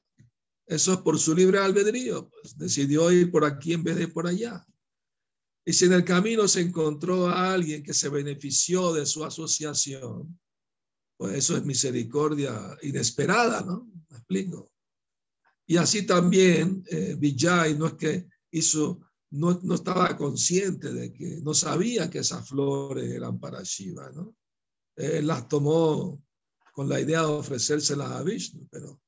Eso 0.65 0.93
es 0.93 0.99
por 0.99 1.19
su 1.19 1.35
libre 1.35 1.59
albedrío. 1.59 2.29
Pues, 2.29 2.57
decidió 2.57 3.11
ir 3.11 3.31
por 3.31 3.45
aquí 3.45 3.73
en 3.73 3.83
vez 3.83 3.97
de 3.97 4.07
por 4.07 4.27
allá. 4.27 4.65
Y 5.65 5.73
si 5.73 5.85
en 5.85 5.93
el 5.93 6.03
camino 6.03 6.47
se 6.47 6.61
encontró 6.61 7.27
a 7.27 7.53
alguien 7.53 7.83
que 7.83 7.93
se 7.93 8.09
benefició 8.09 8.91
de 8.93 9.05
su 9.05 9.23
asociación, 9.23 10.39
pues 11.15 11.35
eso 11.35 11.55
es 11.55 11.63
misericordia 11.63 12.77
inesperada, 12.81 13.61
¿no? 13.61 13.92
Me 14.13 14.19
explico. 14.19 14.71
Y 15.65 15.77
así 15.77 16.05
también 16.05 16.83
eh, 16.87 17.15
Vijay 17.17 17.75
no 17.75 17.87
es 17.87 17.93
que 17.93 18.27
hizo, 18.51 18.99
no, 19.31 19.59
no, 19.63 19.73
estaba 19.73 20.15
consciente 20.15 20.93
de 20.93 21.11
que, 21.11 21.41
no 21.41 21.55
sabía 21.55 22.11
que 22.11 22.19
esas 22.19 22.47
flores 22.47 23.09
eran 23.09 23.39
para 23.39 23.63
Shiva, 23.63 24.11
¿no? 24.11 24.35
Él 24.95 25.25
las 25.25 25.47
tomó 25.47 26.23
con 26.73 26.87
la 26.87 26.99
idea 26.99 27.21
de 27.21 27.25
ofrecérselas 27.25 28.11
a 28.11 28.21
Vishnu, 28.21 28.67
pero 28.69 29.01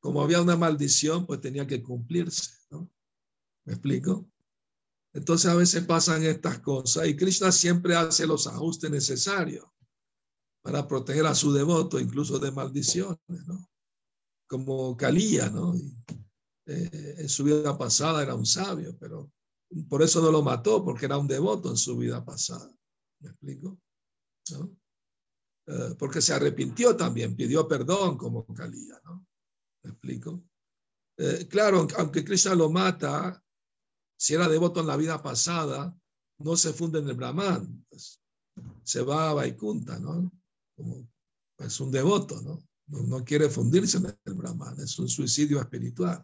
como 0.00 0.22
había 0.22 0.40
una 0.40 0.56
maldición, 0.56 1.26
pues 1.26 1.42
tenía 1.42 1.66
que 1.66 1.82
cumplirse, 1.82 2.52
¿no? 2.70 2.90
¿Me 3.66 3.74
explico? 3.74 4.30
Entonces 5.12 5.50
a 5.50 5.54
veces 5.54 5.84
pasan 5.84 6.24
estas 6.24 6.60
cosas 6.60 7.06
y 7.08 7.16
Krishna 7.16 7.52
siempre 7.52 7.94
hace 7.94 8.26
los 8.26 8.46
ajustes 8.46 8.90
necesarios 8.90 9.66
para 10.62 10.88
proteger 10.88 11.26
a 11.26 11.34
su 11.34 11.52
devoto, 11.52 12.00
incluso 12.00 12.38
de 12.38 12.52
maldiciones, 12.52 13.18
¿no? 13.46 13.68
Como 14.46 14.96
Kalía, 14.96 15.50
¿no? 15.50 15.74
Eh, 16.66 17.14
en 17.18 17.28
su 17.28 17.44
vida 17.44 17.76
pasada 17.76 18.22
era 18.22 18.34
un 18.34 18.46
sabio, 18.46 18.96
pero 18.98 19.30
por 19.88 20.02
eso 20.02 20.20
no 20.20 20.30
lo 20.30 20.42
mató, 20.42 20.84
porque 20.84 21.06
era 21.06 21.18
un 21.18 21.26
devoto 21.26 21.70
en 21.70 21.76
su 21.76 21.96
vida 21.96 22.24
pasada. 22.24 22.70
¿Me 23.20 23.30
explico? 23.30 23.78
Eh, 25.66 25.94
porque 25.98 26.20
se 26.20 26.32
arrepintió 26.32 26.96
también, 26.96 27.34
pidió 27.34 27.66
perdón 27.66 28.16
como 28.16 28.46
Kalía, 28.46 29.00
¿no? 29.04 29.26
¿Me 29.82 29.90
explico? 29.90 30.42
Eh, 31.18 31.46
claro, 31.48 31.86
aunque 31.96 32.24
Krishna 32.24 32.54
lo 32.54 32.70
mata, 32.70 33.42
si 34.18 34.34
era 34.34 34.48
devoto 34.48 34.80
en 34.80 34.86
la 34.86 34.96
vida 34.96 35.22
pasada, 35.22 35.96
no 36.38 36.56
se 36.56 36.72
funde 36.72 36.98
en 36.98 37.08
el 37.08 37.16
Brahman, 37.16 37.86
pues, 37.88 38.20
se 38.84 39.02
va 39.02 39.30
a 39.30 39.34
Vaikunta, 39.34 39.98
¿no? 39.98 40.30
es 41.58 41.80
un 41.80 41.90
devoto, 41.90 42.40
¿no? 42.42 42.62
¿No? 42.88 43.24
quiere 43.24 43.48
fundirse 43.48 43.98
en 43.98 44.06
el 44.24 44.34
Brahman, 44.34 44.80
es 44.80 44.98
un 44.98 45.08
suicidio 45.08 45.60
espiritual. 45.60 46.22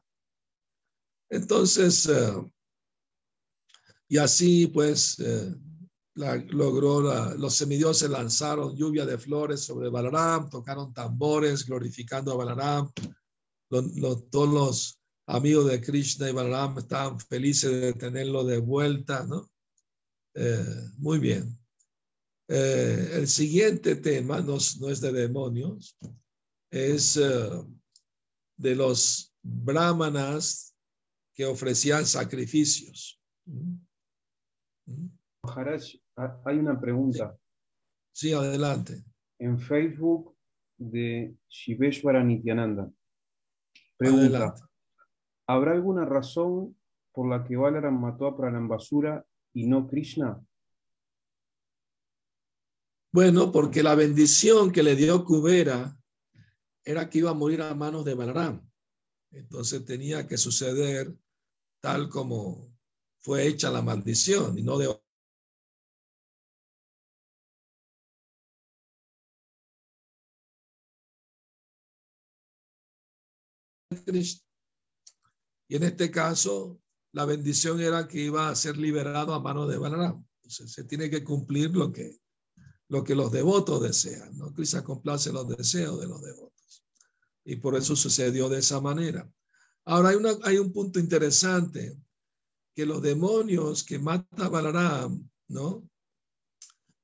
Entonces, 1.31 2.07
eh, 2.09 2.33
y 4.09 4.19
así 4.19 4.67
pues 4.67 5.19
eh, 5.21 5.55
logró, 6.15 7.01
los 7.37 7.55
semidioses 7.55 8.11
lanzaron 8.11 8.77
lluvia 8.77 9.07
de 9.07 9.19
flores 9.19 9.61
sobre 9.61 9.89
Balaram, 9.89 10.51
tocaron 10.51 10.93
tambores 10.93 11.65
glorificando 11.65 12.33
a 12.33 12.37
Balaram, 12.37 12.93
todos 14.31 14.53
los 14.53 14.99
amigos 15.27 15.71
de 15.71 15.81
Krishna 15.81 16.29
y 16.29 16.33
Balaram 16.33 16.79
estaban 16.79 17.19
felices 17.19 17.71
de 17.71 17.93
tenerlo 17.95 18.45
de 18.45 18.59
vuelta, 18.59 19.25
¿no? 19.25 19.51
Eh, 20.35 20.91
muy 20.99 21.19
bien. 21.19 21.59
El 22.47 23.27
siguiente 23.29 23.97
tema 23.97 24.41
no, 24.43 24.59
no 24.81 24.91
es 24.91 25.01
de 25.01 25.11
demonios, 25.13 25.97
es 26.73 27.19
eh, 27.19 27.51
de 28.57 28.75
los 28.75 29.33
brahmanas 29.43 30.75
que 31.35 31.45
ofrecían 31.45 32.07
sacrificios. 32.07 33.21
Hay 36.45 36.59
una 36.59 36.81
pregunta 36.81 37.37
Sí, 38.15 38.33
adelante. 38.33 39.05
en 39.39 39.59
Facebook 39.59 40.35
de 40.79 41.35
Shiveshwara 41.49 42.23
Nityananda. 42.25 42.91
Pregunta, 43.97 44.25
Adelante. 44.27 44.63
¿habrá 45.47 45.73
alguna 45.73 46.05
razón 46.05 46.77
por 47.13 47.29
la 47.29 47.45
que 47.45 47.57
Balaram 47.57 48.01
mató 48.01 48.27
a 48.27 48.37
Pranambasura 48.37 49.25
y 49.55 49.67
no 49.67 49.87
Krishna? 49.87 50.43
Bueno, 53.13 53.53
porque 53.53 53.83
la 53.83 53.95
bendición 53.95 54.73
que 54.73 54.83
le 54.83 54.97
dio 54.97 55.25
Kubera 55.25 55.97
era 56.85 57.09
que 57.09 57.19
iba 57.19 57.31
a 57.31 57.35
morir 57.35 57.63
a 57.63 57.75
manos 57.75 58.05
de 58.05 58.15
Balaram. 58.15 58.69
Entonces 59.31 59.85
tenía 59.85 60.27
que 60.27 60.37
suceder 60.37 61.15
tal 61.81 62.09
como 62.09 62.73
fue 63.21 63.47
hecha 63.47 63.71
la 63.71 63.83
maldición 63.83 64.59
y 64.59 64.63
no 64.63 64.79
de. 64.79 65.01
Y 75.69 75.77
en 75.77 75.83
este 75.85 76.11
caso, 76.11 76.81
la 77.13 77.25
bendición 77.25 77.81
era 77.81 78.09
que 78.09 78.21
iba 78.21 78.49
a 78.49 78.57
ser 78.57 78.77
liberado 78.77 79.33
a 79.33 79.41
manos 79.41 79.69
de 79.69 79.79
Balaram. 79.79 80.27
Entonces 80.37 80.73
se 80.73 80.85
tiene 80.85 81.09
que 81.09 81.23
cumplir 81.25 81.75
lo 81.75 81.93
que 81.93 82.23
lo 82.93 83.03
que 83.03 83.15
los 83.15 83.33
devotos 83.33 83.83
desean. 83.83 84.37
¿no? 84.37 84.53
Krishna 84.53 84.85
complace 84.85 85.33
los 85.33 85.49
deseos 85.49 85.99
de 85.99 86.07
los 86.07 86.21
devotos. 86.21 86.52
Y 87.45 87.57
por 87.57 87.77
eso 87.77 87.97
sucedió 87.97 88.49
de 88.49 88.59
esa 88.59 88.81
manera. 88.81 89.31
Ahora 89.85 90.11
hay, 90.11 90.17
una, 90.17 90.31
hay 90.45 90.59
un 90.59 90.73
punto 90.73 91.01
interesante, 91.01 91.97
que 92.75 92.87
los 92.87 93.03
demonios 93.03 93.85
que 93.85 93.99
mata 93.99 94.49
Balaram, 94.49 95.29
¿no? 95.49 95.89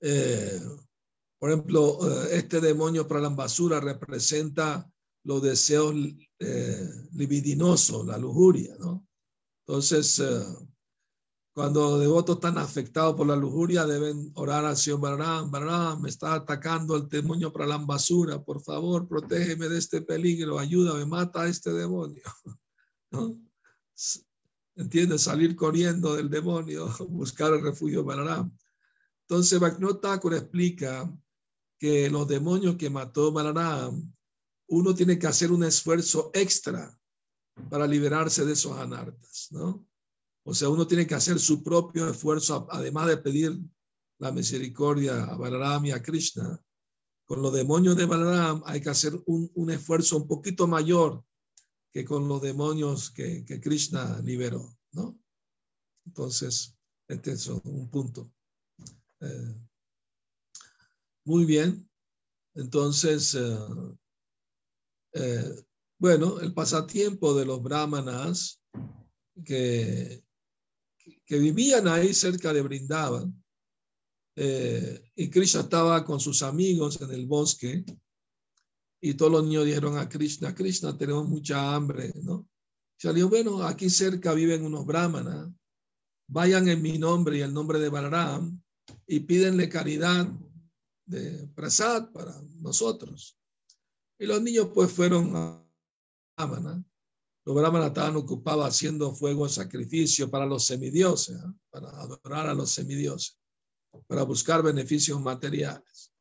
Eh, 0.01 0.61
por 1.39 1.51
ejemplo, 1.51 1.99
eh, 2.03 2.37
este 2.37 2.61
demonio 2.61 3.07
Pralambasura 3.07 3.81
representa 3.81 4.91
los 5.25 5.43
deseos 5.43 5.95
eh, 6.39 6.89
libidinosos, 7.13 8.07
la 8.07 8.19
lujuria, 8.19 8.77
¿no? 8.79 9.07
Entonces, 9.67 10.19
eh, 10.21 10.43
cuando 11.59 11.99
devotos 11.99 12.37
están 12.37 12.57
afectados 12.57 13.17
por 13.17 13.27
la 13.27 13.35
lujuria, 13.35 13.85
deben 13.85 14.31
orar 14.37 14.65
al 14.65 14.77
Señor 14.77 15.01
Balaram. 15.01 15.51
Balaram, 15.51 16.01
me 16.01 16.09
está 16.09 16.35
atacando 16.35 16.95
el 16.95 17.09
demonio 17.09 17.53
Pralambasura. 17.53 18.41
Por 18.41 18.63
favor, 18.63 19.09
protégeme 19.09 19.69
de 19.69 19.77
este 19.77 20.01
peligro. 20.01 20.61
Ayúdame, 20.61 21.05
mata 21.05 21.43
a 21.43 21.49
este 21.49 21.73
demonio. 21.73 22.23
¿No? 23.11 23.37
¿Entiendes? 24.77 25.23
Salir 25.23 25.57
corriendo 25.57 26.15
del 26.15 26.31
demonio, 26.31 26.95
buscar 27.09 27.53
el 27.53 27.61
refugio 27.61 28.05
Balaram. 28.05 28.57
Entonces, 29.23 29.59
Bhaktivinoda 29.59 30.01
Thakur 30.01 30.35
explica 30.35 31.13
que 31.77 32.09
los 32.09 32.29
demonios 32.29 32.77
que 32.77 32.89
mató 32.89 33.33
Balaram, 33.33 34.15
uno 34.69 34.95
tiene 34.95 35.19
que 35.19 35.27
hacer 35.27 35.51
un 35.51 35.65
esfuerzo 35.65 36.31
extra 36.35 36.97
para 37.69 37.85
liberarse 37.85 38.45
de 38.45 38.53
esos 38.53 38.79
anartas, 38.79 39.49
¿no? 39.51 39.88
O 40.49 40.55
sea, 40.55 40.71
uno 40.71 40.87
tiene 40.87 41.07
que 41.07 41.15
hacer 41.15 41.39
su 41.39 41.63
propio 41.63 42.09
esfuerzo, 42.09 42.67
además 42.71 43.07
de 43.07 43.19
pedir 43.19 43.61
la 44.19 44.33
misericordia 44.33 45.25
a 45.25 45.37
Balaram 45.37 45.85
y 45.85 45.91
a 45.91 46.03
Krishna. 46.03 46.59
Con 47.27 47.43
los 47.43 47.53
demonios 47.53 47.99
de 47.99 48.07
Balaram 48.07 48.63
hay 48.65 48.81
que 48.81 48.89
hacer 48.89 49.13
un, 49.27 49.51
un 49.55 49.71
esfuerzo 49.71 50.17
un 50.17 50.27
poquito 50.27 50.67
mayor 50.67 51.23
que 51.93 52.03
con 52.03 52.27
los 52.27 52.41
demonios 52.41 53.11
que, 53.11 53.45
que 53.45 53.61
Krishna 53.61 54.23
liberó, 54.25 54.75
¿no? 54.93 55.21
Entonces, 56.07 56.75
este 57.09 57.33
es 57.33 57.47
un 57.49 57.91
punto. 57.91 58.33
Eh, 59.21 59.55
muy 61.27 61.45
bien. 61.45 61.87
Entonces, 62.55 63.35
eh, 63.35 63.59
eh, 65.13 65.67
bueno, 65.99 66.41
el 66.41 66.55
pasatiempo 66.55 67.35
de 67.35 67.45
los 67.45 67.63
brahmanas 67.63 68.63
que, 69.45 70.27
que 71.25 71.39
vivían 71.39 71.89
ahí 71.89 72.15
cerca 72.15 72.53
de 72.53 72.63
Brindavan, 72.63 73.45
eh, 74.37 75.11
y 75.17 75.29
Krishna 75.31 75.63
estaba 75.63 76.05
con 76.05 76.21
sus 76.21 76.43
amigos 76.43 77.01
en 77.01 77.11
el 77.11 77.27
bosque, 77.27 77.85
y 79.01 79.15
todos 79.15 79.33
los 79.33 79.45
niños 79.45 79.65
dijeron 79.65 79.99
a 79.99 80.09
Krishna, 80.09 80.55
Krishna, 80.55 80.97
tenemos 80.97 81.29
mucha 81.29 81.75
hambre, 81.75 82.13
¿no? 82.23 82.49
Salió, 82.97 83.29
bueno, 83.29 83.63
aquí 83.63 83.91
cerca 83.91 84.35
viven 84.35 84.65
unos 84.65 84.85
brahmanas, 84.85 85.51
vayan 86.29 86.69
en 86.69 86.83
mi 86.83 86.99
nombre 86.99 87.39
y 87.39 87.41
el 87.41 87.55
nombre 87.55 87.79
de 87.79 87.89
Balaram 87.89 88.61
y 89.07 89.21
pídenle 89.21 89.69
caridad 89.69 90.29
de 91.07 91.47
prasad 91.55 92.11
para 92.11 92.41
nosotros. 92.61 93.39
Y 94.19 94.27
los 94.27 94.43
niños 94.43 94.71
pues 94.75 94.91
fueron 94.93 95.35
a 95.37 95.65
brahmanas. 96.37 96.85
Los 97.49 97.57
brahmanas 97.57 97.89
estaban 97.89 98.15
ocupados 98.17 98.67
haciendo 98.67 99.15
fuego 99.15 99.47
de 99.47 99.51
sacrificio 99.55 100.31
para 100.31 100.45
los 100.45 100.67
semidioses, 100.67 101.35
¿eh? 101.35 101.55
para 101.71 101.89
adorar 102.03 102.47
a 102.47 102.53
los 102.53 102.71
semidioses, 102.71 103.39
para 104.07 104.23
buscar 104.25 104.63
beneficios 104.63 105.19
materiales. 105.19 106.13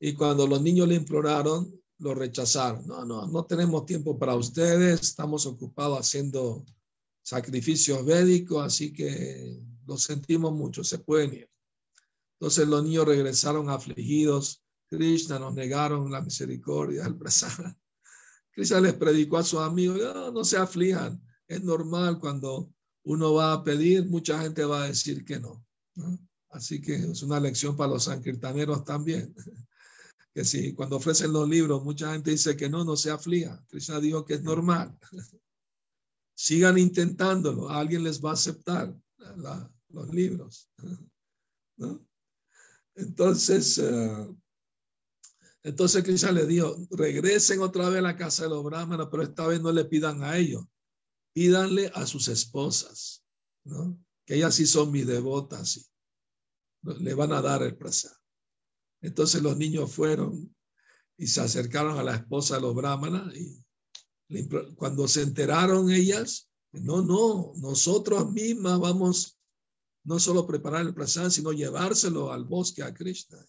Y 0.00 0.12
cuando 0.14 0.48
los 0.48 0.60
niños 0.60 0.88
le 0.88 0.96
imploraron, 0.96 1.72
lo 1.98 2.16
rechazaron. 2.16 2.84
No, 2.84 3.04
no, 3.04 3.28
no 3.28 3.46
tenemos 3.46 3.86
tiempo 3.86 4.18
para 4.18 4.34
ustedes, 4.34 5.00
estamos 5.00 5.46
ocupados 5.46 6.00
haciendo 6.00 6.66
sacrificios 7.22 8.04
védicos, 8.04 8.64
así 8.64 8.92
que 8.92 9.56
lo 9.86 9.96
sentimos 9.98 10.52
mucho, 10.52 10.82
se 10.82 10.98
pueden 10.98 11.32
ir. 11.32 11.50
Entonces 12.40 12.66
los 12.66 12.82
niños 12.82 13.06
regresaron 13.06 13.70
afligidos. 13.70 14.64
Krishna 14.88 15.38
nos 15.38 15.54
negaron 15.54 16.10
la 16.10 16.20
misericordia, 16.20 17.06
el 17.06 17.16
prasad. 17.18 17.72
Krishna 18.52 18.80
les 18.80 18.94
predicó 18.94 19.38
a 19.38 19.44
sus 19.44 19.60
amigos, 19.60 19.98
no, 19.98 20.30
no 20.30 20.44
se 20.44 20.56
aflijan, 20.56 21.22
es 21.46 21.62
normal 21.62 22.18
cuando 22.18 22.72
uno 23.04 23.34
va 23.34 23.52
a 23.52 23.64
pedir, 23.64 24.06
mucha 24.06 24.40
gente 24.40 24.64
va 24.64 24.84
a 24.84 24.88
decir 24.88 25.24
que 25.24 25.40
no. 25.40 25.64
Así 26.50 26.80
que 26.80 26.94
es 26.94 27.22
una 27.22 27.40
lección 27.40 27.76
para 27.76 27.92
los 27.92 28.04
sankirtaneros 28.04 28.84
también 28.84 29.34
que 30.34 30.44
si 30.44 30.74
cuando 30.74 30.96
ofrecen 30.96 31.32
los 31.32 31.48
libros, 31.48 31.82
mucha 31.82 32.12
gente 32.12 32.30
dice 32.30 32.56
que 32.56 32.68
no, 32.68 32.84
no 32.84 32.96
se 32.96 33.10
aflija. 33.10 33.64
Krishna 33.68 34.00
dijo 34.00 34.24
que 34.24 34.34
es 34.34 34.42
normal. 34.42 34.96
Sigan 36.34 36.78
intentándolo, 36.78 37.68
alguien 37.68 38.02
les 38.02 38.24
va 38.24 38.30
a 38.30 38.34
aceptar 38.34 38.94
los 39.88 40.08
libros. 40.14 40.70
Entonces, 42.94 43.78
uh, 43.78 44.36
entonces 45.62 46.02
Krishna 46.02 46.32
le 46.32 46.46
dijo, 46.46 46.76
regresen 46.90 47.60
otra 47.60 47.88
vez 47.88 47.98
a 47.98 48.02
la 48.02 48.16
casa 48.16 48.44
de 48.44 48.50
los 48.50 48.64
brahmanas, 48.64 49.08
pero 49.10 49.22
esta 49.22 49.46
vez 49.46 49.60
no 49.60 49.72
le 49.72 49.84
pidan 49.84 50.22
a 50.22 50.36
ellos, 50.36 50.64
pídanle 51.34 51.90
a 51.94 52.06
sus 52.06 52.28
esposas, 52.28 53.24
que 54.24 54.36
ellas 54.36 54.54
sí 54.54 54.66
son 54.66 54.90
mis 54.90 55.06
devotas, 55.06 55.76
y 55.76 55.86
le 57.02 57.14
van 57.14 57.32
a 57.32 57.42
dar 57.42 57.62
el 57.62 57.76
prasad. 57.76 58.12
Entonces 59.02 59.42
los 59.42 59.56
niños 59.56 59.92
fueron 59.92 60.54
y 61.16 61.26
se 61.26 61.40
acercaron 61.40 61.98
a 61.98 62.02
la 62.02 62.16
esposa 62.16 62.56
de 62.56 62.62
los 62.62 62.74
brahmanas 62.74 63.34
y 63.36 63.62
cuando 64.76 65.08
se 65.08 65.22
enteraron 65.22 65.90
ellas, 65.90 66.48
no, 66.72 67.02
no, 67.02 67.52
nosotros 67.56 68.30
mismas 68.30 68.78
vamos 68.78 69.38
no 70.04 70.18
solo 70.18 70.46
preparar 70.46 70.82
el 70.82 70.94
prasad, 70.94 71.30
sino 71.30 71.52
llevárselo 71.52 72.32
al 72.32 72.44
bosque 72.44 72.82
a 72.82 72.94
Krishna. 72.94 73.44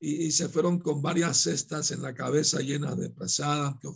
Y, 0.00 0.30
se 0.30 0.48
fueron 0.48 0.78
con 0.78 1.02
varias 1.02 1.38
cestas 1.38 1.90
en 1.90 2.02
la 2.02 2.14
cabeza 2.14 2.60
llenas 2.60 2.96
de 2.96 3.10
prasadas 3.10 3.74
que. 3.80 3.88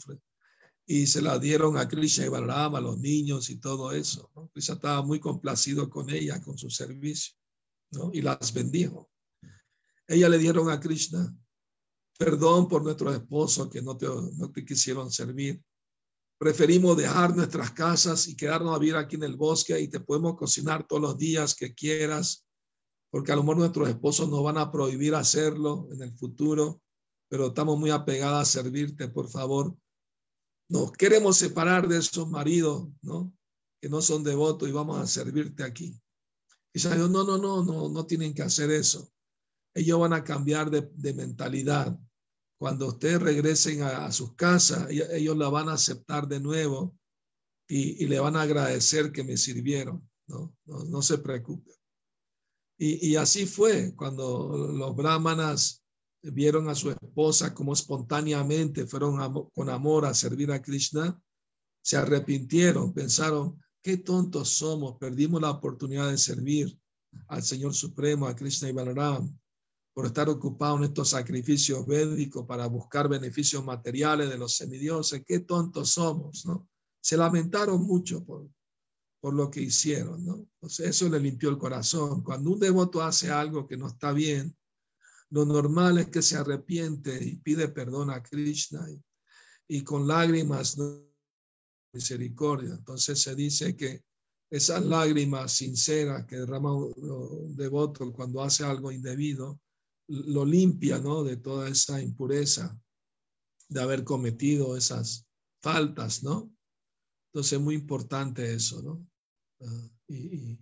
Y 0.84 1.06
se 1.06 1.22
las 1.22 1.40
dieron 1.40 1.76
a 1.76 1.86
Krishna 1.86 2.26
y 2.26 2.28
Balaram, 2.28 2.74
a 2.74 2.80
los 2.80 2.98
niños 2.98 3.50
y 3.50 3.58
todo 3.58 3.92
eso. 3.92 4.30
Krishna 4.52 4.74
estaba 4.74 5.02
muy 5.02 5.20
complacido 5.20 5.88
con 5.88 6.10
ella, 6.10 6.42
con 6.42 6.58
su 6.58 6.70
servicio, 6.70 7.34
y 8.12 8.20
las 8.20 8.52
bendijo. 8.52 9.08
Ella 10.08 10.28
le 10.28 10.38
dieron 10.38 10.68
a 10.70 10.80
Krishna, 10.80 11.34
perdón 12.18 12.68
por 12.68 12.82
nuestros 12.82 13.14
esposos 13.14 13.70
que 13.70 13.80
no 13.80 13.96
te, 13.96 14.06
no 14.06 14.50
te 14.50 14.64
quisieron 14.64 15.10
servir. 15.10 15.62
Preferimos 16.36 16.96
dejar 16.96 17.36
nuestras 17.36 17.70
casas 17.70 18.26
y 18.26 18.34
quedarnos 18.34 18.74
a 18.74 18.78
vivir 18.80 18.96
aquí 18.96 19.14
en 19.14 19.22
el 19.22 19.36
bosque 19.36 19.78
y 19.80 19.86
te 19.86 20.00
podemos 20.00 20.36
cocinar 20.36 20.84
todos 20.86 21.00
los 21.00 21.16
días 21.16 21.54
que 21.54 21.72
quieras, 21.72 22.44
porque 23.12 23.30
a 23.30 23.36
lo 23.36 23.42
mejor 23.42 23.58
nuestros 23.58 23.90
esposos 23.90 24.30
nos 24.30 24.42
van 24.42 24.56
a 24.56 24.72
prohibir 24.72 25.14
hacerlo 25.14 25.86
en 25.92 26.00
el 26.00 26.12
futuro, 26.16 26.80
pero 27.28 27.48
estamos 27.48 27.78
muy 27.78 27.90
apegadas 27.90 28.48
a 28.48 28.62
servirte, 28.62 29.06
por 29.06 29.28
favor. 29.28 29.76
Nos 30.70 30.92
queremos 30.92 31.36
separar 31.36 31.86
de 31.88 31.98
esos 31.98 32.30
maridos, 32.30 32.88
¿no? 33.02 33.30
Que 33.82 33.90
no 33.90 34.00
son 34.00 34.24
devotos 34.24 34.66
y 34.66 34.72
vamos 34.72 34.98
a 34.98 35.06
servirte 35.06 35.62
aquí. 35.62 36.00
Krishna 36.72 36.94
dijo, 36.94 37.08
no, 37.08 37.22
no, 37.22 37.36
no, 37.36 37.62
no, 37.62 37.90
no 37.90 38.06
tienen 38.06 38.32
que 38.32 38.40
hacer 38.40 38.70
eso. 38.70 39.12
Ellos 39.74 40.00
van 40.00 40.14
a 40.14 40.24
cambiar 40.24 40.70
de, 40.70 41.12
mentalidad. 41.12 41.98
Cuando 42.58 42.86
ustedes 42.86 43.20
regresen 43.20 43.82
a, 43.82 44.10
sus 44.10 44.34
casas, 44.36 44.88
ellos 44.88 45.36
la 45.36 45.50
van 45.50 45.68
a 45.68 45.74
aceptar 45.74 46.26
de 46.28 46.40
nuevo 46.40 46.96
y, 47.68 48.02
y 48.02 48.06
le 48.06 48.20
van 48.20 48.36
a 48.36 48.42
agradecer 48.42 49.12
que 49.12 49.22
me 49.22 49.36
sirvieron. 49.36 50.08
No, 50.28 50.56
no, 50.64 50.84
no 50.84 51.02
se 51.02 51.18
preocupen. 51.18 51.81
Y, 52.84 53.14
así 53.14 53.46
fue 53.46 53.94
cuando 53.94 54.56
los 54.56 54.96
brahmanas 54.96 55.84
vieron 56.20 56.68
a 56.68 56.74
su 56.74 56.90
esposa 56.90 57.54
como 57.54 57.74
espontáneamente 57.74 58.88
fueron 58.88 59.50
con 59.54 59.70
amor 59.70 60.04
a 60.04 60.12
servir 60.12 60.50
a 60.50 60.60
Krishna, 60.60 61.16
se 61.80 61.96
arrepintieron, 61.96 62.92
pensaron, 62.92 63.62
qué 63.80 63.98
tontos 63.98 64.48
somos, 64.48 64.96
perdimos 64.98 65.40
la 65.40 65.50
oportunidad 65.50 66.10
de 66.10 66.18
servir 66.18 66.76
al 67.28 67.44
Señor 67.44 67.72
Supremo, 67.72 68.26
a 68.26 68.34
Krishna 68.34 68.68
y 68.68 68.72
Balaram, 68.72 69.32
por 69.94 70.06
estar 70.06 70.28
ocupados 70.28 70.80
en 70.80 70.86
estos 70.86 71.10
sacrificios 71.10 71.86
védicos 71.86 72.44
para 72.46 72.66
buscar 72.66 73.08
beneficios 73.08 73.64
materiales 73.64 74.28
de 74.28 74.38
los 74.38 74.56
semidioses, 74.56 75.22
qué 75.24 75.38
tontos 75.38 75.90
somos, 75.90 76.44
¿no? 76.46 76.68
Se 77.00 77.16
lamentaron 77.16 77.84
mucho 77.84 78.24
por, 78.24 78.48
por 79.22 79.34
lo 79.34 79.48
que 79.52 79.60
hicieron, 79.60 80.26
¿no? 80.26 80.48
Entonces 80.54 80.88
eso 80.88 81.08
le 81.08 81.20
limpió 81.20 81.48
el 81.48 81.56
corazón. 81.56 82.24
Cuando 82.24 82.50
un 82.50 82.58
devoto 82.58 83.00
hace 83.00 83.30
algo 83.30 83.68
que 83.68 83.76
no 83.76 83.86
está 83.86 84.12
bien, 84.12 84.56
lo 85.30 85.46
normal 85.46 85.98
es 85.98 86.08
que 86.08 86.22
se 86.22 86.36
arrepiente 86.36 87.22
y 87.22 87.36
pide 87.36 87.68
perdón 87.68 88.10
a 88.10 88.20
Krishna 88.20 88.84
y, 89.68 89.84
con 89.84 90.08
lágrimas 90.08 90.76
¿no? 90.76 91.08
misericordia. 91.94 92.74
Entonces 92.74 93.22
se 93.22 93.36
dice 93.36 93.76
que 93.76 94.02
esas 94.50 94.84
lágrimas 94.84 95.52
sinceras 95.52 96.26
que 96.26 96.38
derrama 96.38 96.74
un 96.74 97.54
devoto 97.54 98.12
cuando 98.12 98.42
hace 98.42 98.64
algo 98.64 98.90
indebido, 98.90 99.60
lo 100.08 100.44
limpia, 100.44 100.98
¿no? 100.98 101.22
De 101.22 101.36
toda 101.36 101.68
esa 101.68 102.02
impureza 102.02 102.76
de 103.68 103.80
haber 103.80 104.02
cometido 104.02 104.76
esas 104.76 105.28
faltas, 105.60 106.24
¿no? 106.24 106.52
Entonces 107.28 107.52
es 107.52 107.60
muy 107.60 107.76
importante 107.76 108.52
eso, 108.52 108.82
¿no? 108.82 109.06
Y, 110.08 110.16
y, 110.16 110.58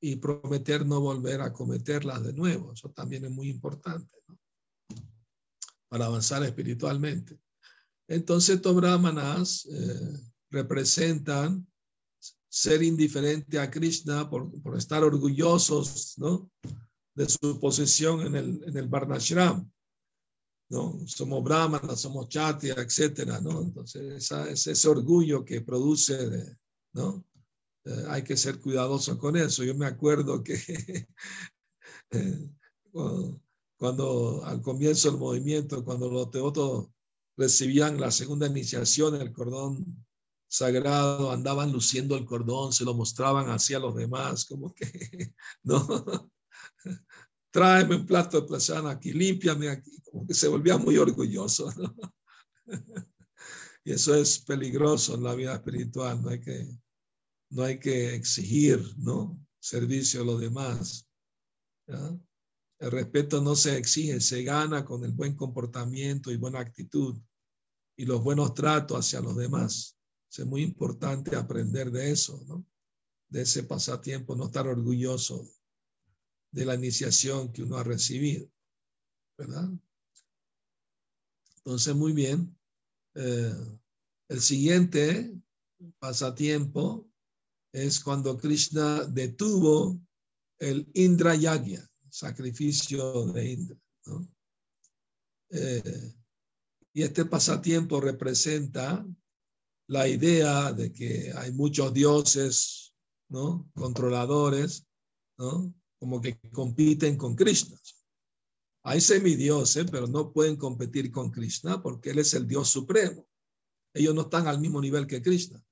y, 0.00 0.16
prometer 0.16 0.86
no 0.86 1.00
volver 1.00 1.40
a 1.40 1.52
cometerlas 1.52 2.22
de 2.22 2.32
nuevo, 2.32 2.72
eso 2.72 2.90
también 2.90 3.24
es 3.24 3.30
muy 3.30 3.48
importante, 3.48 4.16
¿no? 4.28 4.38
Para 5.88 6.06
avanzar 6.06 6.42
espiritualmente. 6.44 7.38
Entonces, 8.08 8.56
estos 8.56 8.74
brahmanas 8.74 9.66
eh, 9.66 10.20
representan 10.50 11.66
ser 12.48 12.82
indiferente 12.82 13.58
a 13.58 13.70
Krishna 13.70 14.28
por, 14.28 14.60
por 14.60 14.76
estar 14.76 15.02
orgullosos, 15.02 16.18
¿no? 16.18 16.50
de 17.14 17.28
su 17.28 17.58
posesión 17.60 18.26
en 18.26 18.36
el, 18.36 18.64
en 18.66 18.76
el 18.76 18.88
Varnashram. 18.88 19.70
¿no? 20.70 20.98
Somos 21.06 21.44
brahmanas, 21.44 22.00
somos 22.00 22.28
chatia, 22.28 22.74
etcétera, 22.74 23.40
¿no? 23.40 23.60
Entonces, 23.60 24.14
esa, 24.14 24.48
ese, 24.48 24.72
ese 24.72 24.88
orgullo 24.88 25.44
que 25.44 25.60
produce, 25.60 26.16
de, 26.30 26.56
¿no? 26.94 27.26
Eh, 27.84 28.04
hay 28.08 28.22
que 28.22 28.36
ser 28.36 28.60
cuidadoso 28.60 29.18
con 29.18 29.36
eso. 29.36 29.64
Yo 29.64 29.74
me 29.74 29.86
acuerdo 29.86 30.42
que 30.42 30.54
eh, 32.10 32.50
cuando, 33.76 34.44
al 34.44 34.60
comienzo 34.62 35.10
del 35.10 35.18
movimiento, 35.18 35.84
cuando 35.84 36.10
los 36.10 36.30
devotos 36.30 36.88
recibían 37.36 38.00
la 38.00 38.10
segunda 38.10 38.46
iniciación, 38.46 39.20
el 39.20 39.32
cordón 39.32 40.06
sagrado, 40.48 41.32
andaban 41.32 41.72
luciendo 41.72 42.16
el 42.16 42.26
cordón, 42.26 42.72
se 42.72 42.84
lo 42.84 42.94
mostraban 42.94 43.48
hacia 43.48 43.78
los 43.78 43.94
demás, 43.96 44.44
como 44.44 44.74
que, 44.74 44.84
¿no? 45.62 46.30
tráeme 47.50 47.96
un 47.96 48.06
plato 48.06 48.40
de 48.40 48.46
plazana 48.46 48.90
aquí, 48.90 49.12
límpiame 49.12 49.68
aquí, 49.70 50.00
como 50.02 50.26
que 50.26 50.34
se 50.34 50.48
volvía 50.48 50.76
muy 50.76 50.96
orgulloso. 50.98 51.72
¿no? 51.76 51.94
y 53.84 53.92
eso 53.92 54.14
es 54.14 54.38
peligroso 54.40 55.14
en 55.14 55.24
la 55.24 55.34
vida 55.34 55.54
espiritual, 55.54 56.22
no 56.22 56.28
hay 56.28 56.40
que, 56.40 56.68
no 57.52 57.64
hay 57.64 57.78
que 57.78 58.14
exigir 58.14 58.80
¿no? 58.96 59.38
servicio 59.60 60.22
a 60.22 60.24
los 60.24 60.40
demás. 60.40 61.06
El 61.86 62.90
respeto 62.90 63.42
no 63.42 63.54
se 63.54 63.76
exige, 63.76 64.20
se 64.20 64.42
gana 64.42 64.84
con 64.84 65.04
el 65.04 65.12
buen 65.12 65.36
comportamiento 65.36 66.32
y 66.32 66.36
buena 66.36 66.60
actitud 66.60 67.20
y 67.96 68.06
los 68.06 68.22
buenos 68.24 68.54
tratos 68.54 68.98
hacia 68.98 69.20
los 69.20 69.36
demás. 69.36 69.98
Es 70.30 70.46
muy 70.46 70.62
importante 70.62 71.36
aprender 71.36 71.90
de 71.90 72.10
eso, 72.10 72.42
¿no? 72.48 72.66
de 73.28 73.42
ese 73.42 73.64
pasatiempo, 73.64 74.34
no 74.34 74.46
estar 74.46 74.66
orgulloso 74.66 75.46
de 76.50 76.64
la 76.64 76.74
iniciación 76.74 77.52
que 77.52 77.62
uno 77.62 77.76
ha 77.76 77.84
recibido, 77.84 78.50
¿verdad? 79.38 79.70
Entonces, 81.58 81.94
muy 81.94 82.12
bien. 82.12 82.58
Eh, 83.14 83.54
el 84.28 84.40
siguiente 84.40 85.34
pasatiempo 85.98 87.11
es 87.72 88.00
cuando 88.00 88.36
Krishna 88.36 89.04
detuvo 89.04 89.98
el 90.58 90.88
Indra 90.94 91.34
Yagya, 91.34 91.88
sacrificio 92.10 93.26
de 93.32 93.52
Indra. 93.52 93.76
Eh, 95.50 96.14
y 96.94 97.02
este 97.02 97.24
pasatiempo 97.24 98.00
representa 98.00 99.06
la 99.88 100.06
idea 100.08 100.72
de 100.72 100.92
que 100.92 101.32
hay 101.36 101.52
muchos 101.52 101.92
dioses, 101.92 102.94
¿no? 103.28 103.70
Controladores, 103.74 104.86
¿no? 105.38 105.74
como 106.02 106.20
que 106.20 106.36
compiten 106.50 107.16
con 107.16 107.36
Krishna. 107.36 107.78
Hay 108.82 109.00
semidioses, 109.00 109.86
pero 109.88 110.08
no 110.08 110.32
pueden 110.32 110.56
competir 110.56 111.12
con 111.12 111.30
Krishna 111.30 111.80
porque 111.80 112.10
Él 112.10 112.18
es 112.18 112.34
el 112.34 112.48
Dios 112.48 112.70
supremo. 112.70 113.24
Ellos 113.94 114.12
no 114.12 114.22
están 114.22 114.48
al 114.48 114.58
mismo 114.58 114.80
nivel 114.80 115.06
que 115.06 115.22
Krishna. 115.22 115.64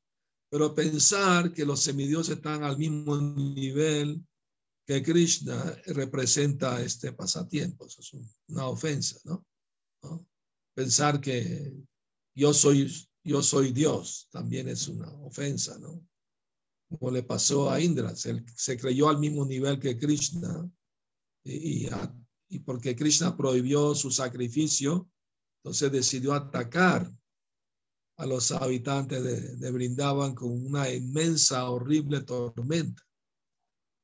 Pero 0.50 0.74
pensar 0.74 1.52
que 1.52 1.64
los 1.64 1.80
semidioses 1.80 2.36
están 2.36 2.64
al 2.64 2.76
mismo 2.76 3.16
nivel 3.16 4.24
que 4.86 5.02
Krishna 5.02 5.76
representa 5.86 6.82
este 6.82 7.12
pasatiempo. 7.12 7.86
Eso 7.86 8.00
es 8.00 8.12
una 8.48 8.66
ofensa, 8.66 9.20
¿no? 9.24 9.46
Pensar 10.74 11.20
que 11.20 11.72
yo 12.34 12.52
soy, 12.52 12.92
yo 13.22 13.42
soy 13.42 13.72
Dios 13.72 14.28
también 14.30 14.68
es 14.68 14.88
una 14.88 15.12
ofensa, 15.12 15.78
¿no? 15.78 16.04
como 16.90 17.12
le 17.12 17.22
pasó 17.22 17.70
a 17.70 17.80
Indra, 17.80 18.14
se, 18.16 18.76
creyó 18.76 19.08
al 19.08 19.18
mismo 19.18 19.44
nivel 19.44 19.78
que 19.78 19.96
Krishna 19.96 20.68
y, 21.44 21.88
y, 22.48 22.58
porque 22.60 22.96
Krishna 22.96 23.36
prohibió 23.36 23.94
su 23.94 24.10
sacrificio, 24.10 25.08
entonces 25.62 25.92
decidió 25.92 26.34
atacar 26.34 27.10
a 28.20 28.26
los 28.26 28.52
habitantes 28.52 29.58
de, 29.58 29.70
Brindaban 29.70 30.34
con 30.34 30.50
una 30.66 30.90
inmensa, 30.92 31.70
horrible 31.70 32.20
tormenta 32.20 33.02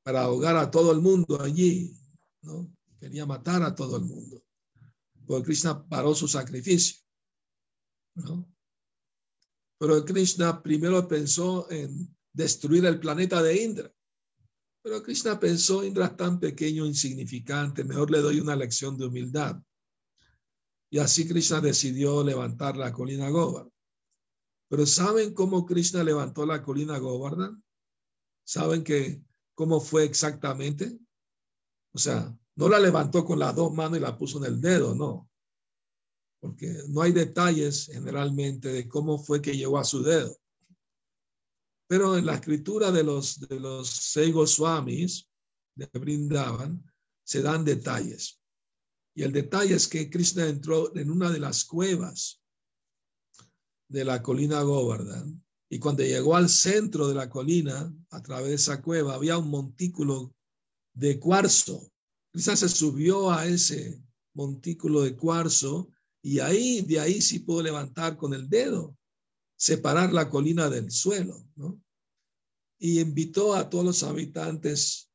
para 0.02 0.22
ahogar 0.22 0.56
a 0.56 0.70
todo 0.70 0.90
el 0.92 1.02
mundo 1.02 1.40
allí, 1.42 1.94
¿no? 2.40 2.72
Quería 2.98 3.26
matar 3.26 3.62
a 3.62 3.74
todo 3.74 3.98
el 3.98 4.04
mundo, 4.04 4.42
porque 5.26 5.44
Krishna 5.44 5.86
paró 5.86 6.14
su 6.14 6.28
sacrificio, 6.28 7.02
¿no? 8.14 8.48
Pero 9.78 10.02
Krishna 10.06 10.62
primero 10.62 11.06
pensó 11.06 11.70
en 11.70 12.16
destruir 12.32 12.86
el 12.86 12.98
planeta 12.98 13.42
de 13.42 13.62
Indra. 13.62 13.92
Pero 14.82 15.02
Krishna 15.02 15.38
pensó, 15.38 15.84
Indra 15.84 16.06
es 16.06 16.16
tan 16.16 16.40
pequeño, 16.40 16.86
insignificante, 16.86 17.84
mejor 17.84 18.10
le 18.10 18.22
doy 18.22 18.40
una 18.40 18.56
lección 18.56 18.96
de 18.96 19.06
humildad. 19.06 19.60
Y 20.88 21.00
así 21.00 21.28
Krishna 21.28 21.60
decidió 21.60 22.24
levantar 22.24 22.78
la 22.78 22.92
colina 22.92 23.28
Govardhan. 23.28 23.75
Pero 24.68 24.86
¿saben 24.86 25.32
cómo 25.32 25.64
Krishna 25.64 26.02
levantó 26.02 26.44
la 26.44 26.62
colina 26.62 26.98
Govardhan? 26.98 27.62
¿Saben 28.44 28.82
que 28.82 29.22
cómo 29.54 29.80
fue 29.80 30.04
exactamente? 30.04 30.98
O 31.92 31.98
sea, 31.98 32.36
no 32.56 32.68
la 32.68 32.78
levantó 32.80 33.24
con 33.24 33.38
las 33.38 33.54
dos 33.54 33.72
manos 33.72 33.98
y 33.98 34.02
la 34.02 34.16
puso 34.16 34.38
en 34.38 34.52
el 34.52 34.60
dedo, 34.60 34.94
no. 34.94 35.30
Porque 36.40 36.82
no 36.88 37.02
hay 37.02 37.12
detalles 37.12 37.86
generalmente 37.86 38.68
de 38.68 38.88
cómo 38.88 39.18
fue 39.18 39.40
que 39.40 39.56
llegó 39.56 39.78
a 39.78 39.84
su 39.84 40.02
dedo. 40.02 40.36
Pero 41.88 42.16
en 42.16 42.26
la 42.26 42.34
escritura 42.34 42.90
de 42.90 43.04
los, 43.04 43.38
de 43.40 43.60
los 43.60 43.88
seis 43.88 44.34
Brindaban 45.92 46.92
se 47.24 47.42
dan 47.42 47.64
detalles. 47.64 48.40
Y 49.14 49.22
el 49.22 49.32
detalle 49.32 49.74
es 49.74 49.86
que 49.88 50.10
Krishna 50.10 50.46
entró 50.46 50.94
en 50.96 51.10
una 51.10 51.30
de 51.30 51.38
las 51.38 51.64
cuevas 51.64 52.42
de 53.88 54.04
la 54.04 54.22
colina 54.22 54.62
Govardhan. 54.62 55.42
Y 55.68 55.78
cuando 55.78 56.02
llegó 56.02 56.36
al 56.36 56.48
centro 56.48 57.08
de 57.08 57.14
la 57.14 57.28
colina, 57.28 57.92
a 58.10 58.22
través 58.22 58.48
de 58.48 58.54
esa 58.54 58.82
cueva, 58.82 59.14
había 59.14 59.38
un 59.38 59.48
montículo 59.48 60.34
de 60.94 61.18
cuarzo. 61.18 61.90
Krishna 62.32 62.56
se 62.56 62.68
subió 62.68 63.30
a 63.32 63.46
ese 63.46 64.02
montículo 64.34 65.02
de 65.02 65.16
cuarzo 65.16 65.90
y 66.22 66.40
ahí, 66.40 66.82
de 66.82 67.00
ahí 67.00 67.20
sí 67.20 67.40
pudo 67.40 67.62
levantar 67.62 68.16
con 68.16 68.34
el 68.34 68.48
dedo 68.48 68.96
separar 69.56 70.12
la 70.12 70.28
colina 70.28 70.68
del 70.68 70.90
suelo. 70.90 71.42
Y 72.78 73.00
invitó 73.00 73.54
a 73.54 73.68
todos 73.70 73.84
los 73.84 74.02
habitantes 74.02 75.10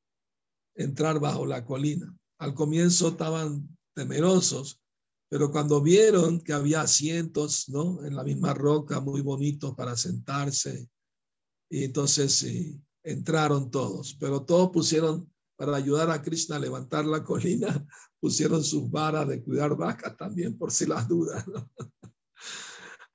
entrar 0.75 1.19
bajo 1.19 1.45
la 1.45 1.63
colina. 1.63 2.17
Al 2.39 2.55
comienzo 2.55 3.09
estaban 3.09 3.77
temerosos, 3.93 4.80
pero 5.31 5.49
cuando 5.49 5.81
vieron 5.81 6.41
que 6.41 6.51
había 6.51 6.81
asientos, 6.81 7.69
¿no? 7.69 8.03
En 8.03 8.17
la 8.17 8.23
misma 8.25 8.53
roca, 8.53 8.99
muy 8.99 9.21
bonitos 9.21 9.73
para 9.75 9.95
sentarse, 9.95 10.89
y 11.69 11.85
entonces 11.85 12.33
sí, 12.33 12.83
entraron 13.01 13.71
todos, 13.71 14.17
pero 14.19 14.43
todos 14.43 14.71
pusieron 14.71 15.31
para 15.55 15.77
ayudar 15.77 16.11
a 16.11 16.21
Krishna 16.21 16.57
a 16.57 16.59
levantar 16.59 17.05
la 17.05 17.23
colina, 17.23 17.87
pusieron 18.19 18.61
sus 18.61 18.91
varas 18.91 19.25
de 19.25 19.41
cuidar 19.41 19.77
vacas 19.77 20.17
también 20.17 20.57
por 20.57 20.69
si 20.69 20.85
las 20.85 21.07
dudas. 21.07 21.45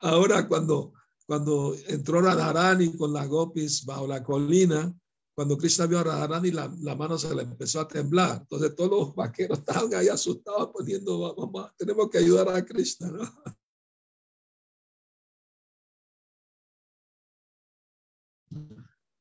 Ahora 0.01 0.49
cuando, 0.49 0.95
cuando 1.27 1.77
entró 1.87 2.23
Radharani 2.23 2.97
con 2.97 3.13
las 3.13 3.29
gopis 3.29 3.85
bajo 3.85 4.07
la 4.07 4.25
colina, 4.25 4.91
cuando 5.37 5.59
Krishna 5.59 5.85
vio 5.85 5.99
a 5.99 6.03
Radharani, 6.05 6.51
la, 6.51 6.75
la 6.81 6.95
mano 6.95 7.19
se 7.19 7.35
le 7.35 7.43
empezó 7.43 7.81
a 7.81 7.87
temblar. 7.87 8.39
Entonces 8.41 8.75
todos 8.75 8.91
los 8.91 9.15
vaqueros 9.15 9.59
estaban 9.67 9.95
ahí 9.95 10.09
asustados 10.09 10.71
poniendo, 10.73 11.35
vamos, 11.37 11.73
tenemos 11.77 12.09
que 12.09 12.19
ayudar 12.19 12.49
a 12.49 12.65
Krishna. 12.65 13.11
¿no? 13.11 13.31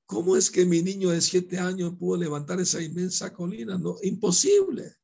¿Cómo 0.05 0.38
es 0.38 0.49
que 0.49 0.66
mi 0.66 0.82
niño 0.82 1.09
de 1.09 1.20
siete 1.20 1.59
años 1.59 1.95
pudo 1.99 2.16
levantar 2.16 2.61
esa 2.61 2.82
inmensa 2.82 3.34
colina? 3.34 3.78
No, 3.78 3.97
imposible. 4.01 4.95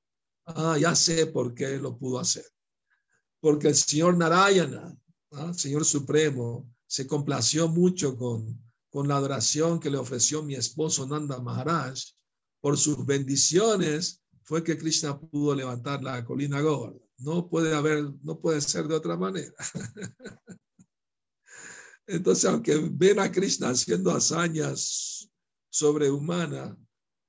Ah, 0.45 0.78
ya 0.80 0.95
sé 0.95 1.26
por 1.26 1.53
qué 1.53 1.78
lo 1.78 1.97
pudo 1.97 2.20
hacer. 2.20 2.45
Porque 3.41 3.68
el 3.68 3.76
señor 3.76 4.16
Narayana, 4.16 4.97
¿ah? 5.32 5.53
Señor 5.53 5.84
Supremo, 5.84 6.72
se 6.88 7.05
complació 7.05 7.68
mucho 7.68 8.16
con, 8.16 8.62
con 8.91 9.07
la 9.07 9.15
adoración 9.15 9.79
que 9.79 9.89
le 9.89 9.97
ofreció 9.97 10.43
mi 10.43 10.53
esposo 10.55 11.07
Nanda 11.07 11.39
Maharaj. 11.39 11.97
Por 12.59 12.77
sus 12.77 13.03
bendiciones 13.05 14.21
fue 14.43 14.63
que 14.63 14.77
Krishna 14.77 15.19
pudo 15.19 15.55
levantar 15.55 16.03
la 16.03 16.23
colina 16.23 16.61
gorda. 16.61 16.99
No 17.17 17.49
puede 17.49 17.73
haber, 17.73 18.13
no 18.21 18.39
puede 18.39 18.61
ser 18.61 18.87
de 18.87 18.95
otra 18.95 19.17
manera. 19.17 19.53
Entonces, 22.05 22.45
aunque 22.45 22.77
ven 22.91 23.19
a 23.19 23.31
Krishna 23.31 23.69
haciendo 23.69 24.11
hazañas 24.11 25.29
sobrehumanas, 25.69 26.75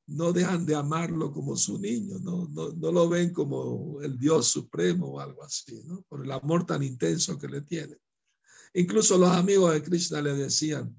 no 0.08 0.32
dejan 0.32 0.66
de 0.66 0.74
amarlo 0.74 1.32
como 1.32 1.56
su 1.56 1.78
niño, 1.78 2.18
no, 2.18 2.48
no, 2.48 2.70
no, 2.72 2.90
lo 2.90 3.08
ven 3.08 3.32
como 3.32 4.00
el 4.02 4.18
Dios 4.18 4.48
supremo 4.48 5.06
o 5.06 5.20
algo 5.20 5.44
así, 5.44 5.80
por 6.08 6.24
el 6.24 6.32
amor 6.32 6.66
tan 6.66 6.82
intenso 6.82 7.38
que 7.38 7.46
le 7.46 7.60
tiene. 7.60 7.96
Incluso 8.74 9.16
los 9.16 9.30
amigos 9.30 9.72
de 9.72 9.82
Krishna 9.82 10.20
le 10.20 10.34
decían, 10.34 10.96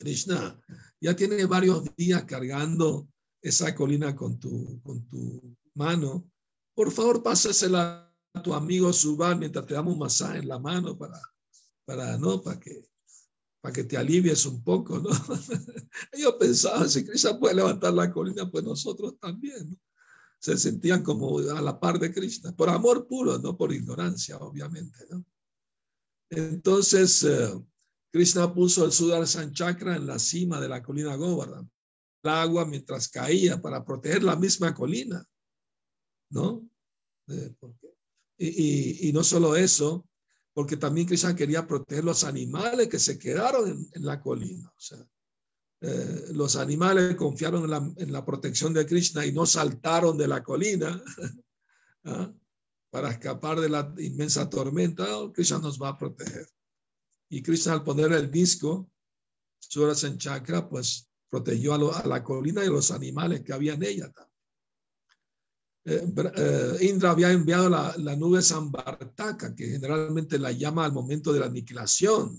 Krishna, 0.00 0.58
ya 0.98 1.14
tiene 1.14 1.44
varios 1.44 1.84
días 1.94 2.24
cargando 2.24 3.06
esa 3.42 3.74
colina 3.74 4.16
con 4.16 4.40
tu, 4.40 4.80
con 4.82 5.06
tu 5.08 5.56
mano, 5.74 6.26
por 6.74 6.90
favor 6.90 7.22
pásasela 7.22 8.10
a 8.32 8.42
tu 8.42 8.54
amigo 8.54 8.92
Subal 8.92 9.38
mientras 9.38 9.66
te 9.66 9.74
damos 9.74 9.92
un 9.92 9.98
masaje 10.00 10.38
en 10.38 10.48
la 10.48 10.58
mano 10.58 10.96
para, 10.96 11.20
para, 11.84 12.16
¿no? 12.16 12.42
para 12.42 12.58
que 12.58 12.90
para 13.60 13.74
que 13.74 13.84
te 13.84 13.98
alivies 13.98 14.46
un 14.46 14.64
poco, 14.64 14.98
¿no? 14.98 15.10
Ellos 16.12 16.34
pensaban, 16.38 16.88
si 16.88 17.04
Krishna 17.04 17.38
puede 17.38 17.56
levantar 17.56 17.92
la 17.92 18.10
colina, 18.10 18.50
pues 18.50 18.64
nosotros 18.64 19.18
también. 19.20 19.78
Se 20.38 20.56
sentían 20.56 21.02
como 21.02 21.38
a 21.38 21.60
la 21.60 21.78
par 21.78 21.98
de 21.98 22.10
Krishna, 22.10 22.52
por 22.56 22.70
amor 22.70 23.06
puro, 23.06 23.38
no 23.38 23.58
por 23.58 23.74
ignorancia, 23.74 24.38
obviamente, 24.38 24.98
¿no? 25.10 25.22
Entonces, 26.30 27.22
eh, 27.24 27.52
Krishna 28.12 28.52
puso 28.52 28.84
el 28.84 28.92
Sudarshan 28.92 29.52
Chakra 29.52 29.96
en 29.96 30.06
la 30.06 30.18
cima 30.18 30.60
de 30.60 30.68
la 30.68 30.82
colina 30.82 31.14
Govardhan, 31.14 31.70
el 32.22 32.30
agua 32.30 32.64
mientras 32.64 33.08
caía 33.08 33.60
para 33.60 33.84
proteger 33.84 34.22
la 34.22 34.36
misma 34.36 34.74
colina, 34.74 35.24
¿no? 36.30 36.68
Eh, 37.28 37.54
y, 38.38 39.12
no 39.12 39.22
solo 39.22 39.54
eso, 39.54 40.08
porque 40.52 40.76
también 40.76 41.06
Krishna 41.06 41.36
quería 41.36 41.66
proteger 41.66 42.04
los 42.04 42.24
animales 42.24 42.88
que 42.88 42.98
se 42.98 43.18
quedaron 43.18 43.88
en, 43.92 44.04
la 44.04 44.20
colina. 44.20 44.72
Eh, 45.82 46.32
los 46.32 46.56
animales 46.56 47.16
confiaron 47.16 47.64
en 47.64 47.70
la, 47.70 47.92
en 47.96 48.12
la, 48.12 48.24
protección 48.24 48.74
de 48.74 48.86
Krishna 48.86 49.24
y 49.24 49.32
no 49.32 49.46
saltaron 49.46 50.18
de 50.18 50.28
la 50.28 50.42
colina 50.42 51.02
¿ah? 52.04 52.32
para 52.90 53.10
escapar 53.10 53.60
de 53.60 53.68
la 53.68 53.94
inmensa 53.98 54.50
tormenta. 54.50 55.16
Oh, 55.16 55.32
Krishna 55.32 55.58
nos 55.58 55.80
va 55.80 55.90
a 55.90 55.98
proteger. 55.98 56.48
Y 57.30 57.42
Krishna 57.42 57.72
al 57.72 57.84
poner 57.84 58.12
el 58.12 58.30
disco, 58.30 58.90
Suras 59.58 60.04
en 60.04 60.18
Chakra, 60.18 60.68
pues 60.68 61.08
protegió 61.28 61.74
a, 61.74 62.06
la 62.06 62.24
colina 62.24 62.64
y 62.64 62.68
los 62.68 62.90
animales 62.90 63.42
que 63.42 63.52
había 63.52 63.74
en 63.74 63.84
ella 63.84 64.10
también. 64.10 64.30
Eh, 65.84 66.12
eh, 66.36 66.86
Indra 66.88 67.12
había 67.12 67.30
enviado 67.30 67.70
la, 67.70 67.94
la, 67.96 68.16
nube 68.16 68.42
Sambartaka, 68.42 69.54
que 69.54 69.66
generalmente 69.66 70.38
la 70.38 70.52
llama 70.52 70.84
al 70.84 70.92
momento 70.92 71.32
de 71.32 71.40
la 71.40 71.46
aniquilación 71.46 72.36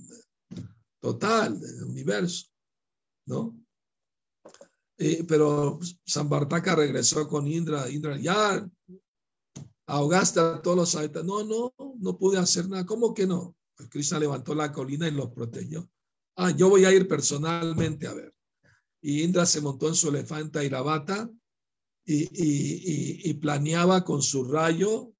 total 0.99 1.59
del 1.59 1.83
universo, 1.83 2.47
¿no? 3.25 3.57
Eh, 4.97 5.23
pero 5.27 5.79
Sambartaka 6.05 6.75
regresó 6.75 7.27
con 7.27 7.47
Indra, 7.47 7.89
Indra, 7.89 8.19
ya 8.19 8.69
ahogaste 9.87 10.39
a 10.39 10.61
todos 10.61 10.77
los 10.77 10.95
habitantes. 10.95 11.25
No, 11.25 11.43
no, 11.43 11.73
no 11.97 12.17
pude 12.17 12.37
hacer 12.37 12.69
nada. 12.69 12.85
¿Cómo 12.85 13.13
que 13.13 13.25
no? 13.25 13.55
Pues 13.81 13.89
Krishna 13.89 14.19
levantó 14.19 14.53
la 14.53 14.71
colina 14.71 15.07
y 15.07 15.11
los 15.11 15.31
protegió. 15.31 15.89
Ah, 16.35 16.51
yo 16.51 16.69
voy 16.69 16.85
a 16.85 16.91
ir 16.91 17.07
personalmente 17.07 18.05
a 18.05 18.13
ver. 18.13 18.31
Y 19.01 19.23
Indra 19.23 19.43
se 19.47 19.59
montó 19.59 19.87
en 19.87 19.95
su 19.95 20.09
elefante 20.09 20.63
Iravata 20.63 21.27
y, 22.05 23.29
y, 23.29 23.33
planeaba 23.35 24.03
con 24.03 24.21
su 24.21 24.43
rayo, 24.43 25.15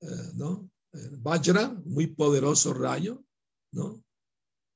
eh, 0.00 0.06
¿no? 0.34 0.70
Vajra, 1.18 1.70
muy 1.84 2.08
poderoso 2.08 2.74
rayo, 2.74 3.24
¿no? 3.72 4.04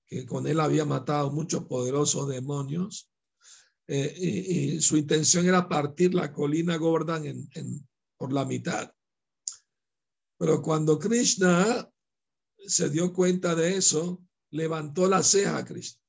Que 0.06 0.26
con 0.26 0.48
él 0.48 0.58
había 0.58 0.84
matado 0.84 1.30
muchos 1.30 1.64
poderosos 1.66 2.28
demonios. 2.28 3.08
Eh, 3.86 4.12
y, 4.16 4.80
su 4.80 4.96
intención 4.96 5.46
era 5.46 5.68
partir 5.68 6.14
la 6.14 6.32
colina 6.32 6.76
Gordon 6.78 7.48
por 8.16 8.32
la 8.32 8.44
mitad. 8.44 8.92
Pero 10.36 10.60
cuando 10.60 10.98
Krishna 10.98 11.88
se 12.66 12.90
dio 12.90 13.12
cuenta 13.12 13.54
de 13.54 13.76
eso, 13.76 14.22
levantó 14.50 15.08
la 15.08 15.22
ceja 15.22 15.56
a 15.58 15.64
Krishna. 15.64 16.00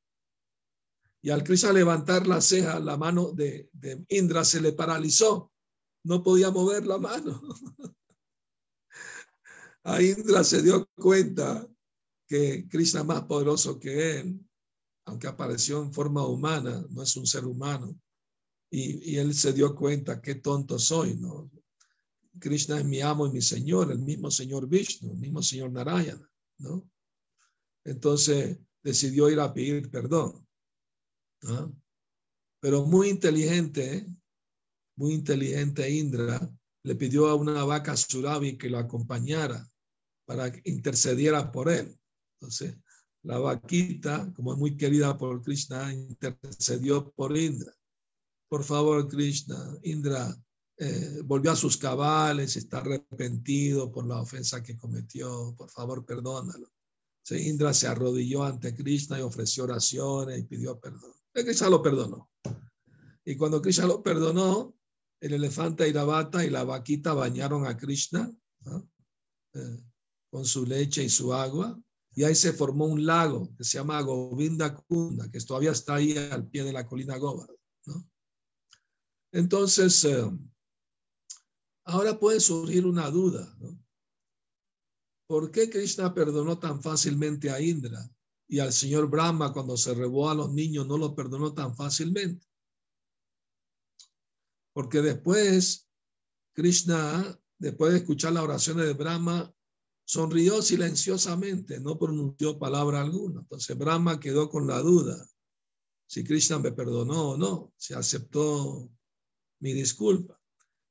Y 1.21 1.31
al 1.31 1.43
Krishna 1.43 1.73
levantar 1.73 2.27
la 2.27 2.39
ceja, 2.39 2.79
la 2.79 2.97
mano 2.97 3.31
de, 3.31 3.69
Indra 4.09 4.45
se 4.45 4.61
le 4.61 4.73
paralizó. 4.73 5.51
No 6.03 6.21
podía 6.21 6.51
mover 6.51 6.85
la 6.85 6.99
mano. 6.99 7.41
A 9.83 10.01
Indra 10.01 10.43
se 10.43 10.61
dio 10.63 10.87
cuenta 10.95 11.67
que 12.27 12.67
Krishna 12.67 13.01
es 13.01 13.05
más 13.05 13.23
poderoso 13.23 13.79
que 13.79 14.19
él, 14.19 14.39
aunque 15.05 15.27
apareció 15.27 15.81
en 15.81 15.93
forma 15.93 16.25
humana, 16.25 16.83
no 16.89 17.03
es 17.03 17.15
un 17.15 17.27
ser 17.27 17.45
humano. 17.45 17.99
Y, 18.71 19.11
y 19.11 19.17
él 19.17 19.35
se 19.35 19.53
dio 19.53 19.75
cuenta, 19.75 20.21
qué 20.21 20.35
tonto 20.35 20.79
soy, 20.79 21.15
¿no? 21.17 21.51
Krishna 22.39 22.79
es 22.79 22.85
mi 22.85 23.01
amo 23.01 23.27
y 23.27 23.31
mi 23.31 23.41
señor, 23.41 23.91
el 23.91 23.99
mismo 23.99 24.29
señor 24.29 24.67
Vishnu, 24.67 25.11
el 25.11 25.17
mismo 25.17 25.41
señor 25.41 25.71
Narayana, 25.71 26.29
¿no? 26.57 26.89
Entonces 27.83 28.59
decidió 28.83 29.29
ir 29.29 29.39
a 29.39 29.53
pedir 29.53 29.89
perdón. 29.89 30.47
Pero 32.59 32.85
muy 32.85 33.09
inteligente, 33.09 33.97
¿eh? 33.97 34.07
muy 34.97 35.13
inteligente 35.13 35.89
Indra, 35.89 36.51
le 36.83 36.95
pidió 36.95 37.27
a 37.27 37.35
una 37.35 37.63
vaca 37.63 37.95
Surabi 37.95 38.57
que 38.57 38.69
lo 38.69 38.77
acompañara 38.77 39.67
para 40.25 40.51
que 40.51 40.61
intercediera 40.69 41.51
por 41.51 41.69
él. 41.69 41.97
Entonces, 42.39 42.77
la 43.23 43.39
vaquita, 43.39 44.31
como 44.33 44.53
es 44.53 44.59
muy 44.59 44.77
querida 44.77 45.17
por 45.17 45.41
Krishna, 45.41 45.93
intercedió 45.93 47.11
por 47.11 47.35
Indra. 47.35 47.73
Por 48.47 48.63
favor, 48.63 49.07
Krishna, 49.07 49.79
Indra 49.83 50.35
eh, 50.77 51.21
volvió 51.23 51.51
a 51.51 51.55
sus 51.55 51.77
cabales, 51.77 52.57
está 52.57 52.79
arrepentido 52.79 53.91
por 53.91 54.05
la 54.05 54.19
ofensa 54.19 54.61
que 54.61 54.77
cometió. 54.77 55.55
Por 55.57 55.69
favor, 55.69 56.05
perdónalo. 56.05 56.69
Entonces, 57.23 57.47
Indra 57.47 57.73
se 57.73 57.87
arrodilló 57.87 58.43
ante 58.43 58.75
Krishna 58.75 59.17
y 59.17 59.21
ofreció 59.21 59.63
oraciones 59.63 60.39
y 60.39 60.43
pidió 60.43 60.79
perdón. 60.79 61.11
Krishna 61.33 61.69
lo 61.69 61.81
perdonó. 61.81 62.29
Y 63.23 63.35
cuando 63.35 63.61
Krishna 63.61 63.85
lo 63.87 64.03
perdonó, 64.03 64.75
el 65.19 65.33
elefante 65.33 65.87
Iravata 65.87 66.45
y 66.45 66.49
la 66.49 66.63
vaquita 66.63 67.13
bañaron 67.13 67.65
a 67.65 67.77
Krishna 67.77 68.31
eh, 69.53 69.83
con 70.29 70.45
su 70.45 70.65
leche 70.65 71.03
y 71.03 71.09
su 71.09 71.33
agua. 71.33 71.79
Y 72.13 72.23
ahí 72.23 72.35
se 72.35 72.53
formó 72.53 72.85
un 72.85 73.05
lago 73.05 73.49
que 73.57 73.63
se 73.63 73.77
llama 73.77 74.01
Govinda 74.01 74.75
Kunda, 74.75 75.29
que 75.31 75.39
todavía 75.39 75.71
está 75.71 75.95
ahí 75.95 76.15
al 76.17 76.47
pie 76.47 76.63
de 76.63 76.73
la 76.73 76.85
colina 76.85 77.17
Govardhan. 77.17 77.57
¿no? 77.87 78.07
Entonces, 79.31 80.03
eh, 80.05 80.29
ahora 81.85 82.19
puede 82.19 82.39
surgir 82.39 82.85
una 82.85 83.09
duda. 83.09 83.55
¿no? 83.59 83.79
¿Por 85.27 85.51
qué 85.51 85.69
Krishna 85.69 86.13
perdonó 86.13 86.59
tan 86.59 86.81
fácilmente 86.81 87.49
a 87.49 87.61
Indra? 87.61 88.09
y 88.47 88.59
al 88.59 88.73
señor 88.73 89.09
Brahma 89.09 89.53
cuando 89.53 89.75
se 89.77 89.93
robó 89.93 90.29
a 90.29 90.35
los 90.35 90.51
niños 90.53 90.87
no 90.87 90.97
lo 90.97 91.15
perdonó 91.15 91.53
tan 91.53 91.75
fácilmente. 91.75 92.45
porque 94.73 95.01
después 95.01 95.89
Krishna, 96.53 97.39
después 97.57 97.93
de 97.93 97.99
escuchar 97.99 98.33
las 98.33 98.43
oraciones 98.43 98.85
de 98.85 98.93
Brahma, 98.93 99.53
sonrió 100.05 100.61
silenciosamente, 100.61 101.79
no 101.79 101.97
pronunció 101.97 102.59
palabra 102.59 103.01
alguna. 103.01 103.39
Entonces 103.39 103.77
Brahma 103.77 104.19
quedó 104.19 104.49
con 104.49 104.67
la 104.67 104.79
duda 104.79 105.25
si 106.07 106.23
Krishna 106.23 106.59
me 106.59 106.71
perdonó 106.71 107.31
o 107.31 107.37
no, 107.37 107.73
si 107.77 107.93
aceptó 107.93 108.91
mi 109.59 109.73
disculpa. 109.73 110.39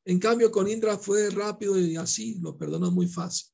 En 0.05 0.19
cambio, 0.19 0.51
con 0.51 0.69
Indra 0.69 0.99
fue 0.99 1.31
rápido 1.31 1.79
y 1.79 1.97
así, 1.97 2.39
lo 2.41 2.57
perdonó 2.59 2.91
muy 2.91 3.09
fácil. 3.09 3.51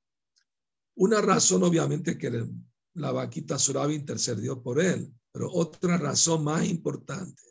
Una 0.96 1.20
razón, 1.20 1.62
obviamente, 1.62 2.18
que 2.18 2.46
la 2.94 3.12
vaquita 3.12 3.58
Surabi 3.58 3.94
intercedió 3.94 4.62
por 4.62 4.80
él, 4.80 5.14
pero 5.32 5.50
otra 5.52 5.96
razón 5.96 6.44
más 6.44 6.66
importante 6.66 7.42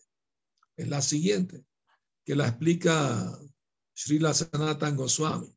es 0.75 0.87
la 0.87 1.01
siguiente, 1.01 1.65
que 2.25 2.35
la 2.35 2.47
explica 2.47 3.39
Srila 3.93 4.33
Sanatan 4.33 4.95
Goswami 4.95 5.53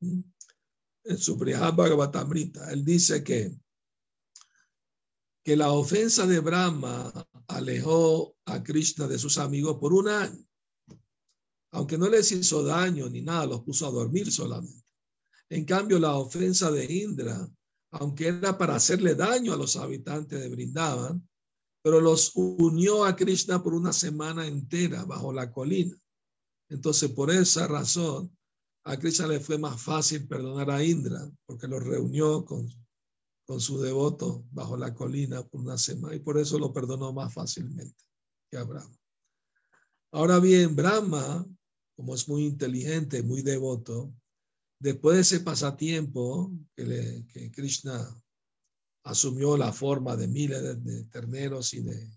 en 0.00 1.18
su 1.18 1.36
Brihad 1.36 1.74
Bhagavatamrita. 1.74 2.70
Él 2.72 2.84
dice 2.84 3.22
que, 3.22 3.54
que 5.42 5.56
la 5.56 5.72
ofensa 5.72 6.26
de 6.26 6.40
Brahma 6.40 7.12
alejó 7.48 8.36
a 8.46 8.62
Krishna 8.62 9.06
de 9.06 9.18
sus 9.18 9.38
amigos 9.38 9.78
por 9.78 9.92
un 9.92 10.08
año. 10.08 10.49
Aunque 11.72 11.96
no 11.96 12.08
les 12.08 12.32
hizo 12.32 12.62
daño 12.64 13.08
ni 13.08 13.22
nada, 13.22 13.46
los 13.46 13.62
puso 13.62 13.86
a 13.86 13.90
dormir 13.90 14.30
solamente. 14.32 14.84
En 15.48 15.64
cambio, 15.64 15.98
la 15.98 16.16
ofensa 16.16 16.70
de 16.70 16.84
Indra, 16.84 17.48
aunque 17.92 18.28
era 18.28 18.56
para 18.56 18.76
hacerle 18.76 19.14
daño 19.14 19.52
a 19.52 19.56
los 19.56 19.76
habitantes 19.76 20.40
de 20.40 20.48
Brindavan, 20.48 21.28
pero 21.82 22.00
los 22.00 22.32
unió 22.34 23.04
a 23.04 23.16
Krishna 23.16 23.62
por 23.62 23.74
una 23.74 23.92
semana 23.92 24.46
entera 24.46 25.04
bajo 25.04 25.32
la 25.32 25.50
colina. 25.50 25.96
Entonces, 26.68 27.10
por 27.10 27.30
esa 27.30 27.66
razón, 27.66 28.36
a 28.84 28.98
Krishna 28.98 29.26
le 29.26 29.40
fue 29.40 29.58
más 29.58 29.80
fácil 29.80 30.26
perdonar 30.28 30.70
a 30.70 30.84
Indra, 30.84 31.30
porque 31.46 31.66
lo 31.66 31.80
reunió 31.80 32.44
con, 32.44 32.68
con 33.44 33.60
su 33.60 33.80
devoto 33.80 34.44
bajo 34.50 34.76
la 34.76 34.94
colina 34.94 35.42
por 35.42 35.60
una 35.60 35.78
semana, 35.78 36.14
y 36.14 36.20
por 36.20 36.38
eso 36.38 36.58
lo 36.58 36.72
perdonó 36.72 37.12
más 37.12 37.32
fácilmente 37.32 38.04
que 38.50 38.58
a 38.58 38.64
Brahma. 38.64 38.96
Ahora 40.12 40.38
bien, 40.38 40.74
Brahma, 40.74 41.46
como 42.00 42.14
es 42.14 42.26
muy 42.28 42.46
inteligente, 42.46 43.22
muy 43.22 43.42
devoto, 43.42 44.10
después 44.78 45.16
de 45.16 45.20
ese 45.20 45.40
pasatiempo 45.40 46.50
que, 46.74 47.50
Krishna 47.52 48.08
asumió 49.04 49.54
la 49.58 49.70
forma 49.70 50.16
de 50.16 50.26
miles 50.26 50.82
de, 50.82 51.04
terneros 51.04 51.74
y 51.74 51.82
de, 51.82 52.10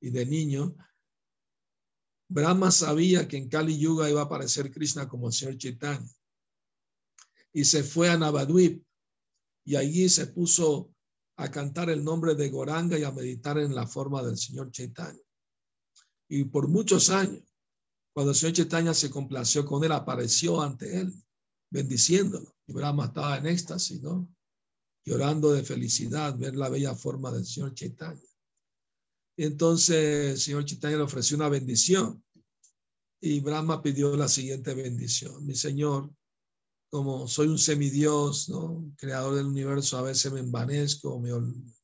y 0.00 0.10
de 0.10 0.24
niños, 0.24 0.72
Brahma 2.28 2.70
sabía 2.70 3.26
que 3.26 3.38
en 3.38 3.48
Kali 3.48 3.76
Yuga 3.76 4.08
iba 4.08 4.20
a 4.20 4.26
aparecer 4.26 4.70
Krishna 4.70 5.08
como 5.08 5.26
el 5.26 5.32
señor 5.32 5.58
Chaitanya. 5.58 6.12
Y 7.52 7.64
se 7.64 7.82
fue 7.82 8.10
a 8.10 8.16
Navadvip 8.16 8.84
y 9.64 9.74
allí 9.74 10.08
se 10.08 10.28
puso 10.28 10.94
a 11.38 11.50
cantar 11.50 11.90
el 11.90 12.04
nombre 12.04 12.36
de 12.36 12.50
Goranga 12.50 12.96
y 12.96 13.02
a 13.02 13.10
meditar 13.10 13.58
en 13.58 13.74
la 13.74 13.88
forma 13.88 14.22
del 14.22 14.36
señor 14.36 14.70
Chaitanya. 14.70 15.18
Y 16.28 16.44
por 16.44 16.68
muchos 16.68 17.10
años, 17.10 17.42
cuando 18.18 18.32
el 18.32 18.36
señor 18.36 18.54
Chaitanya 18.56 18.94
se 18.94 19.10
complació 19.10 19.64
con 19.64 19.84
él, 19.84 19.92
apareció 19.92 20.60
ante 20.60 20.98
él, 20.98 21.14
bendiciéndolo. 21.70 22.52
Y 22.66 22.72
Brahma 22.72 23.04
estaba 23.04 23.38
en 23.38 23.46
éxtasis, 23.46 24.02
¿no? 24.02 24.28
Llorando 25.04 25.52
de 25.52 25.62
felicidad, 25.62 26.36
ver 26.36 26.56
la 26.56 26.68
bella 26.68 26.96
forma 26.96 27.30
del 27.30 27.46
señor 27.46 27.74
Chaitanya. 27.74 28.28
Entonces 29.36 30.32
el 30.32 30.36
señor 30.36 30.64
Chaitanya 30.64 30.96
le 30.96 31.02
ofreció 31.04 31.36
una 31.36 31.48
bendición 31.48 32.20
y 33.20 33.38
Brahma 33.38 33.80
pidió 33.80 34.16
la 34.16 34.26
siguiente 34.26 34.74
bendición. 34.74 35.46
Mi 35.46 35.54
señor, 35.54 36.10
como 36.90 37.28
soy 37.28 37.46
un 37.46 37.58
semidios, 37.60 38.48
¿no? 38.48 38.92
creador 38.96 39.36
del 39.36 39.46
universo, 39.46 39.96
a 39.96 40.02
veces 40.02 40.32
me 40.32 40.40
envanezco, 40.40 41.20
me, 41.20 41.30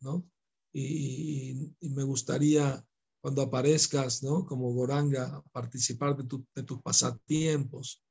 ¿no? 0.01 0.29
Y, 0.73 1.77
me 1.81 2.03
gustaría 2.03 2.85
cuando 3.25 3.41
aparezcas, 3.41 4.23
¿no? 4.23 4.45
Como 4.45 4.71
Goranga, 4.75 5.43
participar 5.51 6.15
de, 6.15 6.25
de 6.55 6.63
tus 6.63 6.83
pasatiempos. 6.83 8.05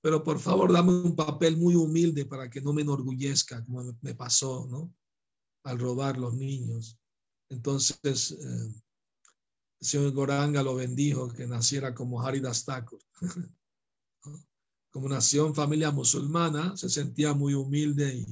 Pero 0.00 0.24
por 0.24 0.40
favor, 0.40 0.72
dame 0.72 0.90
un 0.90 1.14
papel 1.14 1.56
muy 1.56 1.76
humilde 1.76 2.26
para 2.26 2.50
que 2.50 2.60
no 2.60 2.72
me 2.72 2.82
enorgullezca, 2.82 3.64
como 3.64 3.96
me 4.00 4.14
pasó, 4.16 4.66
¿no? 4.68 4.92
Al 5.62 5.78
robar 5.78 6.18
los 6.18 6.34
niños. 6.34 6.98
Entonces, 7.50 8.32
eh, 8.32 8.74
el 9.78 9.86
señor 9.86 10.10
Goranga 10.10 10.60
lo 10.60 10.74
bendijo 10.74 11.28
que 11.28 11.46
naciera 11.46 11.94
como 11.94 12.20
Haridas 12.20 12.64
Thakur. 12.64 12.98
como 14.90 15.08
nació 15.08 15.46
en 15.46 15.54
familia 15.54 15.92
musulmana, 15.92 16.76
se 16.76 16.88
sentía 16.88 17.32
muy 17.32 17.54
humilde 17.54 18.12
y 18.12 18.26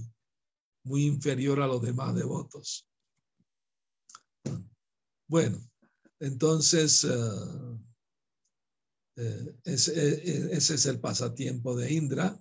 muy 0.82 1.06
inferior 1.06 1.62
a 1.62 1.68
los 1.68 1.80
demás 1.80 2.16
devotos. 2.16 2.84
Bueno, 5.28 5.64
entonces 6.20 7.04
eh, 7.04 7.10
eh, 9.16 9.56
ese, 9.64 10.50
es 10.50 10.86
el 10.86 11.00
pasatiempo 11.00 11.76
de 11.76 11.92
Indra. 11.92 12.40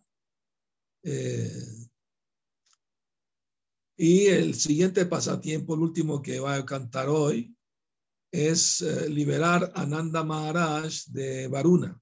Y 3.96 4.26
el 4.26 4.56
siguiente 4.56 5.06
pasatiempo, 5.06 5.76
el 5.76 5.82
último 5.82 6.22
que 6.22 6.40
va 6.40 6.56
a 6.56 6.66
cantar 6.66 7.10
hoy, 7.10 7.56
es 8.34 8.82
eh, 8.82 9.08
liberar 9.10 9.72
a 9.76 9.86
Nanda 9.86 10.24
Maharaj 10.24 11.06
de 11.10 11.48
Varuna. 11.48 12.02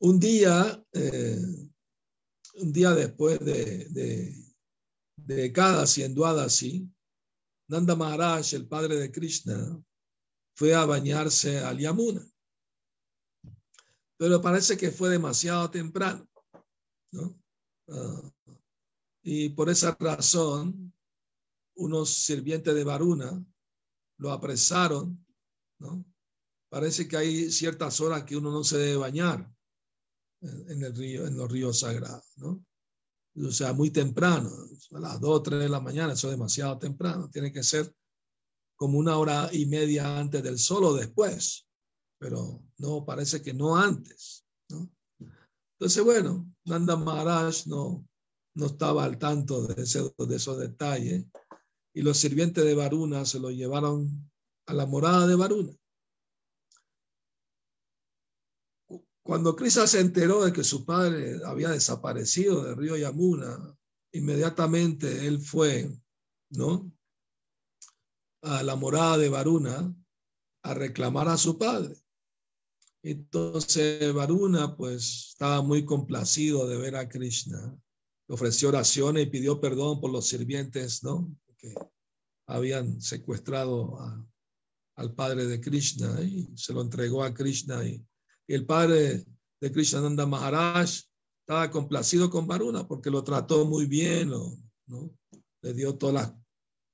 Un 0.00 0.20
día, 0.20 0.84
eh, 0.92 1.40
un 2.56 2.72
día 2.72 2.92
después 2.92 3.40
de, 3.40 3.86
de, 3.88 4.34
de 5.16 5.52
Kadasi 5.52 6.02
en 6.02 6.14
Dwadasi, 6.14 6.86
Nanda 7.68 7.94
Maharaj, 7.94 8.54
el 8.54 8.66
padre 8.66 8.96
de 8.96 9.12
Krishna, 9.12 9.82
fue 10.56 10.74
a 10.74 10.84
bañarse 10.84 11.60
al 11.60 11.78
Yamuna. 11.78 12.26
Pero 14.16 14.42
parece 14.42 14.76
que 14.76 14.90
fue 14.90 15.10
demasiado 15.10 15.70
temprano. 15.70 16.28
¿no? 17.12 17.40
Ah, 17.88 18.32
y 19.22 19.50
por 19.50 19.68
esa 19.68 19.96
razón, 20.00 20.92
unos 21.76 22.10
sirvientes 22.10 22.74
de 22.74 22.84
Varuna 22.84 23.44
lo 24.18 24.32
apresaron, 24.32 25.24
¿no? 25.78 26.04
Parece 26.70 27.06
que 27.06 27.16
hay 27.16 27.52
ciertas 27.52 28.00
horas 28.00 28.24
que 28.24 28.36
uno 28.36 28.50
no 28.50 28.64
se 28.64 28.78
debe 28.78 28.96
bañar 28.96 29.50
en 30.40 30.82
el 30.82 30.94
río, 30.94 31.26
en 31.26 31.36
los 31.36 31.50
ríos 31.50 31.80
sagrados, 31.80 32.24
¿no? 32.36 32.64
O 33.46 33.50
sea, 33.50 33.72
muy 33.72 33.90
temprano, 33.90 34.50
a 34.92 35.00
las 35.00 35.20
2 35.20 35.30
o 35.30 35.42
3 35.42 35.60
de 35.60 35.68
la 35.68 35.80
mañana, 35.80 36.14
eso 36.14 36.28
es 36.28 36.32
demasiado 36.32 36.78
temprano, 36.78 37.30
tiene 37.30 37.52
que 37.52 37.62
ser 37.62 37.92
como 38.76 38.98
una 38.98 39.18
hora 39.18 39.48
y 39.52 39.66
media 39.66 40.18
antes 40.18 40.42
del 40.42 40.58
sol 40.58 40.84
o 40.84 40.94
después, 40.94 41.66
pero 42.18 42.62
no, 42.78 43.04
parece 43.04 43.42
que 43.42 43.52
no 43.52 43.76
antes, 43.76 44.44
¿no? 44.70 44.90
Entonces, 45.78 46.04
bueno, 46.04 46.52
Nanda 46.64 46.96
Maharaj 46.96 47.66
no, 47.66 48.06
no 48.54 48.66
estaba 48.66 49.04
al 49.04 49.18
tanto 49.18 49.66
de, 49.66 49.74
de 49.74 50.36
esos 50.36 50.58
detalles 50.58 51.26
y 51.94 52.02
los 52.02 52.18
sirvientes 52.18 52.64
de 52.64 52.74
Varuna 52.74 53.24
se 53.24 53.38
lo 53.38 53.50
llevaron 53.50 54.30
a 54.66 54.74
la 54.74 54.86
morada 54.86 55.26
de 55.26 55.36
Varuna. 55.36 55.72
Cuando 59.28 59.54
Krishna 59.54 59.86
se 59.86 60.00
enteró 60.00 60.42
de 60.42 60.54
que 60.54 60.64
su 60.64 60.86
padre 60.86 61.38
había 61.44 61.68
desaparecido 61.68 62.64
del 62.64 62.76
río 62.76 62.96
Yamuna, 62.96 63.76
inmediatamente 64.12 65.26
él 65.26 65.38
fue, 65.38 65.94
¿no? 66.48 66.90
A 68.40 68.62
la 68.62 68.74
morada 68.74 69.18
de 69.18 69.28
Varuna 69.28 69.94
a 70.62 70.72
reclamar 70.72 71.28
a 71.28 71.36
su 71.36 71.58
padre. 71.58 71.94
Entonces 73.02 74.14
Varuna 74.14 74.74
pues 74.74 75.32
estaba 75.32 75.60
muy 75.60 75.84
complacido 75.84 76.66
de 76.66 76.78
ver 76.78 76.96
a 76.96 77.06
Krishna 77.06 77.78
ofreció 78.28 78.70
oraciones 78.70 79.26
y 79.26 79.30
pidió 79.30 79.60
perdón 79.60 80.00
por 80.00 80.10
los 80.10 80.26
sirvientes, 80.26 81.04
¿no? 81.04 81.30
Que 81.58 81.74
habían 82.46 83.02
secuestrado 83.02 83.98
al 84.96 85.14
padre 85.14 85.44
de 85.44 85.60
Krishna 85.60 86.18
y 86.22 86.48
se 86.56 86.72
lo 86.72 86.80
entregó 86.80 87.24
a 87.24 87.34
Krishna. 87.34 87.86
Y, 87.86 88.02
el 88.54 88.66
padre 88.66 89.24
de 89.60 89.72
Krishna 89.72 90.00
Nanda 90.00 90.26
Maharaj 90.26 90.88
estaba 91.40 91.70
complacido 91.70 92.30
con 92.30 92.46
Varuna 92.46 92.86
porque 92.86 93.10
lo 93.10 93.24
trató 93.24 93.64
muy 93.64 93.86
bien. 93.86 94.30
Le 95.62 95.74
dio 95.74 95.96
todas 95.96 96.14
las 96.14 96.34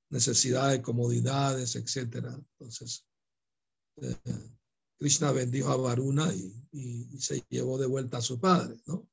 necesidades, 0.09 0.81
comodidades, 0.81 1.75
etc. 1.75 2.27
Entonces, 2.57 3.05
eh, 4.01 4.15
Krishna 4.97 5.31
bendijo 5.31 5.69
a 5.69 5.77
Varuna 5.77 6.33
y, 6.33 6.67
y, 6.71 7.19
se 7.19 7.43
llevó 7.49 7.77
de 7.77 7.85
vuelta 7.85 8.17
a 8.17 8.21
su 8.21 8.39
padre, 8.39 8.81
¿no? 8.85 9.07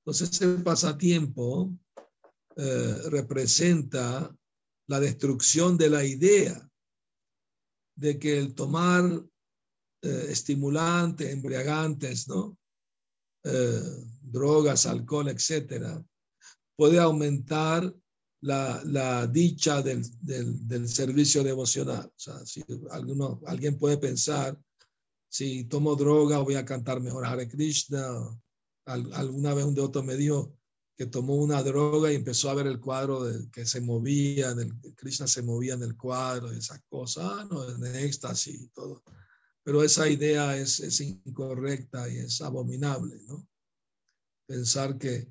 Entonces, 0.00 0.30
ese 0.32 0.62
pasatiempo 0.62 1.72
eh, 2.56 2.98
representa 3.06 4.36
la 4.86 5.00
destrucción 5.00 5.76
de 5.78 5.90
la 5.90 6.04
idea 6.04 6.70
de 7.96 8.18
que 8.18 8.38
el 8.38 8.54
tomar 8.54 9.24
eh, 10.04 10.26
estimulantes, 10.28 11.32
embriagantes, 11.32 12.28
¿no? 12.28 12.58
Eh, 13.42 13.80
drogas, 14.20 14.84
alcohol, 14.84 15.28
etcétera, 15.28 16.04
puede 16.76 16.98
aumentar 16.98 17.94
la, 18.42 18.82
la 18.84 19.26
dicha 19.26 19.80
del, 19.80 20.04
del, 20.20 20.68
del, 20.68 20.88
servicio 20.88 21.42
devocional. 21.42 22.06
O 22.06 22.18
sea, 22.18 22.44
si 22.44 22.62
alguno, 22.90 23.40
alguien 23.46 23.78
puede 23.78 23.96
pensar, 23.96 24.58
si 25.30 25.64
tomo 25.64 25.96
droga 25.96 26.38
voy 26.40 26.56
a 26.56 26.66
cantar 26.66 27.00
mejor 27.00 27.24
Hare 27.24 27.48
Krishna. 27.48 28.04
Al, 28.86 29.10
alguna 29.14 29.54
vez 29.54 29.64
un 29.64 29.74
devoto 29.74 30.02
me 30.02 30.16
dijo 30.16 30.54
que 30.96 31.06
tomó 31.06 31.36
una 31.36 31.62
droga 31.62 32.12
y 32.12 32.16
empezó 32.16 32.50
a 32.50 32.54
ver 32.54 32.66
el 32.66 32.78
cuadro 32.78 33.24
de, 33.24 33.50
que 33.50 33.64
se 33.64 33.80
movía, 33.80 34.50
el, 34.50 34.74
Krishna 34.94 35.26
se 35.26 35.42
movía 35.42 35.74
en 35.74 35.82
el 35.82 35.96
cuadro 35.96 36.52
esas 36.52 36.82
cosas, 36.88 37.24
ah, 37.26 37.48
no, 37.50 37.66
en 37.68 37.96
éxtasis 37.96 38.60
y 38.60 38.68
todo. 38.68 39.02
Pero 39.64 39.82
esa 39.82 40.08
idea 40.08 40.56
es, 40.56 41.00
incorrecta 41.00 42.08
y 42.08 42.18
es 42.18 42.40
abominable, 42.40 43.16
¿no? 43.26 43.48
Pensar 44.46 44.98
que 44.98 45.26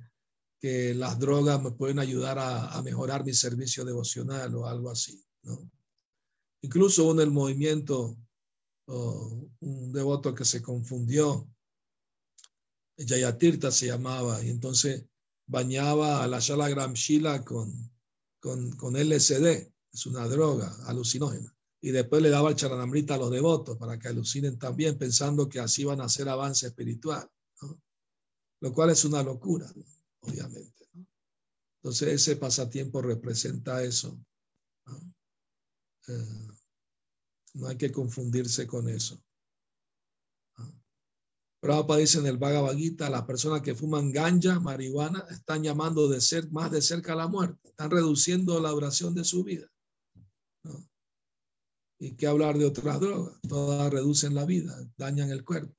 que 0.64 0.94
las 0.94 1.20
drogas 1.20 1.62
me 1.62 1.72
pueden 1.72 2.00
ayudar 2.00 2.40
a, 2.40 2.82
mejorar 2.84 3.26
mi 3.26 3.34
servicio 3.34 3.84
devocional 3.84 4.56
o 4.56 4.66
algo 4.66 4.90
así, 4.90 5.22
¿no? 5.42 5.70
Incluso 6.62 7.12
en 7.12 7.20
el 7.20 7.32
movimiento, 7.32 8.18
oh, 8.88 9.46
un 9.60 9.92
devoto 9.92 10.34
que 10.34 10.46
se 10.46 10.62
confundió, 10.62 11.54
Jayatirta 12.98 13.72
se 13.72 13.88
llamaba, 13.88 14.42
y 14.42 14.52
entonces 14.52 15.04
bañaba 15.48 16.24
a 16.24 16.28
la 16.30 16.40
Shala 16.40 16.70
Gramshila 16.70 17.44
con, 17.44 17.92
con, 18.40 18.72
con 18.78 18.96
LSD, 18.96 19.70
es 19.92 20.06
una 20.06 20.30
droga 20.30 20.74
alucinógena, 20.86 21.53
y 21.84 21.92
después 21.92 22.22
le 22.22 22.30
daba 22.30 22.50
el 22.50 22.56
charanamrita 22.56 23.16
a 23.16 23.18
los 23.18 23.30
devotos 23.30 23.78
para 23.78 24.00
que 24.00 24.08
alucinen 24.08 24.58
también, 24.58 24.98
pensando 24.98 25.50
que 25.50 25.60
así 25.60 25.84
van 25.84 26.00
a 26.00 26.06
hacer 26.06 26.30
avance 26.30 26.66
espiritual, 26.66 27.30
lo 28.62 28.74
cual 28.74 28.92
es 28.92 29.04
una 29.04 29.22
locura. 29.22 29.70
obviamente. 30.22 30.88
Entonces 31.82 32.08
ese 32.08 32.38
pasatiempo 32.38 33.02
representa 33.02 33.84
eso. 33.84 34.18
¿no? 34.86 35.14
Eh, 36.08 36.48
hay 37.68 37.76
que 37.76 37.92
confundirse 37.92 38.66
con 38.66 38.88
eso. 38.88 39.22
Prabhupada 41.60 42.00
dice 42.00 42.20
en 42.20 42.28
el 42.28 42.38
Bhagavad 42.38 42.78
Gita, 42.78 43.10
las 43.10 43.24
personas 43.24 43.62
que 43.62 43.76
fuman 43.76 44.14
ganja, 44.14 44.58
marihuana, 44.62 45.26
están 45.30 45.62
llamando 45.62 46.08
de 46.08 46.22
ser, 46.22 46.50
más 46.50 46.72
de 46.72 46.82
cerca 46.82 47.12
a 47.12 47.18
la 47.18 47.28
muerte, 47.28 47.68
están 47.68 47.92
reduciendo 47.92 48.62
la 48.62 48.70
duración 48.70 49.14
de 49.14 49.26
su 49.26 49.44
vida. 49.44 49.68
¿no? 50.64 50.93
Y 52.04 52.18
qué 52.18 52.28
hablar 52.28 52.58
de 52.58 52.66
otras 52.66 53.00
drogas, 53.00 53.40
todas 53.48 53.90
reducen 53.90 54.36
la 54.36 54.44
vida, 54.44 54.78
dañan 54.98 55.30
el 55.30 55.46
cuerpo. 55.46 55.74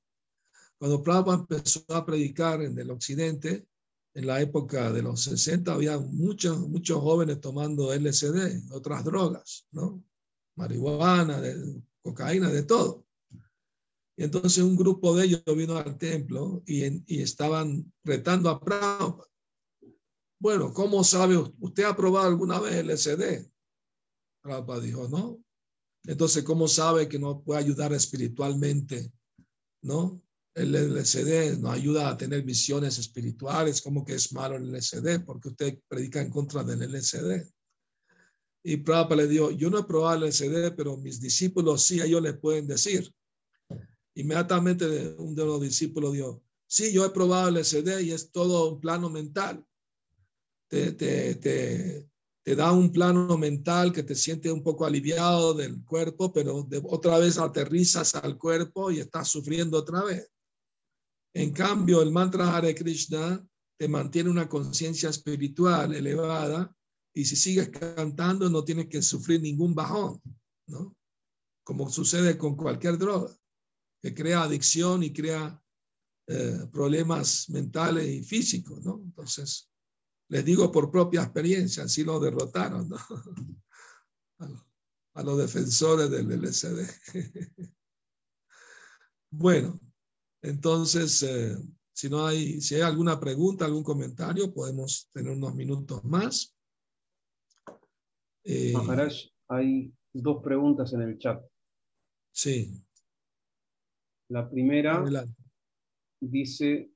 Cuando 0.79 1.03
Prabhupada 1.03 1.37
empezó 1.37 1.85
a 1.89 2.03
predicar 2.03 2.63
en 2.63 2.79
el 2.79 2.89
occidente, 2.89 3.67
en 4.15 4.25
la 4.25 4.41
época 4.41 4.91
de 4.91 5.03
los 5.03 5.21
60 5.21 5.71
había 5.71 5.99
muchos, 5.99 6.67
muchos 6.67 6.99
jóvenes 6.99 7.39
tomando 7.41 7.93
LSD, 7.93 8.71
otras 8.71 9.05
drogas, 9.05 9.67
¿no? 9.71 10.03
Marihuana, 10.55 11.39
de, 11.39 11.83
cocaína, 12.01 12.49
de 12.49 12.63
todo. 12.63 13.05
Y 14.17 14.23
entonces 14.23 14.63
un 14.63 14.75
grupo 14.75 15.15
de 15.15 15.25
ellos 15.25 15.43
vino 15.55 15.77
al 15.77 15.95
templo 15.99 16.63
y, 16.65 17.03
y 17.05 17.21
estaban 17.21 17.93
retando 18.03 18.49
a 18.49 18.59
Prabhupada. 18.59 19.29
Bueno, 20.39 20.73
¿cómo 20.73 21.03
sabe? 21.03 21.37
¿Usted 21.59 21.83
ha 21.83 21.95
probado 21.95 22.29
alguna 22.29 22.59
vez 22.59 22.83
LSD? 22.83 23.47
Prabhupada 24.41 24.79
dijo, 24.79 25.07
no. 25.07 25.44
Entonces, 26.07 26.43
¿cómo 26.43 26.67
sabe 26.67 27.07
que 27.07 27.19
no 27.19 27.41
puede 27.41 27.59
ayudar 27.59 27.93
espiritualmente? 27.93 29.11
¿No? 29.81 30.21
el 30.55 30.73
LSD 30.73 31.59
nos 31.59 31.73
ayuda 31.73 32.09
a 32.09 32.17
tener 32.17 32.41
visiones 32.41 32.97
espirituales, 32.97 33.81
como 33.81 34.05
que 34.05 34.15
es 34.15 34.31
malo 34.31 34.55
el 34.55 34.71
LSD, 34.71 35.25
porque 35.25 35.49
usted 35.49 35.79
predica 35.87 36.21
en 36.21 36.29
contra 36.29 36.63
del 36.63 36.81
LSD. 36.81 37.45
Y 38.63 38.77
Prabhupada 38.77 39.23
le 39.23 39.27
dijo, 39.27 39.51
yo 39.51 39.69
no 39.69 39.79
he 39.79 39.83
probado 39.83 40.23
el 40.23 40.29
LSD, 40.29 40.73
pero 40.75 40.95
mis 40.95 41.19
discípulos 41.19 41.83
sí, 41.83 42.01
ellos 42.01 42.21
les 42.21 42.37
pueden 42.37 42.67
decir. 42.67 43.13
Inmediatamente 44.15 45.15
un 45.17 45.35
de 45.35 45.45
los 45.45 45.59
discípulos 45.59 46.13
dijo, 46.13 46.41
sí, 46.65 46.93
yo 46.93 47.05
he 47.05 47.09
probado 47.09 47.49
el 47.49 47.55
LSD 47.55 47.99
y 48.01 48.11
es 48.11 48.31
todo 48.31 48.71
un 48.71 48.79
plano 48.79 49.09
mental. 49.09 49.63
Te, 50.69 50.93
te, 50.93 51.35
te, 51.35 52.09
te 52.45 52.55
da 52.55 52.71
un 52.71 52.91
plano 52.91 53.35
mental 53.39 53.91
que 53.91 54.03
te 54.03 54.13
siente 54.13 54.51
un 54.51 54.61
poco 54.61 54.85
aliviado 54.85 55.55
del 55.55 55.83
cuerpo, 55.83 56.31
pero 56.31 56.67
otra 56.83 57.17
vez 57.17 57.39
aterrizas 57.39 58.13
al 58.13 58.37
cuerpo 58.37 58.91
y 58.91 58.99
estás 58.99 59.29
sufriendo 59.29 59.79
otra 59.79 60.03
vez. 60.03 60.29
En 61.33 61.51
cambio, 61.51 62.03
el 62.03 62.11
mantra 62.11 62.55
Hare 62.55 62.75
Krishna 62.75 63.43
te 63.79 63.87
mantiene 63.87 64.29
una 64.29 64.47
conciencia 64.47 65.09
espiritual 65.09 65.95
elevada 65.95 66.71
y 67.15 67.25
si 67.25 67.35
sigues 67.35 67.69
cantando 67.69 68.47
no 68.47 68.63
tienes 68.63 68.89
que 68.89 69.01
sufrir 69.01 69.41
ningún 69.41 69.73
bajón, 69.73 70.21
¿no? 70.67 70.95
Como 71.63 71.89
sucede 71.89 72.37
con 72.37 72.55
cualquier 72.55 72.99
droga, 72.99 73.35
que 74.03 74.13
crea 74.13 74.43
adicción 74.43 75.01
y 75.01 75.11
crea 75.11 75.59
eh, 76.27 76.67
problemas 76.71 77.49
mentales 77.49 78.07
y 78.07 78.23
físicos, 78.23 78.83
¿no? 78.83 79.01
Entonces, 79.03 79.67
les 80.29 80.43
digo 80.43 80.71
por 80.71 80.91
propia 80.91 81.23
experiencia, 81.23 81.83
así 81.83 82.03
lo 82.03 82.19
derrotaron, 82.19 82.89
¿no? 82.89 82.97
a, 84.39 84.47
a 85.15 85.23
los 85.23 85.37
defensores 85.37 86.09
del 86.09 86.27
LSD. 86.27 86.85
bueno, 89.31 89.79
entonces, 90.41 91.23
eh, 91.23 91.55
si 91.93 92.09
no 92.09 92.25
hay, 92.25 92.61
si 92.61 92.75
hay 92.75 92.81
alguna 92.81 93.19
pregunta, 93.19 93.65
algún 93.65 93.83
comentario, 93.83 94.53
podemos 94.53 95.09
tener 95.13 95.31
unos 95.31 95.55
minutos 95.55 96.03
más. 96.03 96.55
Eh, 98.43 98.73
Maharaj, 98.73 99.13
hay 99.47 99.93
dos 100.13 100.43
preguntas 100.43 100.93
en 100.93 101.01
el 101.01 101.17
chat. 101.17 101.43
Sí. 102.31 102.83
La 104.29 104.49
primera 104.49 104.97
Adelante. 104.97 105.41
dice 106.19 106.91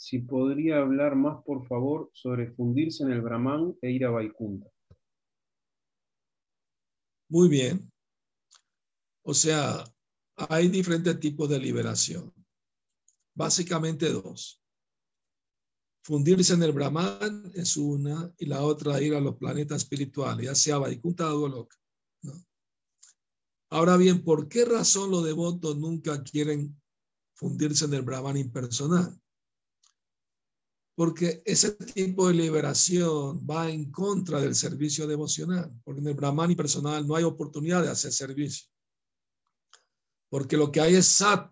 si 0.00 0.18
podría 0.20 0.78
hablar 0.78 1.14
más, 1.14 1.44
por 1.44 1.66
favor, 1.66 2.10
sobre 2.14 2.50
fundirse 2.52 3.02
en 3.02 3.10
el 3.10 3.20
Brahman 3.20 3.76
e 3.82 3.90
ir 3.90 4.06
a 4.06 4.10
Vaikunta. 4.10 4.66
Muy 7.28 7.50
bien. 7.50 7.92
O 9.22 9.34
sea, 9.34 9.84
hay 10.48 10.68
diferentes 10.68 11.20
tipos 11.20 11.50
de 11.50 11.58
liberación. 11.58 12.32
Básicamente 13.34 14.08
dos. 14.10 14.64
Fundirse 16.02 16.54
en 16.54 16.62
el 16.62 16.72
Brahman 16.72 17.52
es 17.54 17.76
una 17.76 18.32
y 18.38 18.46
la 18.46 18.62
otra 18.62 19.02
ir 19.02 19.14
a 19.14 19.20
los 19.20 19.36
planetas 19.36 19.82
espirituales, 19.82 20.46
ya 20.46 20.54
sea 20.54 20.78
Vaikunta 20.78 21.30
o 21.30 21.40
Goloka. 21.40 21.76
Ahora 23.68 23.98
bien, 23.98 24.24
¿por 24.24 24.48
qué 24.48 24.64
razón 24.64 25.10
los 25.10 25.26
devotos 25.26 25.76
nunca 25.76 26.22
quieren 26.22 26.80
fundirse 27.34 27.84
en 27.84 27.92
el 27.92 28.02
Brahman 28.02 28.38
impersonal? 28.38 29.20
Porque 31.00 31.42
ese 31.46 31.70
tipo 31.72 32.28
de 32.28 32.34
liberación 32.34 33.38
va 33.48 33.70
en 33.70 33.90
contra 33.90 34.38
del 34.38 34.54
servicio 34.54 35.06
devocional, 35.06 35.72
porque 35.82 36.02
en 36.02 36.08
el 36.08 36.14
Brahman 36.14 36.50
impersonal 36.50 37.06
no 37.06 37.16
hay 37.16 37.24
oportunidad 37.24 37.82
de 37.82 37.88
hacer 37.88 38.12
servicio. 38.12 38.68
Porque 40.28 40.58
lo 40.58 40.70
que 40.70 40.82
hay 40.82 40.96
es 40.96 41.06
sat, 41.06 41.50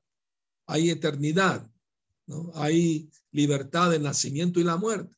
hay 0.66 0.91
eternidad, 0.91 1.66
¿no? 2.27 2.53
Hay 2.57 3.11
libertad 3.31 3.91
del 3.91 4.03
nacimiento 4.03 4.61
y 4.61 4.65
la 4.65 4.77
muerte, 4.77 5.16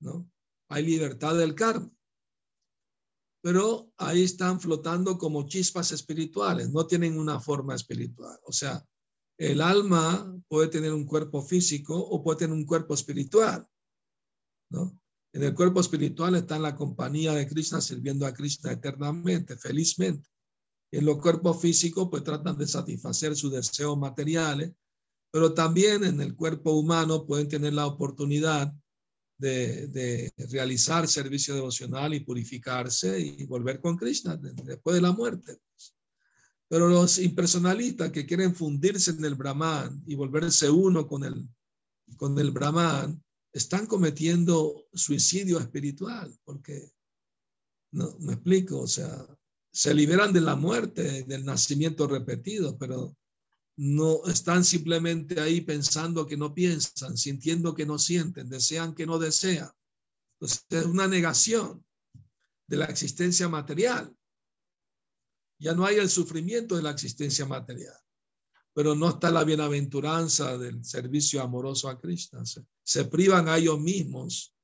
¿no? 0.00 0.28
Hay 0.68 0.84
libertad 0.84 1.36
del 1.36 1.54
karma. 1.54 1.92
Pero 3.40 3.92
ahí 3.98 4.24
están 4.24 4.58
flotando 4.60 5.16
como 5.16 5.46
chispas 5.46 5.92
espirituales, 5.92 6.72
no 6.72 6.84
tienen 6.88 7.20
una 7.20 7.38
forma 7.38 7.76
espiritual. 7.76 8.36
O 8.42 8.50
sea, 8.50 8.84
el 9.40 9.60
alma 9.60 10.38
puede 10.48 10.68
tener 10.68 10.92
un 10.92 11.06
cuerpo 11.06 11.42
físico 11.42 11.96
o 11.96 12.22
puede 12.22 12.40
tener 12.40 12.54
un 12.54 12.66
cuerpo 12.66 12.94
espiritual, 12.94 13.66
¿no? 14.70 15.00
En 15.32 15.44
el 15.44 15.54
cuerpo 15.54 15.80
espiritual 15.80 16.34
está 16.34 16.56
en 16.56 16.62
la 16.62 16.74
compañía 16.74 17.32
de 17.32 17.46
Krishna, 17.46 17.80
sirviendo 17.80 18.26
a 18.26 18.34
Krishna 18.34 18.72
eternamente, 18.72 19.56
felizmente. 19.56 20.28
En 20.92 21.04
los 21.04 21.18
cuerpos 21.18 21.60
físicos, 21.60 22.08
pues 22.10 22.24
tratan 22.24 22.58
de 22.58 22.66
satisfacer 22.66 23.36
sus 23.36 23.52
deseos 23.52 23.96
materiales 23.96 24.72
pero 25.30 25.54
también 25.54 26.04
en 26.04 26.20
el 26.20 26.34
cuerpo 26.34 26.72
humano 26.72 27.24
pueden 27.24 27.48
tener 27.48 27.72
la 27.72 27.86
oportunidad 27.86 28.72
de, 29.38 29.86
de, 29.88 30.32
realizar 30.50 31.08
servicio 31.08 31.54
devocional 31.54 32.12
y 32.14 32.20
purificarse 32.20 33.18
y 33.18 33.46
volver 33.46 33.80
con 33.80 33.96
Krishna 33.96 34.36
después 34.36 34.94
de 34.94 35.02
la 35.02 35.12
muerte. 35.12 35.58
Pero 36.70 36.88
los 36.88 37.18
impersonalistas 37.18 38.12
que 38.12 38.24
quieren 38.24 38.54
fundirse 38.54 39.10
en 39.10 39.24
el 39.24 39.34
Brahman 39.34 40.04
y 40.06 40.14
volverse 40.14 40.70
uno 40.70 41.08
con 41.08 41.24
el, 41.24 41.48
con 42.16 42.38
el 42.38 42.52
Brahman, 42.52 43.20
están 43.52 43.86
cometiendo 43.86 44.86
suicidio 44.94 45.58
espiritual, 45.58 46.32
porque, 46.44 46.92
no, 47.92 48.16
me 48.20 48.34
explico, 48.34 48.82
o 48.82 48.86
sea, 48.86 49.26
se 49.72 49.92
liberan 49.92 50.32
de 50.32 50.42
la 50.42 50.54
muerte, 50.54 51.24
del 51.24 51.44
nacimiento 51.44 52.06
repetido, 52.06 52.78
pero 52.78 53.16
no 53.76 54.24
están 54.26 54.64
simplemente 54.64 55.40
ahí 55.40 55.62
pensando 55.62 56.24
que 56.24 56.36
no 56.36 56.54
piensan, 56.54 57.16
sintiendo 57.16 57.74
que 57.74 57.86
no 57.86 57.98
sienten, 57.98 58.48
desean 58.48 58.94
que 58.94 59.06
no 59.06 59.18
desean. 59.18 59.70
Entonces 60.34 60.66
es 60.70 60.86
una 60.86 61.08
negación 61.08 61.84
de 62.68 62.76
la 62.76 62.84
existencia 62.84 63.48
material. 63.48 64.14
Ya 65.60 65.74
no 65.74 65.84
hay 65.84 65.96
el 65.96 66.08
sufrimiento 66.08 66.74
de 66.74 66.82
la 66.82 66.90
existencia 66.90 67.44
material, 67.44 67.96
pero 68.72 68.94
no 68.94 69.10
está 69.10 69.30
la 69.30 69.44
bienaventuranza 69.44 70.56
del 70.56 70.82
servicio 70.82 71.42
amoroso 71.42 71.90
a 71.90 72.00
Krishna. 72.00 72.42
Se, 72.82 73.04
privan 73.04 73.46
a 73.46 73.58
ellos 73.58 73.78
mismos 73.78 74.54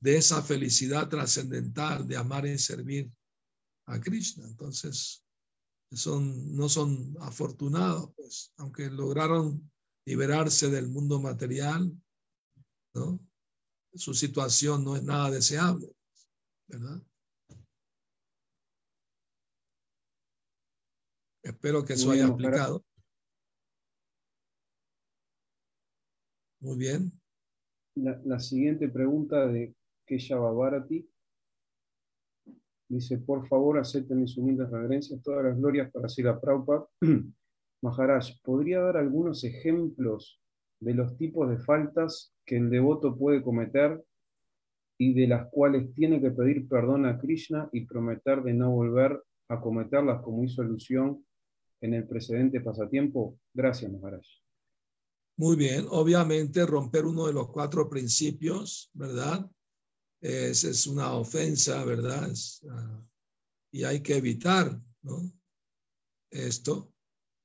de 0.00 0.16
esa 0.16 0.42
felicidad 0.42 1.08
trascendental 1.08 2.08
de 2.08 2.16
amar 2.16 2.44
y 2.44 2.58
servir 2.58 3.08
a 3.86 4.00
Krishna. 4.00 4.48
Entonces, 4.48 5.24
son, 5.92 6.56
no 6.56 6.68
son 6.68 7.16
afortunados, 7.20 8.10
pues, 8.16 8.52
aunque 8.56 8.90
lograron 8.90 9.70
liberarse 10.04 10.70
del 10.70 10.88
mundo 10.88 11.20
material, 11.20 11.92
¿no? 12.94 13.20
Su 13.94 14.12
situación 14.12 14.82
no 14.82 14.96
es 14.96 15.04
nada 15.04 15.30
deseable, 15.30 15.94
¿verdad? 16.66 17.00
Espero 21.52 21.84
que 21.84 21.92
eso 21.94 22.10
haya 22.10 22.26
aplicado. 22.26 22.84
Muy 26.60 26.78
bien. 26.78 27.12
La, 27.94 28.20
la, 28.24 28.38
siguiente 28.38 28.88
pregunta 28.88 29.46
de 29.46 29.74
Kesha 30.06 30.36
Babarati 30.36 31.06
Dice, 32.92 33.16
por 33.16 33.48
favor, 33.48 33.78
acepten 33.78 34.20
mis 34.20 34.36
humildes 34.36 34.70
reverencias, 34.70 35.22
todas 35.22 35.42
las 35.42 35.56
glorias 35.56 35.90
para 35.90 36.10
Sila 36.10 36.38
Prabhupada. 36.38 36.86
Maharaj, 37.82 38.38
¿podría 38.42 38.80
dar 38.80 38.98
algunos 38.98 39.44
ejemplos 39.44 40.38
de 40.78 40.92
los 40.92 41.16
tipos 41.16 41.48
de 41.48 41.56
faltas 41.56 42.34
que 42.44 42.58
el 42.58 42.68
devoto 42.68 43.16
puede 43.16 43.42
cometer 43.42 44.04
y 44.98 45.14
de 45.14 45.26
las 45.26 45.48
cuales 45.50 45.94
tiene 45.94 46.20
que 46.20 46.32
pedir 46.32 46.68
perdón 46.68 47.06
a 47.06 47.18
Krishna 47.18 47.66
y 47.72 47.86
prometer 47.86 48.42
de 48.42 48.52
no 48.52 48.70
volver 48.70 49.22
a 49.48 49.58
cometerlas 49.58 50.20
como 50.20 50.44
hizo 50.44 50.60
alusión 50.60 51.24
en 51.82 51.94
el 51.94 52.08
precedente 52.08 52.60
pasatiempo? 52.60 53.38
Gracias, 53.52 53.92
Maharaj. 53.92 54.24
Muy 55.36 55.56
bien, 55.56 55.86
obviamente 55.90 56.64
romper 56.64 57.04
uno 57.04 57.26
de 57.26 57.32
los 57.32 57.50
cuatro 57.50 57.88
principios, 57.88 58.90
¿verdad? 58.94 59.50
es, 60.22 60.62
es 60.64 60.86
una 60.86 61.12
ofensa, 61.14 61.84
¿verdad? 61.84 62.30
uh, 62.62 63.04
y 63.72 63.84
hay 63.84 64.00
que 64.00 64.16
evitar 64.16 64.80
¿no? 65.02 65.32
esto. 66.30 66.92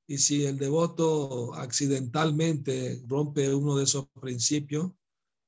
Y 0.06 0.18
si 0.18 0.46
el 0.46 0.56
devoto 0.56 1.54
accidentalmente 1.54 3.02
rompe 3.06 3.52
uno 3.54 3.76
de 3.76 3.84
esos 3.84 4.08
principios, 4.20 4.92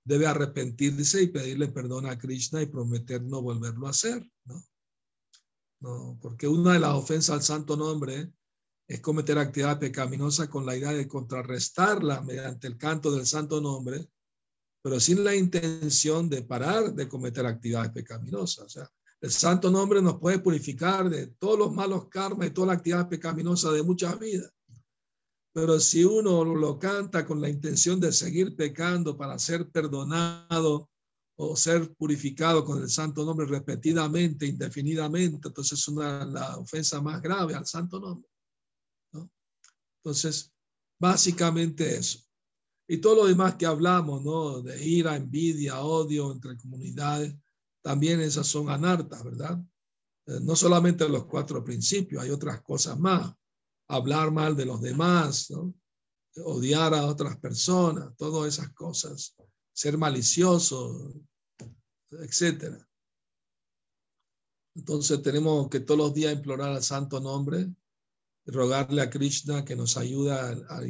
debe 0.05 0.27
arrepentirse 0.27 1.23
y 1.23 1.29
pedirle 1.29 1.69
perdón 1.69 2.07
a 2.07 2.19
Krishna 2.19 2.61
y 2.61 2.67
prometer 2.67 3.23
no 3.23 3.41
volverlo 3.41 3.87
a 3.87 3.91
hacer. 3.91 4.29
¿no? 4.45 4.65
No, 5.81 6.19
porque 6.21 6.49
una 6.49 6.75
de 6.75 6.81
las 6.81 6.95
ofensas 6.95 7.37
al 7.37 7.43
santo 7.43 7.77
nombre 7.77 8.31
es 8.91 9.01
cometer 9.01 9.39
actividad 9.39 9.79
pecaminosa 9.79 10.49
con 10.51 10.67
la 10.67 10.77
idea 10.77 10.93
de 10.93 11.07
contrarrestarla 11.07 12.23
mediante 12.23 12.67
el 12.67 12.77
canto 12.77 13.13
del 13.13 13.27
santo 13.27 13.61
nombre 13.61 14.09
pero 14.83 14.99
sin 14.99 15.23
la 15.25 15.35
intención 15.35 16.29
de 16.29 16.43
parar 16.43 16.95
de 16.95 17.09
cometer 17.09 17.45
actividades 17.45 17.93
pecaminosas. 17.93 18.65
O 18.65 18.69
sea, 18.69 18.91
el 19.21 19.31
santo 19.31 19.71
nombre 19.71 20.01
nos 20.01 20.19
puede 20.19 20.39
purificar 20.39 21.11
de 21.11 21.27
todos 21.27 21.59
los 21.59 21.73
malos 21.73 22.09
karmas 22.09 22.49
y 22.49 22.51
todas 22.51 22.69
las 22.69 22.79
actividades 22.79 23.09
pecaminosas 23.09 23.75
de 23.75 23.83
muchas 23.83 24.19
vidas. 24.19 24.51
Pero 25.53 25.79
si 25.81 26.05
uno 26.05 26.45
lo 26.45 26.79
canta 26.79 27.27
con 27.27 27.41
la 27.41 27.49
intención 27.49 28.01
de 28.01 28.13
seguir 28.13 28.57
pecando 28.57 29.17
para 29.17 29.39
ser 29.39 29.69
perdonado 29.69 30.89
o 31.37 31.57
ser 31.57 31.93
purificado 31.95 32.65
con 32.65 32.81
el 32.81 32.89
santo 32.89 33.25
nombre 33.25 33.47
repetidamente, 33.47 34.47
indefinidamente, 34.47 35.49
entonces 35.49 35.79
es 35.79 35.89
una 35.89 36.25
la 36.25 36.57
ofensa 36.57 37.03
más 37.03 37.21
grave 37.21 37.55
al 37.55 37.67
santo 37.67 37.99
nombre. 37.99 38.30
Entonces, 40.03 40.53
básicamente 40.99 41.97
eso. 41.97 42.21
Y 42.89 42.99
todo 42.99 43.17
lo 43.17 43.27
demás 43.27 43.55
que 43.55 43.67
hablamos, 43.67 44.23
¿no? 44.25 44.63
De 44.63 44.85
ira, 44.85 45.15
envidia, 45.15 45.81
odio 45.81 46.33
entre 46.33 46.57
comunidades, 46.57 47.37
también 47.83 48.21
esas 48.21 48.47
son 48.47 48.69
anartas, 48.69 49.23
¿verdad? 49.23 49.63
Eh, 50.27 50.41
no 50.43 50.57
solamente 50.57 51.09
los 51.09 51.27
cuatro 51.27 51.63
principios, 51.63 52.23
hay 52.23 52.31
otras 52.31 52.63
cosas 52.63 52.99
más. 52.99 53.35
Hablar 53.89 54.31
mal 54.31 54.57
de 54.57 54.67
los 54.67 54.81
demás, 54.81 55.51
¿no? 55.51 55.75
Odiar 56.45 56.95
a 56.95 57.07
otras 57.07 57.37
personas, 57.39 58.17
todas 58.17 58.55
esas 58.55 58.73
cosas. 58.73 59.37
Ser 59.73 59.99
malicioso, 59.99 61.15
etcétera. 62.11 62.87
Entonces 64.75 65.21
tenemos 65.23 65.69
que 65.69 65.81
todos 65.81 65.99
los 65.99 66.15
días 66.15 66.33
implorar 66.33 66.71
al 66.71 66.83
santo 66.83 67.21
nombre, 67.21 67.73
rogarle 68.51 69.03
a 69.03 69.11
Krishna 69.11 69.65
que 69.65 69.77
nos 69.77 69.97
ayude 69.97 70.33
a, 70.33 70.51
a 70.51 70.83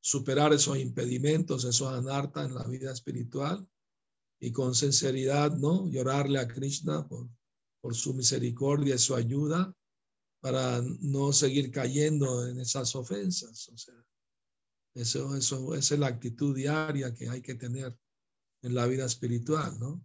superar 0.00 0.52
esos 0.52 0.78
impedimentos, 0.78 1.64
esos 1.64 1.92
anartas 1.92 2.46
en 2.46 2.54
la 2.54 2.64
vida 2.64 2.92
espiritual 2.92 3.66
y 4.40 4.52
con 4.52 4.74
sinceridad, 4.74 5.56
¿no? 5.56 5.88
Llorarle 5.90 6.38
a 6.38 6.48
Krishna 6.48 7.06
por, 7.06 7.28
por 7.80 7.94
su 7.94 8.14
misericordia 8.14 8.94
y 8.94 8.98
su 8.98 9.14
ayuda 9.14 9.74
para 10.40 10.82
no 11.00 11.32
seguir 11.32 11.70
cayendo 11.70 12.46
en 12.46 12.60
esas 12.60 12.94
ofensas. 12.96 13.68
O 13.68 13.76
sea, 13.76 13.94
eso, 14.94 15.36
eso, 15.36 15.74
esa 15.74 15.94
es 15.94 16.00
la 16.00 16.06
actitud 16.06 16.56
diaria 16.56 17.14
que 17.14 17.28
hay 17.28 17.42
que 17.42 17.54
tener 17.54 17.96
en 18.62 18.74
la 18.74 18.86
vida 18.86 19.04
espiritual, 19.04 19.78
¿no? 19.78 20.02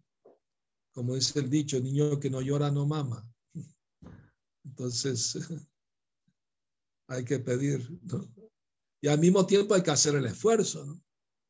Como 0.91 1.15
dice 1.15 1.39
el 1.39 1.49
dicho, 1.49 1.79
niño 1.79 2.19
que 2.19 2.29
no 2.29 2.41
llora 2.41 2.71
no 2.71 2.85
mama. 2.85 3.27
Entonces, 4.65 5.37
hay 7.07 7.23
que 7.23 7.39
pedir. 7.39 7.87
Y 9.01 9.07
al 9.07 9.19
mismo 9.19 9.45
tiempo 9.45 9.73
hay 9.73 9.83
que 9.83 9.91
hacer 9.91 10.15
el 10.15 10.25
esfuerzo, 10.25 10.85
¿no? 10.85 11.01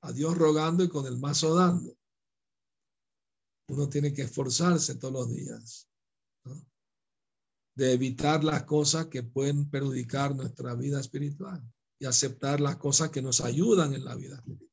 A 0.02 0.12
Dios 0.12 0.38
rogando 0.38 0.84
y 0.84 0.90
con 0.90 1.06
el 1.08 1.18
mazo 1.18 1.56
dando. 1.56 1.98
Uno 3.70 3.90
tiene 3.90 4.14
que 4.14 4.24
esforzarse 4.24 4.96
todos 4.96 5.14
los 5.14 5.30
días. 5.34 5.90
De 7.76 7.94
evitar 7.94 8.44
las 8.44 8.64
cosas 8.64 9.08
que 9.08 9.24
pueden 9.24 9.70
perjudicar 9.70 10.36
nuestra 10.36 10.76
vida 10.76 11.00
espiritual 11.00 11.62
y 12.00 12.06
aceptar 12.06 12.62
las 12.62 12.78
cosas 12.78 13.10
que 13.10 13.22
nos 13.22 13.42
ayudan 13.42 13.94
en 13.94 14.06
la 14.06 14.16
vida 14.16 14.36
espiritual. 14.36 14.72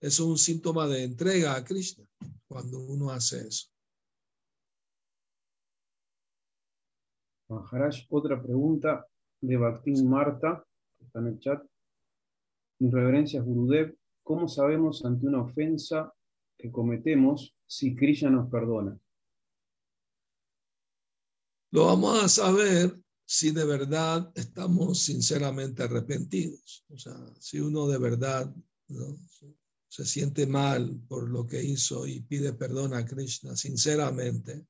Eso 0.00 0.24
es 0.24 0.28
un 0.28 0.38
síntoma 0.38 0.86
de 0.88 1.04
entrega 1.04 1.54
a 1.54 1.64
Krishna 1.64 2.06
cuando 2.46 2.80
uno 2.80 3.10
hace 3.10 3.46
eso. 3.46 3.68
Maharaj, 7.48 8.06
otra 8.10 8.42
pregunta 8.42 9.06
de 9.42 9.56
Bhaktin 9.56 10.08
Marta, 10.08 10.64
que 10.96 11.04
está 11.04 11.18
en 11.18 11.26
el 11.26 11.38
chat. 11.38 11.62
Reverencias, 12.80 13.44
Gurudev, 13.44 13.96
¿cómo 14.22 14.48
sabemos 14.48 15.04
ante 15.04 15.26
una 15.26 15.42
ofensa 15.42 16.12
que 16.58 16.70
cometemos 16.70 17.54
si 17.66 17.94
Krishna 17.94 18.30
nos 18.30 18.48
perdona? 18.50 18.98
Lo 21.72 21.86
vamos 21.86 22.22
a 22.22 22.28
saber 22.28 22.98
si 23.24 23.50
de 23.50 23.64
verdad 23.64 24.30
estamos 24.34 25.02
sinceramente 25.02 25.82
arrepentidos. 25.82 26.84
O 26.88 26.98
sea, 26.98 27.16
si 27.38 27.60
uno 27.60 27.86
de 27.88 27.98
verdad 27.98 28.54
se 29.88 30.04
siente 30.04 30.46
mal 30.46 31.00
por 31.08 31.30
lo 31.30 31.46
que 31.46 31.62
hizo 31.62 32.06
y 32.06 32.20
pide 32.20 32.52
perdón 32.52 32.94
a 32.94 33.04
Krishna 33.04 33.56
sinceramente, 33.56 34.66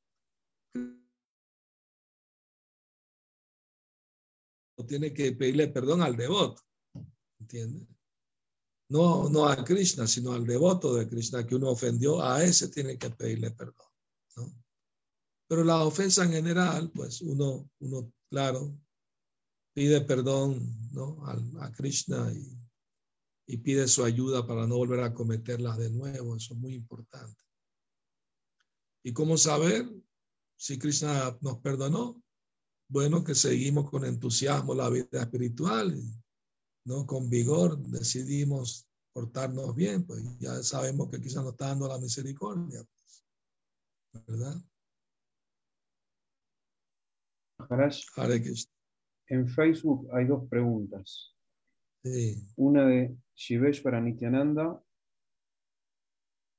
tiene 4.85 5.13
que 5.13 5.33
pedirle 5.33 5.69
perdón 5.69 6.03
al 6.03 6.17
devoto. 6.17 6.63
¿Entiendes? 7.41 7.87
no, 8.93 9.31
no 9.31 9.47
a 9.47 9.65
Krishna, 9.65 10.07
sino 10.07 10.33
al 10.33 10.47
devoto 10.47 10.95
de 10.95 11.09
Krishna 11.09 11.47
que 11.47 11.55
uno 11.55 11.71
ofendió, 11.71 12.23
a 12.23 12.45
ese 12.45 12.69
tiene 12.69 12.99
que 12.99 13.09
pedirle 13.09 13.51
perdón. 13.51 13.87
Pero 15.49 15.65
la 15.65 15.85
ofensa 15.85 16.25
en 16.25 16.33
general, 16.33 16.91
pues 16.95 17.23
uno, 17.23 17.71
uno 17.81 18.13
claro, 18.29 18.79
pide 19.75 20.03
perdón 20.03 20.61
¿no? 20.93 21.25
a, 21.27 21.65
a 21.65 21.73
Krishna 21.73 22.31
y, 22.33 22.59
y 23.47 23.57
pide 23.59 23.89
su 23.89 24.05
ayuda 24.05 24.47
para 24.47 24.67
no 24.67 24.77
volver 24.77 25.01
a 25.01 25.15
cometerlas 25.15 25.79
de 25.79 25.91
nuevo. 25.91 26.37
Eso 26.37 26.53
es 26.53 26.61
muy 26.61 26.75
importante. 26.75 27.43
¿Y 29.03 29.13
cómo 29.15 29.39
saber 29.39 29.91
si 30.57 30.79
Krishna 30.79 31.37
nos 31.41 31.59
perdonó? 31.59 32.22
Bueno, 32.93 33.25
que 33.25 33.35
seguimos 33.35 33.89
con 33.89 34.05
entusiasmo 34.05 34.75
la 34.75 34.91
vida 34.91 35.23
espiritual. 35.23 35.99
¿no? 36.85 37.07
Con 37.07 37.31
vigor 37.31 37.79
decidimos 37.79 38.87
portarnos 39.15 39.75
bien, 39.75 40.05
pues 40.05 40.23
ya 40.39 40.63
sabemos 40.63 41.11
que 41.11 41.19
quizás 41.19 41.43
nos 41.43 41.53
está 41.53 41.69
dando 41.69 41.89
la 41.89 41.99
misericordia, 41.99 42.85
pues, 42.85 44.27
¿verdad? 44.27 44.57
Maharaj, 47.61 47.97
en 49.29 49.49
Facebook 49.49 50.09
hay 50.13 50.27
dos 50.27 50.47
preguntas. 50.51 51.35
Sí. 52.05 52.47
Una 52.57 52.87
de 52.87 53.17
Shiveshwara 53.35 54.03
Nityananda, 54.03 54.83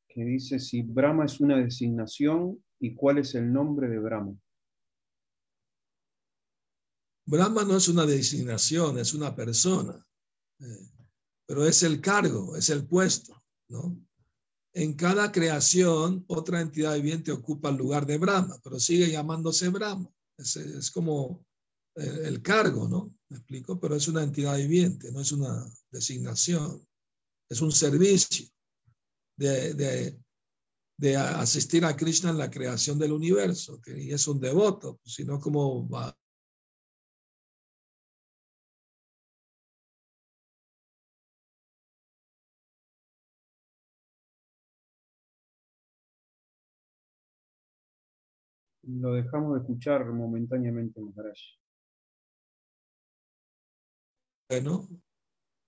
que 0.07 0.23
dice 0.23 0.57
si 0.57 0.81
Brahma 0.81 1.25
es 1.25 1.39
una 1.39 1.57
designación 1.57 2.63
y 2.79 2.95
cuál 2.95 3.19
es 3.19 3.35
el 3.35 3.53
nombre 3.53 3.87
de 3.87 3.99
Brahma. 3.99 4.35
Brahma 7.25 7.63
no 7.63 7.77
es 7.77 7.87
una 7.87 8.05
designación, 8.05 8.97
es 8.99 9.13
una 9.13 9.35
persona, 9.35 10.05
eh, 10.59 10.89
pero 11.45 11.65
es 11.65 11.83
el 11.83 12.01
cargo, 12.01 12.55
es 12.55 12.69
el 12.69 12.85
puesto, 12.85 13.41
¿no? 13.69 13.97
En 14.75 14.93
cada 14.95 15.31
creación, 15.31 16.25
otra 16.27 16.59
entidad 16.59 16.95
viviente 16.95 17.31
ocupa 17.31 17.69
el 17.69 17.77
lugar 17.77 18.07
de 18.07 18.17
Brahma, 18.17 18.59
pero 18.63 18.79
sigue 18.79 19.11
llamándose 19.11 19.69
Brahma. 19.69 20.09
Es, 20.35 20.89
como 20.89 21.45
eh, 21.95 22.21
el 22.23 22.41
cargo, 22.41 22.87
¿no? 22.87 23.15
¿Me 23.29 23.37
explico? 23.37 23.79
Pero 23.79 23.95
es 23.95 24.07
una 24.07 24.23
entidad 24.23 24.57
viviente, 24.57 25.11
no 25.11 25.21
es 25.21 25.31
una 25.31 25.63
designación, 25.91 26.83
es 27.47 27.61
un 27.61 27.71
servicio 27.71 28.47
de, 29.37 29.75
de, 29.75 30.19
de 30.97 31.17
asistir 31.17 31.85
a 31.85 31.95
Krishna 31.95 32.31
en 32.31 32.39
la 32.39 32.49
creación 32.49 32.97
del 32.97 33.11
universo, 33.11 33.79
que 33.79 34.11
es 34.11 34.27
un 34.27 34.39
devoto, 34.39 34.99
sino 35.05 35.39
como 35.39 35.87
Lo 48.83 49.13
dejamos 49.13 49.53
de 49.53 49.61
escuchar 49.61 50.05
momentáneamente, 50.05 50.99
Maharaj. 50.99 51.37
Bueno, 54.49 54.89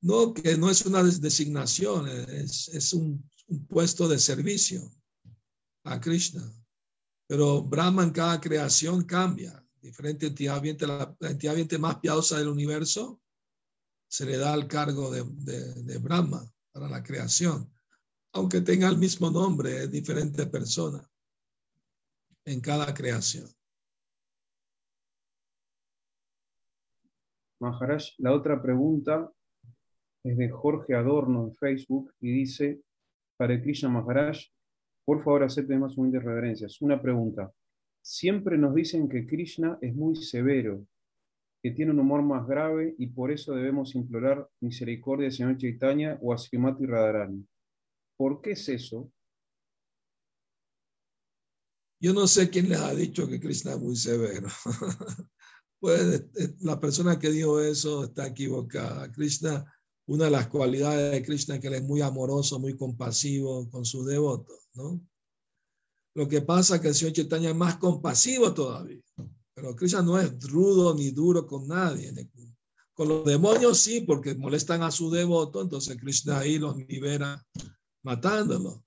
no, 0.02 0.34
que 0.34 0.58
no 0.58 0.70
es 0.70 0.86
una 0.86 1.02
designación, 1.02 2.08
es, 2.10 2.68
es 2.68 2.94
un, 2.94 3.28
puesto 3.70 4.08
de 4.08 4.20
servicio 4.20 4.82
a 5.86 6.00
Krishna. 6.02 6.44
Pero 7.28 7.64
Brahma 7.64 8.04
en 8.04 8.12
cada 8.12 8.42
creación 8.42 9.04
cambia. 9.06 9.64
Diferente 9.82 10.28
entidad 10.28 10.56
viviente, 10.56 10.86
la, 10.86 11.16
entidad 11.22 11.54
viviente 11.54 11.78
más 11.78 12.00
piadosa 12.00 12.38
del 12.38 12.50
universo 12.50 13.22
se 14.08 14.26
le 14.26 14.38
da 14.38 14.54
el 14.56 14.68
cargo 14.68 15.10
de, 15.12 15.24
de, 15.24 15.74
de, 15.84 15.98
Brahma 16.00 16.52
para 16.72 16.90
la 16.90 17.04
creación, 17.04 17.72
aunque 18.34 18.62
tenga 18.62 18.90
el 18.90 18.98
mismo 18.98 19.30
nombre, 19.30 19.84
es 19.84 19.92
diferente 19.92 20.48
persona 20.48 21.08
en 22.46 22.62
cada 22.62 22.94
creación. 22.94 23.48
Maharaj, 27.60 28.04
la 28.20 28.34
otra 28.34 28.62
pregunta 28.62 29.32
es 30.24 30.38
de 30.38 30.50
Jorge 30.50 30.94
Adorno 30.96 31.46
en 31.46 31.56
Facebook 31.56 32.14
y 32.20 32.32
dice, 32.32 32.82
Hare 33.40 33.62
Krishna 33.62 33.90
Maharaj, 33.90 34.38
por 35.06 35.24
favor 35.24 35.44
acepte 35.44 35.78
más 35.78 35.98
humildes 35.98 36.24
reverencias. 36.24 36.82
Una 36.82 37.02
pregunta. 37.02 37.52
Siempre 38.02 38.58
nos 38.58 38.76
dicen 38.76 39.10
que 39.10 39.26
Krishna 39.26 39.78
es 39.82 39.96
muy 39.96 40.16
severo, 40.16 40.86
que 41.62 41.72
tiene 41.72 41.92
un 41.92 42.00
humor 42.00 42.22
más 42.22 42.48
grave 42.48 42.94
y 42.98 43.08
por 43.08 43.32
eso 43.32 43.56
debemos 43.56 43.96
implorar 43.96 44.48
misericordia 44.62 45.28
al 45.28 45.34
Señor 45.34 45.58
Chaitanya 45.58 46.18
o 46.22 46.34
a 46.34 46.38
Srimati 46.38 46.86
Radharani. 46.86 47.48
¿Por 48.18 48.42
qué 48.42 48.52
es 48.52 48.70
eso? 48.70 49.12
Yo 52.00 52.14
no 52.14 52.28
sé 52.28 52.50
quién 52.50 52.70
les 52.70 52.80
ha 52.80 52.94
dicho 52.94 53.28
que 53.28 53.40
Krishna 53.40 53.74
es 53.74 53.80
muy 53.80 53.96
severo. 53.96 54.48
pues 55.80 56.24
la 56.60 56.80
persona 56.80 57.18
que 57.20 57.30
dijo 57.30 57.60
eso 57.60 58.06
está 58.06 58.28
equivocada. 58.28 59.12
Krishna, 59.12 59.66
una 60.08 60.26
de 60.26 60.32
las 60.32 60.48
cualidades 60.48 61.12
de 61.12 61.24
Krishna 61.24 61.56
es 61.56 61.62
que 61.62 61.68
él 61.68 61.76
es 61.76 61.84
muy 61.84 62.02
amoroso, 62.02 62.60
muy 62.60 62.76
compasivo 62.76 63.70
con 63.70 63.86
sus 63.86 64.06
devotos, 64.06 64.70
¿no? 64.74 65.02
Lo 66.16 66.30
que 66.30 66.42
pasa 66.42 66.76
es 66.76 66.82
que 66.82 66.88
el 66.90 66.96
Señor 66.96 67.14
Chaitanya 67.14 67.50
es 67.50 67.56
más 67.56 67.78
compasivo 67.78 68.54
todavía. 68.54 69.02
Pero 69.54 69.76
Krishna 69.76 70.02
no 70.02 70.20
es 70.20 70.40
rudo 70.50 70.96
ni 70.96 71.12
duro 71.12 71.46
con 71.46 71.68
nadie. 71.68 72.14
Con 72.94 73.10
los 73.10 73.26
demonios 73.26 73.80
sí, 73.80 74.02
porque 74.02 74.36
molestan 74.36 74.84
a 74.84 74.92
su 74.92 75.10
devoto, 75.10 75.62
entonces 75.62 75.98
Krishna 75.98 76.40
ahí 76.40 76.58
los 76.58 76.78
libera 76.78 77.46
matándolos. 78.04 78.85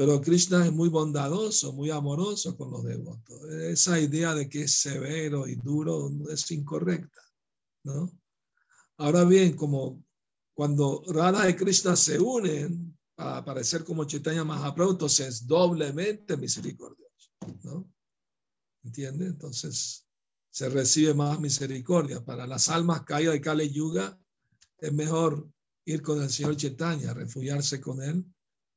Pero 0.00 0.18
Krishna 0.18 0.64
es 0.64 0.72
muy 0.72 0.88
bondadoso, 0.88 1.74
muy 1.74 1.90
amoroso 1.90 2.56
con 2.56 2.70
los 2.70 2.82
devotos. 2.82 3.44
Esa 3.50 4.00
idea 4.00 4.34
de 4.34 4.48
que 4.48 4.62
es 4.62 4.80
severo 4.80 5.46
y 5.46 5.56
duro 5.56 6.10
es 6.30 6.50
incorrecta, 6.52 7.20
¿no? 7.84 8.10
Ahora 8.96 9.24
bien, 9.24 9.54
como 9.54 10.02
cuando 10.54 11.02
Radha 11.06 11.50
y 11.50 11.54
Krishna 11.54 11.96
se 11.96 12.18
unen 12.18 12.98
para 13.14 13.36
aparecer 13.36 13.84
como 13.84 14.06
Chaitanya 14.06 14.42
Mahaprabhu, 14.42 14.92
entonces 14.92 15.28
es 15.28 15.46
doblemente 15.46 16.34
misericordioso, 16.38 17.32
¿no? 17.64 17.92
¿Entiende? 18.82 19.26
Entonces 19.26 20.06
se 20.48 20.70
recibe 20.70 21.12
más 21.12 21.38
misericordia. 21.38 22.24
Para 22.24 22.46
las 22.46 22.70
almas 22.70 23.02
caídas 23.02 23.34
de 23.34 23.42
Kali 23.42 23.70
Yuga 23.70 24.18
es 24.78 24.94
mejor 24.94 25.46
ir 25.84 26.00
con 26.00 26.22
el 26.22 26.30
Señor 26.30 26.56
Chaitanya, 26.56 27.12
refugiarse 27.12 27.82
con 27.82 28.02
él 28.02 28.24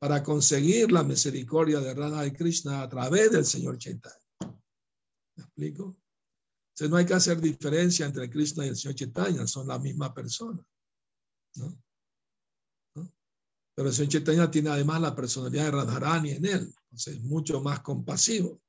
para 0.03 0.21
conseguir 0.21 0.91
la 0.91 1.01
misericordia 1.01 1.80
de 1.80 1.93
Radha 1.93 2.27
y 2.27 2.34
Krishna 2.34 2.81
a 2.81 2.89
través 2.89 3.31
del 3.31 3.45
Señor 3.45 3.77
Chaitanya. 3.77 4.17
¿Me 5.38 5.43
explico? 5.45 5.95
Entonces 6.71 6.89
no 6.89 6.97
hay 6.97 7.05
que 7.05 7.13
hacer 7.13 7.39
diferencia 7.39 8.05
entre 8.05 8.30
Krishna 8.30 8.65
y 8.65 8.67
el 8.67 8.75
Señor 8.75 8.95
Chaitanya, 8.95 9.47
son 9.47 9.65
la 9.65 9.80
misma 9.80 10.13
persona. 10.13 10.61
Pero 13.73 13.88
el 13.88 13.93
Señor 13.93 14.11
Chaitanya 14.11 14.51
tiene 14.51 14.71
además 14.71 14.99
la 14.99 15.15
personalidad 15.15 15.63
de 15.63 15.71
Radharani 15.71 16.31
en 16.31 16.45
él, 16.47 16.75
entonces 16.91 17.15
es 17.15 17.23
mucho 17.23 17.61
más 17.61 17.80
compasivo. 17.80 18.59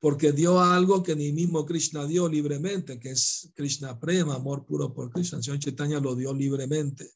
Porque 0.00 0.32
dio 0.32 0.60
algo 0.60 1.00
que 1.00 1.14
ni 1.14 1.30
mismo 1.30 1.64
Krishna 1.64 2.04
dio 2.06 2.28
libremente, 2.28 2.98
que 2.98 3.10
es 3.10 3.52
Krishna 3.54 4.00
Prema, 4.00 4.34
amor 4.34 4.66
puro 4.66 4.92
por 4.92 5.12
Krishna. 5.12 5.38
El 5.38 5.44
Señor 5.44 5.60
Chaitanya 5.60 6.00
lo 6.00 6.16
dio 6.16 6.34
libremente 6.34 7.14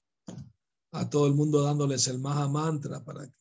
a 0.93 1.09
todo 1.09 1.27
el 1.27 1.35
mundo 1.35 1.63
dándoles 1.63 2.09
el 2.09 2.19
Maha 2.19 2.49
Mantra 2.49 3.05
para 3.05 3.27
que 3.27 3.35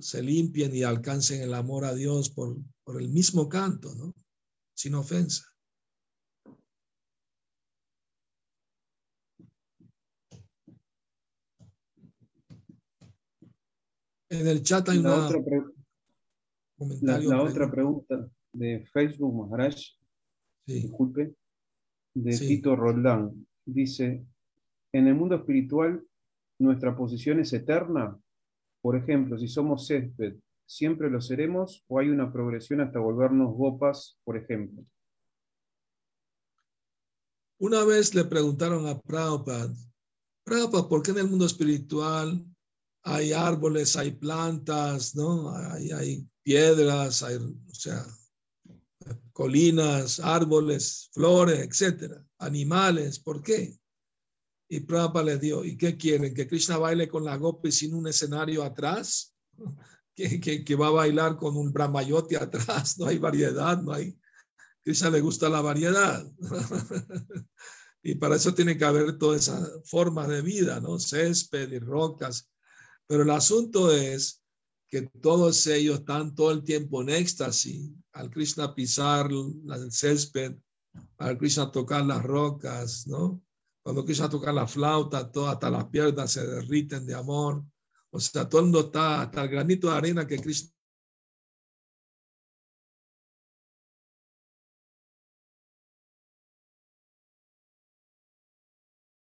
se 0.00 0.22
limpien 0.22 0.74
y 0.74 0.82
alcancen 0.82 1.42
el 1.42 1.54
amor 1.54 1.84
a 1.84 1.94
Dios 1.94 2.30
por, 2.30 2.56
por 2.84 3.00
el 3.00 3.08
mismo 3.08 3.48
canto, 3.48 3.94
¿no? 3.94 4.14
Sin 4.74 4.94
ofensa. 4.94 5.46
En 14.30 14.46
el 14.46 14.62
chat 14.62 14.88
hay 14.88 15.02
la 15.02 15.14
una 15.14 15.26
otra, 15.26 15.40
la, 17.02 17.18
la 17.18 17.42
otra 17.42 17.70
pregunta 17.70 18.30
de 18.52 18.86
Facebook, 18.92 19.48
Maharaj, 19.48 19.74
Sí, 20.66 20.82
disculpe, 20.82 21.34
de 22.14 22.32
Sí. 22.32 22.46
Tito 22.46 22.76
Roldán. 22.76 23.46
Dice, 23.64 24.24
en 24.92 25.06
el 25.08 25.14
mundo 25.14 25.34
espiritual, 25.34 26.04
¿nuestra 26.60 26.96
posición 26.96 27.40
es 27.40 27.52
eterna? 27.52 28.18
Por 28.80 28.96
ejemplo, 28.96 29.38
si 29.38 29.48
somos 29.48 29.86
césped, 29.86 30.36
¿siempre 30.66 31.10
lo 31.10 31.20
seremos 31.20 31.84
o 31.88 31.98
hay 31.98 32.08
una 32.08 32.32
progresión 32.32 32.80
hasta 32.80 32.98
volvernos 32.98 33.54
gopas, 33.54 34.18
por 34.24 34.36
ejemplo? 34.36 34.84
Una 37.58 37.84
vez 37.84 38.14
le 38.14 38.24
preguntaron 38.24 38.86
a 38.86 38.98
Prabhupada, 39.00 39.74
Prabhupada, 40.44 40.88
¿por 40.88 41.02
qué 41.02 41.10
en 41.10 41.18
el 41.18 41.28
mundo 41.28 41.46
espiritual 41.46 42.44
hay 43.02 43.32
árboles, 43.32 43.96
hay 43.96 44.12
plantas, 44.12 45.14
¿no? 45.14 45.50
Hay, 45.54 45.90
hay 45.90 46.28
piedras, 46.42 47.22
hay, 47.22 47.36
o 47.36 47.74
sea, 47.74 48.06
colinas, 49.32 50.20
árboles, 50.20 51.08
flores, 51.12 51.60
etcétera, 51.60 52.22
animales, 52.38 53.18
¿por 53.18 53.42
qué? 53.42 53.79
Y 54.72 54.78
Prabhupada 54.80 55.24
les 55.24 55.40
dio, 55.40 55.64
¿y 55.64 55.76
qué 55.76 55.96
quieren? 55.96 56.32
¿Que 56.32 56.46
Krishna 56.46 56.78
baile 56.78 57.08
con 57.08 57.24
la 57.24 57.36
gopi 57.36 57.72
sin 57.72 57.92
un 57.92 58.06
escenario 58.06 58.62
atrás? 58.62 59.34
¿Que, 60.14 60.40
que, 60.40 60.64
que 60.64 60.74
va 60.76 60.88
a 60.88 60.90
bailar 60.90 61.36
con 61.36 61.56
un 61.56 61.72
brahmayoti 61.72 62.36
atrás? 62.36 62.96
No 62.98 63.06
hay 63.06 63.18
variedad, 63.18 63.82
no 63.82 63.92
hay... 63.92 64.16
Krishna 64.84 65.10
le 65.10 65.20
gusta 65.20 65.48
la 65.48 65.60
variedad. 65.60 66.24
y 68.02 68.14
para 68.14 68.36
eso 68.36 68.54
tiene 68.54 68.78
que 68.78 68.84
haber 68.84 69.18
todas 69.18 69.42
esas 69.42 69.70
formas 69.84 70.28
de 70.28 70.40
vida, 70.40 70.78
¿no? 70.80 71.00
Césped 71.00 71.72
y 71.72 71.78
rocas. 71.80 72.48
Pero 73.08 73.24
el 73.24 73.30
asunto 73.30 73.90
es 73.90 74.40
que 74.88 75.02
todos 75.20 75.66
ellos 75.66 76.00
están 76.00 76.34
todo 76.34 76.52
el 76.52 76.62
tiempo 76.62 77.02
en 77.02 77.10
éxtasis. 77.10 77.90
Al 78.12 78.30
Krishna 78.30 78.72
pisar 78.74 79.30
el 79.32 79.92
césped, 79.92 80.56
al 81.18 81.38
Krishna 81.38 81.72
tocar 81.72 82.04
las 82.04 82.22
rocas, 82.22 83.06
¿no? 83.08 83.42
Cuando 83.90 84.06
quiso 84.06 84.30
tocar 84.30 84.54
la 84.54 84.68
flauta, 84.68 85.32
todo, 85.32 85.48
hasta 85.48 85.68
las 85.68 85.86
piernas 85.86 86.30
se 86.30 86.46
derriten 86.46 87.04
de 87.04 87.12
amor. 87.12 87.64
O 88.10 88.20
sea, 88.20 88.48
todo 88.48 88.60
el 88.60 88.66
mundo 88.66 88.80
está, 88.82 89.22
hasta 89.22 89.42
el 89.42 89.48
granito 89.48 89.90
de 89.90 89.96
arena 89.96 90.28
que 90.28 90.38
Cristo 90.38 90.72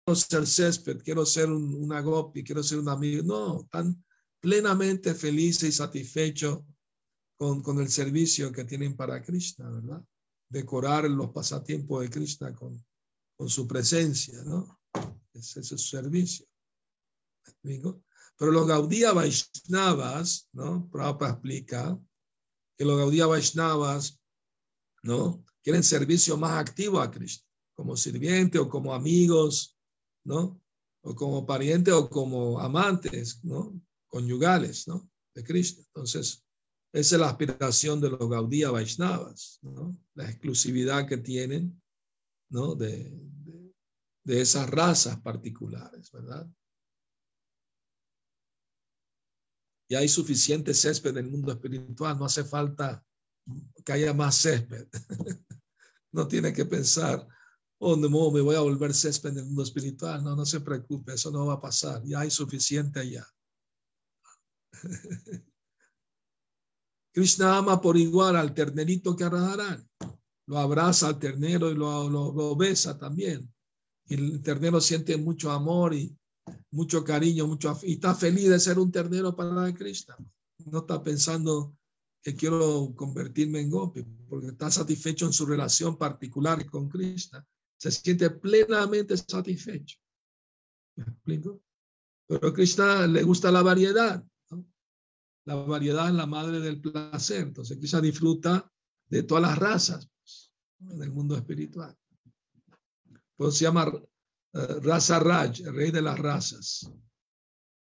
quiero 0.05 0.16
ser 0.16 0.47
césped, 0.47 1.03
quiero 1.03 1.24
ser 1.24 1.49
un, 1.51 1.74
una 1.74 2.03
gopi, 2.03 2.45
quiero 2.45 2.62
ser 2.62 2.79
un 2.81 2.91
amigo. 2.91 3.23
No, 3.23 3.66
tan 3.70 4.05
plenamente 4.39 5.15
feliz 5.15 5.62
y 5.62 5.73
satisfechos 5.73 6.61
con, 7.39 7.62
con, 7.62 7.81
el 7.81 7.89
servicio 7.89 8.53
que 8.53 8.66
tienen 8.66 8.97
para 8.97 9.23
Krishna, 9.23 9.70
¿verdad? 9.70 10.05
Decorar 10.51 11.09
los 11.09 11.31
pasatiempos 11.31 12.03
de 12.03 12.11
Krishna 12.11 12.55
con, 12.55 12.85
con 13.43 13.48
su 13.48 13.66
presencia, 13.66 14.40
¿no? 14.44 14.81
Ese 15.35 15.59
es 15.59 15.66
su 15.66 15.77
servicio. 15.77 16.47
Pero 17.60 18.52
los 18.52 18.69
Gaudía 18.69 19.12
Vaishnavas, 19.12 20.48
¿no? 20.52 20.89
Prabhupada 20.89 21.32
explica 21.32 22.01
que 22.78 22.85
los 22.85 22.97
Gaudía 22.97 23.27
Vaishnavas, 23.27 24.23
¿no? 25.02 25.44
Quieren 25.60 25.82
servicio 25.82 26.36
más 26.36 26.52
activo 26.52 27.01
a 27.01 27.10
Krishna, 27.10 27.44
como 27.74 27.97
sirviente 27.97 28.60
o 28.60 28.69
como 28.69 28.94
amigos, 28.94 29.77
¿no? 30.24 30.62
O 31.02 31.12
como 31.16 31.44
parientes 31.44 31.93
o 31.93 32.09
como 32.09 32.60
amantes, 32.60 33.43
¿no? 33.43 33.74
Conyugales, 34.06 34.86
¿no? 34.86 35.10
De 35.35 35.43
Krishna. 35.43 35.82
Entonces, 35.89 36.47
esa 36.93 37.16
es 37.16 37.20
la 37.20 37.31
aspiración 37.31 38.01
de 38.01 38.10
los 38.10 38.31
Gaudía 38.31 38.70
Vaishnavas, 38.70 39.59
¿no? 39.62 39.98
La 40.14 40.31
exclusividad 40.31 41.09
que 41.09 41.16
tienen, 41.16 41.81
¿no? 42.53 42.74
De, 42.74 43.11
de, 44.24 44.41
esas 44.41 44.69
razas 44.70 45.20
particulares, 45.20 46.12
¿verdad? 46.12 46.47
Y 49.89 49.95
hay 49.95 50.09
suficiente 50.09 50.74
césped 50.74 51.11
en 51.11 51.24
el 51.24 51.31
mundo 51.31 51.53
espiritual, 51.53 52.19
no 52.19 52.27
hace 52.27 52.45
falta 52.45 53.05
que 53.85 53.93
haya 53.93 54.15
más 54.15 54.37
césped. 54.37 54.87
no 56.12 56.29
tiene 56.29 56.53
que 56.53 56.65
pensar, 56.65 57.27
oh, 57.79 57.97
no, 57.97 58.09
me 58.31 58.41
voy 58.41 58.55
a 58.55 58.61
volver 58.61 58.95
césped 58.95 59.31
en 59.31 59.39
el 59.39 59.45
mundo 59.47 59.62
espiritual. 59.62 60.23
No, 60.23 60.37
no 60.37 60.47
se 60.47 60.61
preocupe, 60.61 61.15
eso 61.15 61.31
no 61.31 61.47
va 61.47 61.55
a 61.55 61.61
pasar. 61.61 62.03
Ya 62.05 62.20
hay 62.20 62.31
suficiente 62.31 63.01
allá. 63.01 63.27
Krishna 67.15 67.59
ama 67.59 67.81
por 67.81 67.97
igual 67.97 68.37
al 68.37 68.55
ternerito 68.55 69.16
que 69.16 69.24
a 69.24 69.31
Radharán. 69.31 69.89
Lo 70.47 70.59
abraza 70.59 71.09
al 71.09 71.19
ternero 71.19 71.70
y 71.70 71.74
lo, 71.74 72.09
lo, 72.09 72.32
lo, 72.32 72.56
besa 72.56 72.98
también. 72.98 73.52
Y 74.06 74.14
el 74.14 74.43
ternero 74.43 74.81
siente 74.81 75.16
mucho 75.16 75.51
amor 75.51 75.94
y 75.94 76.16
mucho 76.70 77.05
cariño, 77.05 77.47
mucho 77.47 77.78
y 77.82 77.94
está 77.94 78.14
feliz 78.14 78.48
de 78.48 78.59
ser 78.59 78.78
un 78.78 78.90
ternero 78.90 79.35
para 79.36 79.73
Krishna. 79.73 80.16
No 80.66 80.81
está 80.81 81.02
pensando 81.02 81.77
que 82.23 82.35
quiero 82.35 82.93
convertirme 82.97 83.60
en 83.60 83.70
Gopi, 83.70 84.02
porque 84.28 84.48
está 84.48 84.70
satisfecho 84.70 85.27
en 85.27 85.32
su 85.32 85.47
relación 85.47 85.97
particular 85.97 86.64
con 86.66 86.89
Krishna. 86.89 87.47
Se 87.77 87.90
siente 87.90 88.31
plenamente 88.31 89.16
satisfecho. 89.16 89.98
¿Me 90.97 91.05
explico? 91.05 91.62
Pero 92.27 92.48
a 92.48 92.55
Krishna 92.55 93.06
le 93.06 93.23
gusta 93.23 93.51
la 93.51 93.62
variedad. 93.62 94.24
¿no? 94.51 94.64
La 95.44 95.56
variedad 95.56 96.09
es 96.09 96.14
la 96.14 96.27
madre 96.27 96.60
del 96.60 96.81
placer. 96.81 97.43
Entonces 97.43 97.77
Krishna 97.78 98.01
disfruta 98.01 98.70
de 99.09 99.23
todas 99.24 99.43
las 99.43 99.59
razas 99.59 100.11
pues, 100.84 100.96
en 100.96 101.02
el 101.02 101.10
mundo 101.10 101.36
espiritual. 101.36 101.96
Pues 103.36 103.56
se 103.56 103.64
llama 103.64 103.88
uh, 103.88 104.80
Rasa 104.82 105.18
Raj, 105.18 105.60
el 105.60 105.74
rey 105.74 105.90
de 105.90 106.02
las 106.02 106.18
razas. 106.18 106.90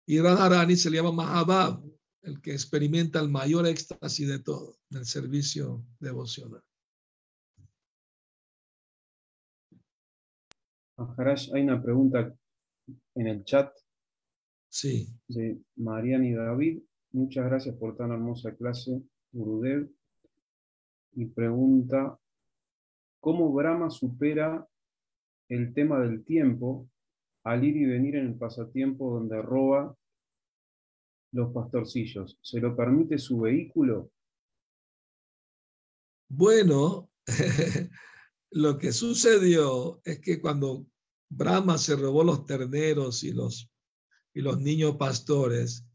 Y 0.06 0.20
Radharani 0.20 0.76
se 0.76 0.90
le 0.90 0.96
llama 0.96 1.12
Mahabab, 1.12 1.82
el 2.22 2.40
que 2.40 2.52
experimenta 2.52 3.20
el 3.20 3.28
mayor 3.28 3.66
éxtasis 3.66 4.28
de 4.28 4.38
todo, 4.40 4.76
del 4.88 5.04
servicio 5.06 5.84
devocional. 5.98 6.62
Maharaj, 10.96 11.54
hay 11.54 11.62
una 11.62 11.82
pregunta 11.82 12.34
en 13.14 13.26
el 13.26 13.44
chat 13.44 13.72
Sí. 14.68 15.08
de 15.26 15.60
Mariani 15.76 16.34
David. 16.34 16.82
Muchas 17.12 17.44
gracias 17.46 17.74
por 17.76 17.96
tan 17.96 18.12
hermosa 18.12 18.54
clase, 18.54 19.02
Gurudev. 19.32 19.90
Y 21.12 21.26
pregunta, 21.26 22.18
¿cómo 23.20 23.52
Brahma 23.52 23.90
supera 23.90 24.66
el 25.48 25.72
tema 25.74 26.00
del 26.00 26.24
tiempo 26.24 26.88
al 27.44 27.64
ir 27.64 27.76
y 27.76 27.84
venir 27.84 28.16
en 28.16 28.26
el 28.26 28.34
pasatiempo 28.38 29.14
donde 29.14 29.40
roba 29.42 29.96
los 31.32 31.52
pastorcillos? 31.52 32.38
¿Se 32.42 32.60
lo 32.60 32.74
permite 32.74 33.18
su 33.18 33.40
vehículo? 33.40 34.10
Bueno, 36.28 37.10
lo 38.50 38.78
que 38.78 38.92
sucedió 38.92 40.00
es 40.04 40.20
que 40.20 40.40
cuando 40.40 40.86
Brahma 41.28 41.78
se 41.78 41.96
robó 41.96 42.24
los 42.24 42.44
terneros 42.46 43.22
y 43.22 43.32
los, 43.32 43.70
y 44.34 44.40
los 44.40 44.60
niños 44.60 44.96
pastores, 44.96 45.86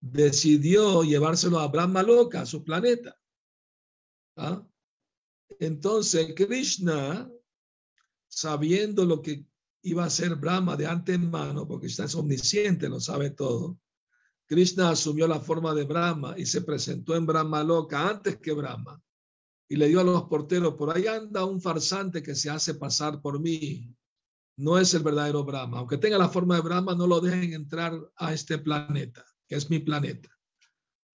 decidió 0.00 1.02
llevárselo 1.02 1.58
a 1.58 1.68
Brahma 1.68 2.02
Loka, 2.02 2.42
a 2.42 2.46
su 2.46 2.64
planeta. 2.64 3.16
¿Ah? 4.36 4.64
Entonces 5.60 6.34
Krishna, 6.34 7.30
sabiendo 8.28 9.04
lo 9.04 9.22
que 9.22 9.46
iba 9.82 10.04
a 10.04 10.06
hacer 10.06 10.34
Brahma 10.36 10.76
de 10.76 10.86
antemano, 10.86 11.66
porque 11.66 11.86
está 11.86 12.04
es 12.04 12.14
omnisciente, 12.14 12.88
lo 12.88 13.00
sabe 13.00 13.30
todo, 13.30 13.78
Krishna 14.46 14.90
asumió 14.90 15.26
la 15.26 15.40
forma 15.40 15.74
de 15.74 15.84
Brahma 15.84 16.34
y 16.36 16.46
se 16.46 16.62
presentó 16.62 17.16
en 17.16 17.26
Brahma 17.26 17.64
Loka 17.64 18.08
antes 18.08 18.38
que 18.38 18.52
Brahma. 18.52 19.02
Y 19.68 19.76
le 19.76 19.88
dio 19.88 20.00
a 20.00 20.04
los 20.04 20.24
porteros, 20.24 20.74
por 20.74 20.96
ahí 20.96 21.08
anda 21.08 21.44
un 21.44 21.60
farsante 21.60 22.22
que 22.22 22.36
se 22.36 22.50
hace 22.50 22.74
pasar 22.74 23.20
por 23.20 23.40
mí. 23.40 23.92
No 24.56 24.78
es 24.78 24.94
el 24.94 25.02
verdadero 25.02 25.44
Brahma. 25.44 25.78
Aunque 25.78 25.98
tenga 25.98 26.16
la 26.16 26.28
forma 26.28 26.54
de 26.54 26.60
Brahma, 26.60 26.94
no 26.94 27.08
lo 27.08 27.20
dejen 27.20 27.52
entrar 27.52 27.92
a 28.16 28.32
este 28.32 28.58
planeta, 28.58 29.24
que 29.48 29.56
es 29.56 29.68
mi 29.68 29.80
planeta. 29.80 30.30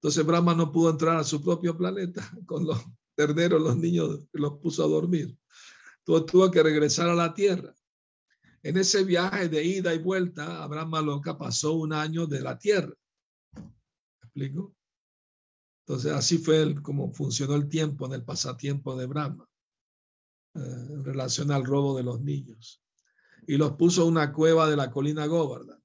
Entonces 0.01 0.25
Brahma 0.25 0.53
no 0.53 0.71
pudo 0.71 0.89
entrar 0.89 1.17
a 1.17 1.23
su 1.23 1.41
propio 1.41 1.77
planeta 1.77 2.29
con 2.45 2.65
los 2.65 2.83
terneros, 3.21 3.61
los 3.61 3.77
niños, 3.77 4.19
los 4.31 4.53
puso 4.59 4.83
a 4.83 4.87
dormir. 4.87 5.37
Tuvo, 6.03 6.49
que 6.49 6.63
regresar 6.63 7.07
a 7.07 7.13
la 7.13 7.33
tierra. 7.33 7.75
En 8.63 8.77
ese 8.77 9.03
viaje 9.03 9.47
de 9.47 9.63
ida 9.63 9.93
y 9.93 9.99
vuelta, 9.99 10.63
Abraham 10.63 10.89
Maloca 10.89 11.37
pasó 11.37 11.73
un 11.73 11.93
año 11.93 12.25
de 12.25 12.41
la 12.41 12.57
tierra. 12.57 12.93
¿Me 13.53 14.23
explico? 14.23 14.73
Entonces, 15.85 16.11
así 16.13 16.39
fue 16.39 16.75
como 16.81 17.13
funcionó 17.13 17.55
el 17.55 17.69
tiempo 17.69 18.07
en 18.07 18.13
el 18.13 18.23
pasatiempo 18.23 18.95
de 18.95 19.05
Brahma 19.05 19.47
eh, 20.55 20.59
en 20.59 21.03
relación 21.03 21.51
al 21.51 21.63
robo 21.63 21.95
de 21.95 22.03
los 22.03 22.21
niños. 22.21 22.81
Y 23.45 23.57
los 23.57 23.73
puso 23.73 24.03
en 24.03 24.09
una 24.09 24.33
cueva 24.33 24.67
de 24.69 24.77
la 24.77 24.89
colina 24.89 25.27
Govardhan. 25.27 25.79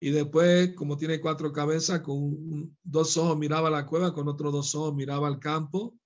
Y 0.00 0.10
después, 0.10 0.74
como 0.74 0.98
tiene 0.98 1.20
cuatro 1.20 1.52
cabezas, 1.52 2.00
con 2.00 2.76
dos 2.82 3.16
ojos 3.16 3.38
miraba 3.38 3.70
la 3.70 3.86
cueva, 3.86 4.12
con 4.12 4.28
otros 4.28 4.52
dos 4.52 4.74
ojos 4.74 4.94
miraba 4.94 5.28
el 5.28 5.38
campo 5.38 5.96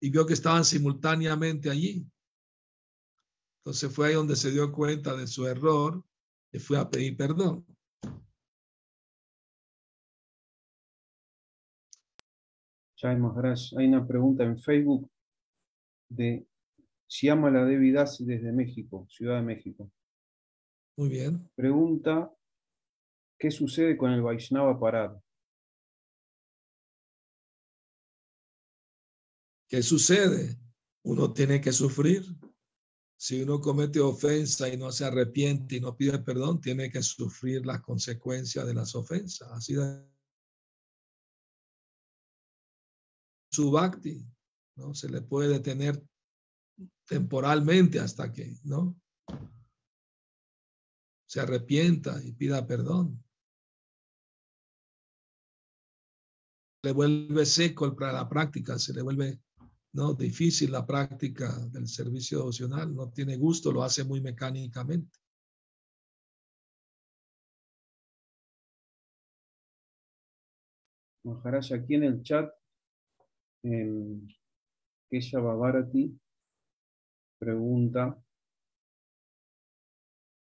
y 0.00 0.10
vio 0.10 0.26
que 0.26 0.34
estaban 0.34 0.64
simultáneamente 0.64 1.70
allí. 1.70 2.06
Entonces 3.60 3.92
fue 3.94 4.08
ahí 4.08 4.14
donde 4.14 4.36
se 4.36 4.50
dio 4.50 4.70
cuenta 4.72 5.16
de 5.16 5.26
su 5.26 5.46
error 5.46 6.04
y 6.52 6.58
fue 6.58 6.78
a 6.78 6.88
pedir 6.88 7.16
perdón. 7.16 7.66
Jai 12.98 13.16
Maharaj, 13.16 13.74
hay 13.76 13.86
una 13.88 14.06
pregunta 14.06 14.44
en 14.44 14.58
Facebook 14.58 15.10
de 16.08 16.46
Siamala 17.06 17.64
Devi 17.64 17.92
Das 17.92 18.24
desde 18.24 18.52
México, 18.52 19.06
Ciudad 19.10 19.36
de 19.36 19.42
México. 19.42 19.90
Muy 20.96 21.10
bien. 21.10 21.50
Pregunta, 21.54 22.32
¿qué 23.38 23.50
sucede 23.50 23.96
con 23.96 24.12
el 24.12 24.22
Vaishnava 24.22 24.78
parado? 24.80 25.22
¿Qué 29.68 29.82
sucede? 29.82 30.58
Uno 31.02 31.32
tiene 31.32 31.60
que 31.60 31.72
sufrir. 31.72 32.24
Si 33.18 33.42
uno 33.42 33.60
comete 33.60 34.00
ofensa 34.00 34.68
y 34.68 34.76
no 34.76 34.92
se 34.92 35.04
arrepiente 35.04 35.76
y 35.76 35.80
no 35.80 35.96
pide 35.96 36.18
perdón, 36.18 36.60
tiene 36.60 36.90
que 36.90 37.02
sufrir 37.02 37.64
las 37.64 37.80
consecuencias 37.80 38.66
de 38.66 38.74
las 38.74 38.94
ofensas. 38.94 39.50
Así 39.52 39.74
de 39.74 40.06
su 43.50 43.70
bhakti, 43.70 44.24
¿no? 44.76 44.94
Se 44.94 45.08
le 45.08 45.22
puede 45.22 45.48
detener 45.48 46.04
temporalmente 47.06 47.98
hasta 47.98 48.32
que, 48.32 48.58
¿no? 48.64 49.00
Se 51.26 51.40
arrepienta 51.40 52.22
y 52.22 52.32
pida 52.32 52.66
perdón. 52.66 53.24
Le 56.82 56.92
vuelve 56.92 57.46
seco 57.46 57.96
para 57.96 58.12
la 58.12 58.28
práctica, 58.28 58.78
se 58.78 58.92
le 58.92 59.02
vuelve 59.02 59.40
no 59.96 60.12
difícil 60.12 60.70
la 60.70 60.86
práctica 60.86 61.58
del 61.72 61.88
servicio 61.88 62.38
devocional, 62.38 62.94
no 62.94 63.10
tiene 63.10 63.36
gusto, 63.36 63.72
lo 63.72 63.82
hace 63.82 64.04
muy 64.04 64.20
mecánicamente. 64.20 65.18
Maharaj, 71.24 71.72
aquí 71.72 71.94
en 71.94 72.04
el 72.04 72.22
chat, 72.22 72.52
en 73.62 74.28
Kesha 75.10 75.40
Babarati 75.40 76.16
pregunta 77.38 78.16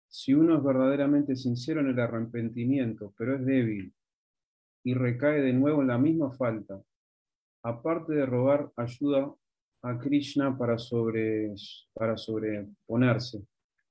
si 0.06 0.34
uno 0.34 0.58
es 0.58 0.62
verdaderamente 0.62 1.34
sincero 1.34 1.80
en 1.80 1.88
el 1.88 1.98
arrepentimiento, 1.98 3.14
pero 3.16 3.36
es 3.36 3.44
débil 3.44 3.92
y 4.84 4.94
recae 4.94 5.40
de 5.40 5.52
nuevo 5.52 5.80
en 5.80 5.88
la 5.88 5.98
misma 5.98 6.30
falta, 6.30 6.82
aparte 7.62 8.14
de 8.14 8.26
rogar 8.26 8.70
ayuda 8.76 9.32
a 9.82 9.98
Krishna 9.98 10.56
para, 10.56 10.78
sobre, 10.78 11.54
para 11.94 12.16
sobreponerse, 12.16 13.42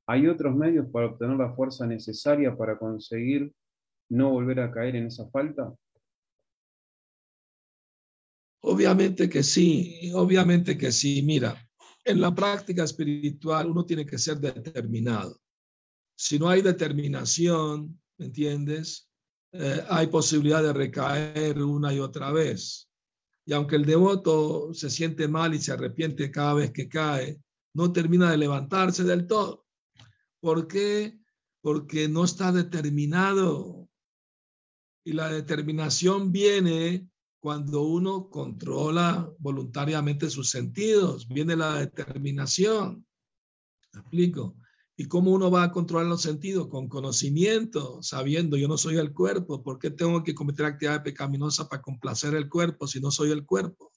¿hay 0.08 0.28
otros 0.28 0.56
medios 0.56 0.88
para 0.92 1.08
obtener 1.08 1.38
la 1.38 1.54
fuerza 1.54 1.86
necesaria 1.86 2.56
para 2.56 2.78
conseguir 2.78 3.52
no 4.10 4.32
volver 4.32 4.60
a 4.60 4.72
caer 4.72 4.96
en 4.96 5.08
esa 5.08 5.30
falta? 5.30 5.74
Obviamente 8.62 9.30
que 9.30 9.42
sí, 9.42 10.12
obviamente 10.14 10.78
que 10.78 10.92
sí. 10.92 11.22
Mira, 11.24 11.56
en 12.04 12.20
la 12.20 12.34
práctica 12.34 12.84
espiritual 12.84 13.70
uno 13.70 13.86
tiene 13.86 14.06
que 14.06 14.18
ser 14.18 14.38
determinado. 14.38 15.40
Si 16.16 16.38
no 16.38 16.50
hay 16.50 16.62
determinación, 16.62 18.02
¿me 18.18 18.26
entiendes? 18.26 19.10
Eh, 19.52 19.84
hay 19.90 20.08
posibilidad 20.08 20.62
de 20.62 20.74
recaer 20.74 21.62
una 21.64 21.94
y 21.94 22.00
otra 22.00 22.32
vez. 22.32 22.89
Y 23.46 23.54
aunque 23.54 23.76
el 23.76 23.86
devoto 23.86 24.74
se 24.74 24.90
siente 24.90 25.28
mal 25.28 25.54
y 25.54 25.60
se 25.60 25.72
arrepiente 25.72 26.32
cada 26.32 26.54
vez 26.54 26.72
que 26.72 26.88
cae, 26.88 27.42
no 27.74 27.92
termina 27.92 28.32
de 28.32 28.38
levantarse 28.38 29.04
del 29.04 29.28
todo. 29.28 29.66
¿Por 30.40 30.68
qué? 30.68 31.20
Porque 31.62 32.08
no 32.08 32.24
está 32.24 32.52
determinado. 32.52 33.90
Y 35.04 35.14
la 35.14 35.30
determinación 35.30 36.32
viene 36.32 37.10
cuando 37.40 37.84
uno 37.84 38.30
controla 38.30 39.32
voluntariamente 39.40 40.30
sus 40.30 40.50
sentidos, 40.50 41.28
viene 41.28 41.56
la 41.56 41.80
determinación. 41.80 43.06
¿Me 43.94 44.02
explico? 44.02 44.56
¿Y 45.00 45.06
cómo 45.06 45.32
uno 45.32 45.50
va 45.50 45.64
a 45.64 45.72
controlar 45.72 46.08
los 46.08 46.24
sentidos? 46.24 46.68
Con 46.68 46.90
conocimiento, 46.90 48.04
sabiendo 48.04 48.58
yo 48.58 48.68
no 48.68 48.78
soy 48.78 48.98
el 48.98 49.14
cuerpo, 49.14 49.64
¿por 49.64 49.80
qué 49.80 49.92
tengo 49.92 50.22
que 50.26 50.36
cometer 50.36 50.66
actividades 50.66 51.04
pecaminosas 51.04 51.70
para 51.70 51.82
complacer 51.82 52.36
el 52.36 52.50
cuerpo 52.50 52.86
si 52.86 53.00
no 53.00 53.10
soy 53.10 53.32
el 53.32 53.46
cuerpo? 53.46 53.94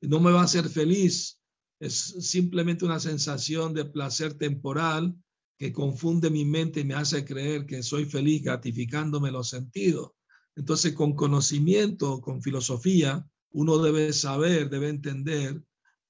No 0.00 0.20
me 0.20 0.30
va 0.30 0.42
a 0.42 0.44
hacer 0.44 0.68
feliz. 0.68 1.40
Es 1.80 2.14
simplemente 2.20 2.84
una 2.84 3.00
sensación 3.00 3.74
de 3.74 3.86
placer 3.86 4.34
temporal 4.34 5.12
que 5.58 5.72
confunde 5.72 6.30
mi 6.30 6.44
mente 6.44 6.82
y 6.82 6.84
me 6.84 6.94
hace 6.94 7.24
creer 7.24 7.66
que 7.66 7.82
soy 7.82 8.04
feliz 8.04 8.44
gratificándome 8.44 9.32
los 9.32 9.48
sentidos. 9.48 10.12
Entonces, 10.54 10.92
con 10.92 11.16
conocimiento, 11.16 12.20
con 12.20 12.42
filosofía, 12.42 13.28
uno 13.50 13.78
debe 13.78 14.12
saber, 14.12 14.70
debe 14.70 14.88
entender 14.88 15.60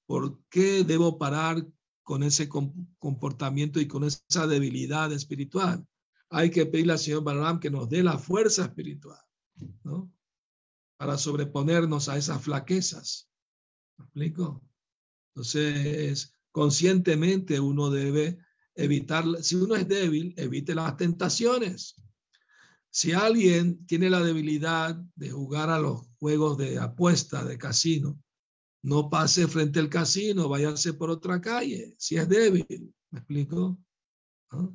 por 0.05 0.39
qué 0.51 0.83
debo 0.83 1.17
parar 1.17 1.65
con 2.09 2.23
ese 2.23 2.49
comportamiento 2.49 3.79
y 3.79 3.87
con 3.87 4.03
esa 4.03 4.47
debilidad 4.47 5.13
espiritual. 5.13 5.85
Hay 6.31 6.49
que 6.49 6.65
pedirle 6.65 6.93
al 6.93 6.97
Señor 6.97 7.23
Balaram 7.23 7.59
que 7.59 7.69
nos 7.69 7.87
dé 7.87 8.01
la 8.01 8.17
fuerza 8.17 8.63
espiritual, 8.63 9.21
¿no? 9.83 10.11
Para 10.97 11.19
sobreponernos 11.19 12.09
a 12.09 12.17
esas 12.17 12.41
flaquezas. 12.41 13.29
¿Me 13.99 14.05
explico? 14.05 14.67
Entonces, 15.35 16.33
conscientemente 16.51 17.59
uno 17.59 17.91
debe 17.91 18.39
evitar, 18.73 19.25
si 19.43 19.57
uno 19.57 19.75
es 19.75 19.87
débil, 19.87 20.33
evite 20.35 20.73
las 20.73 20.97
tentaciones. 20.97 21.93
Si 22.89 23.11
alguien 23.11 23.85
tiene 23.85 24.09
la 24.09 24.23
debilidad 24.23 24.99
de 25.13 25.29
jugar 25.29 25.69
a 25.69 25.77
los 25.77 26.07
juegos 26.17 26.57
de 26.57 26.79
apuesta, 26.79 27.45
de 27.45 27.59
casino, 27.59 28.19
no 28.81 29.09
pase 29.09 29.47
frente 29.47 29.79
al 29.79 29.89
casino, 29.89 30.47
váyase 30.47 30.93
por 30.93 31.09
otra 31.09 31.41
calle, 31.41 31.95
si 31.97 32.17
es 32.17 32.27
débil. 32.27 32.93
¿Me 33.11 33.19
explico? 33.19 33.77
¿Ah? 34.51 34.69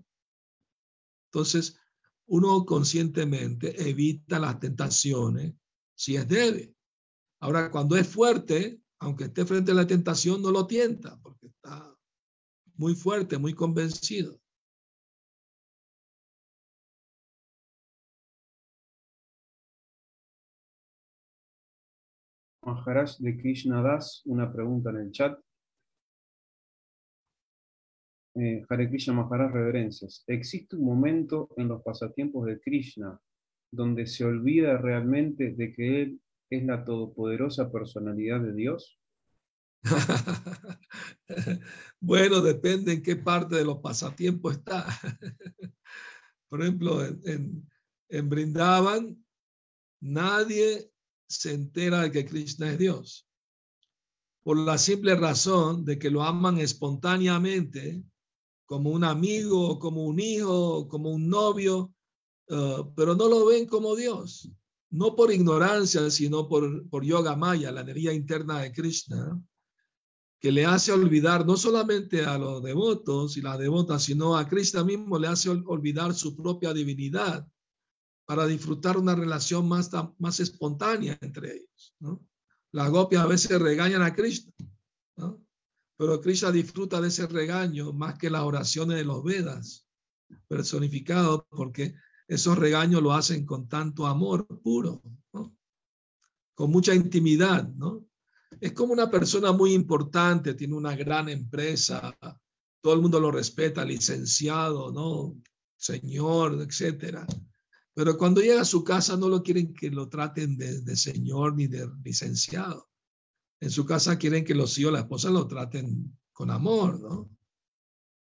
Entonces, 1.31 1.77
uno 2.27 2.65
conscientemente 2.65 3.89
evita 3.89 4.39
las 4.39 4.59
tentaciones 4.61 5.55
si 5.95 6.17
es 6.17 6.29
débil. 6.29 6.75
Ahora, 7.41 7.71
cuando 7.71 7.97
es 7.97 8.09
fuerte, 8.09 8.81
aunque 8.99 9.25
esté 9.25 9.45
frente 9.45 9.73
a 9.73 9.75
la 9.75 9.87
tentación, 9.87 10.43
no 10.43 10.51
lo 10.51 10.67
tienta, 10.67 11.21
porque 11.21 11.47
está 11.47 11.97
muy 12.77 12.95
fuerte, 12.95 13.39
muy 13.39 13.55
convencido. 13.55 14.41
Maharaj 22.65 23.19
de 23.19 23.37
Krishna 23.37 23.83
Das, 23.83 24.23
una 24.27 24.53
pregunta 24.53 24.91
en 24.91 24.97
el 24.97 25.11
chat. 25.13 25.39
Eh, 28.37 28.65
Hare 28.69 28.89
Krishna 28.89 29.15
Maharaj, 29.15 29.53
reverencias. 29.53 30.25
¿Existe 30.27 30.77
un 30.77 30.85
momento 30.85 31.51
en 31.57 31.69
los 31.69 31.83
pasatiempos 31.83 32.47
de 32.47 32.61
Krishna 32.61 33.19
donde 33.71 34.07
se 34.07 34.25
olvida 34.25 34.79
realmente 34.79 35.53
de 35.53 35.73
que 35.73 36.03
Él 36.03 36.21
es 36.51 36.65
la 36.65 36.85
todopoderosa 36.85 37.71
personalidad 37.71 38.41
de 38.41 38.55
Dios? 38.55 38.99
bueno, 42.01 42.41
depende 42.41 42.93
en 42.95 43.03
qué 43.03 43.17
parte 43.17 43.57
de 43.57 43.65
los 43.65 43.79
pasatiempos 43.79 44.57
está. 44.57 44.87
Por 46.49 46.63
ejemplo, 46.63 47.05
en, 47.05 47.69
en, 48.09 48.53
nadie 50.01 50.94
se 51.41 51.53
entera 51.53 52.03
de 52.03 52.11
que 52.11 52.25
Krishna 52.25 52.71
es 52.71 52.79
Dios. 52.79 53.27
Por 54.43 54.59
la 54.59 54.79
simple 54.79 55.15
razón 55.15 55.85
de 55.85 55.99
que 55.99 56.11
lo 56.11 56.23
aman 56.23 56.59
espontáneamente, 56.59 58.03
como 58.67 58.91
un 58.91 59.05
amigo, 59.05 59.79
como 59.79 60.05
un 60.05 60.21
hijo, 60.21 60.89
como 60.89 61.11
un 61.11 61.29
novio, 61.29 61.95
uh, 62.49 62.95
pero 62.95 63.15
no 63.15 63.29
lo 63.29 63.47
ven 63.47 63.67
como 63.67 63.97
Dios. 63.97 64.51
No 64.91 65.17
por 65.17 65.33
ignorancia, 65.33 66.11
sino 66.11 66.49
por, 66.49 66.89
por 66.89 67.05
yoga 67.05 67.37
maya, 67.37 67.73
la 67.73 67.81
energía 67.81 68.13
interna 68.13 68.61
de 68.61 68.73
Krishna, 68.73 69.41
que 70.41 70.53
le 70.53 70.67
hace 70.67 70.93
olvidar 70.93 71.47
no 71.47 71.57
solamente 71.57 72.25
a 72.25 72.39
los 72.39 72.63
devotos 72.63 73.37
y 73.37 73.41
las 73.41 73.59
devotas, 73.59 74.03
sino 74.05 74.37
a 74.37 74.47
Krishna 74.47 74.85
mismo 74.85 75.19
le 75.19 75.29
hace 75.29 75.49
olvidar 75.49 76.15
su 76.15 76.37
propia 76.37 76.73
divinidad 76.73 77.47
para 78.27 78.47
disfrutar 78.47 78.97
una 78.97 79.15
relación 79.15 79.69
más, 79.69 79.91
más 80.19 80.41
espontánea 80.41 81.19
entre 81.21 81.57
ellos. 81.57 81.95
Las 82.73 82.91
gopias 82.91 83.23
a 83.23 83.27
veces 83.27 83.61
regañan 83.61 84.03
a 84.03 84.15
Krishna, 84.15 84.53
pero 85.97 86.21
Krishna 86.21 86.51
disfruta 86.51 87.01
de 87.01 87.09
ese 87.09 87.27
regaño 87.27 87.93
más 87.93 88.19
que 88.19 88.31
las 88.31 88.43
oraciones 88.43 88.97
de 88.97 89.05
los 89.05 89.23
Vedas 89.23 89.87
personificados, 90.49 91.45
porque 91.51 91.95
esos 92.27 92.59
regaños 92.59 93.03
lo 93.03 93.13
hacen 93.13 93.45
con 93.45 93.69
tanto 93.69 94.07
amor 94.07 94.47
puro, 94.63 95.03
con 96.55 96.71
mucha 96.71 96.95
intimidad. 96.95 97.69
Es 98.61 98.73
como 98.73 98.93
una 98.93 99.11
persona 99.11 99.53
muy 99.53 99.75
importante, 99.75 100.55
tiene 100.55 100.75
una 100.75 100.97
gran 100.97 101.29
empresa, 101.29 102.17
todo 102.81 102.95
el 102.95 103.01
mundo 103.01 103.21
lo 103.21 103.31
respeta, 103.31 103.85
licenciado, 103.85 104.91
¿no? 104.91 105.37
señor, 105.77 106.61
etcétera 106.63 107.27
pero 107.95 108.19
cuando 108.19 108.41
llega 108.41 108.61
a 108.61 108.67
su 108.67 108.83
casa 108.83 109.17
no 109.17 109.29
lo 109.29 109.43
quieren 109.43 109.73
que 109.73 109.89
lo 109.89 110.09
traten 110.09 110.57
de, 110.57 110.97
señor 110.97 111.55
ni 111.55 111.69
de 111.69 111.89
licenciado. 112.03 112.91
En 113.61 113.71
su 113.71 113.87
casa 113.87 114.19
quieren 114.19 114.45
que 114.45 114.55
los 114.55 114.77
hijos, 114.79 114.93
la 114.93 115.01
esposa 115.01 115.31
lo 115.31 115.47
traten 115.47 116.19
con 116.33 116.51
amor, 116.51 117.01
¿no? 117.01 117.31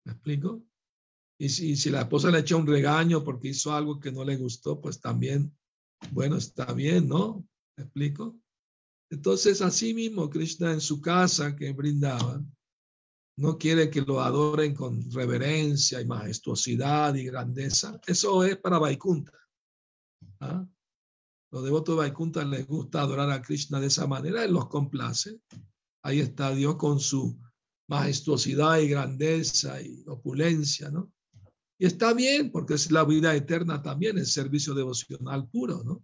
¿Me 0.06 0.14
explico? 0.14 0.64
Y 1.38 1.50
si, 1.50 1.90
la 1.90 2.02
esposa 2.02 2.32
le 2.32 2.40
echa 2.40 2.56
un 2.56 2.68
regaño 2.68 3.24
porque 3.24 3.50
hizo 3.50 3.74
algo 3.74 4.00
que 4.00 4.12
no 4.12 4.24
le 4.24 4.38
gustó, 4.38 4.80
pues 4.80 5.00
también, 5.00 5.56
bueno, 6.12 6.38
está 6.38 6.74
bien, 6.74 7.08
¿no? 7.08 7.46
¿Me 7.76 7.84
explico? 7.84 8.40
Entonces, 9.10 9.62
así 9.62 9.94
mismo, 9.94 10.30
Krishna 10.30 10.72
en 10.72 10.82
su 10.82 11.02
casa 11.02 11.56
que 11.56 11.74
brindaba, 11.74 12.44
no 13.38 13.58
quiere 13.58 13.90
que 13.90 14.02
lo 14.02 14.22
adoren 14.22 14.74
con 14.74 15.10
reverencia 15.12 16.02
y 16.02 16.06
majestuosidad 16.06 17.16
y 17.16 17.26
grandeza. 17.26 18.00
Eso 18.06 18.44
es 18.44 18.58
para 18.58 18.80
Vaikunta. 18.80 19.34
¿Ah? 20.40 20.68
Los 21.52 21.64
devotos 21.64 21.96
de 21.96 22.00
Vaikunta 22.00 22.46
les 22.46 22.68
gusta 22.68 23.02
adorar 23.02 23.32
a 23.32 23.42
Krishna 23.42 23.80
de 23.80 23.88
esa 23.88 24.08
manera, 24.08 24.44
Él 24.44 24.54
los 24.54 24.68
complace. 24.68 25.42
Ahí 26.04 26.20
está 26.20 26.52
Dios 26.52 26.76
con 26.76 27.00
su 27.00 27.40
majestuosidad 27.88 28.78
y 28.80 28.88
grandeza 28.88 29.82
y 29.82 30.04
opulencia, 30.08 30.90
¿no? 30.92 31.12
Y 31.80 31.86
está 31.86 32.14
bien, 32.14 32.52
porque 32.52 32.76
es 32.76 32.92
la 32.92 33.04
vida 33.04 33.34
eterna 33.36 33.82
también, 33.82 34.18
el 34.18 34.26
servicio 34.26 34.74
devocional 34.74 35.48
puro, 35.50 35.82
¿no? 35.84 36.04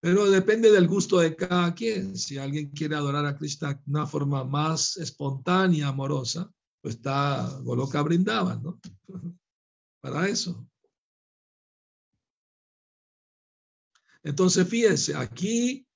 Pero 0.00 0.30
depende 0.30 0.70
del 0.70 0.88
gusto 0.88 1.18
de 1.20 1.36
cada 1.36 1.74
quien. 1.74 2.16
Si 2.16 2.36
alguien 2.36 2.70
quiere 2.70 2.96
adorar 2.96 3.24
a 3.24 3.36
Krishna 3.36 3.74
de 3.74 3.80
una 3.86 4.06
forma 4.06 4.44
más 4.44 4.96
espontánea, 4.96 5.88
amorosa, 5.88 6.50
pues 6.82 6.96
está 6.96 7.58
Goloka 7.62 8.02
Brindavan, 8.02 8.62
¿no? 8.62 8.80
Para 10.02 10.28
eso. 10.28 10.68
Entonces, 14.24 14.66
fíjense, 14.66 15.14
aquí 15.14 15.86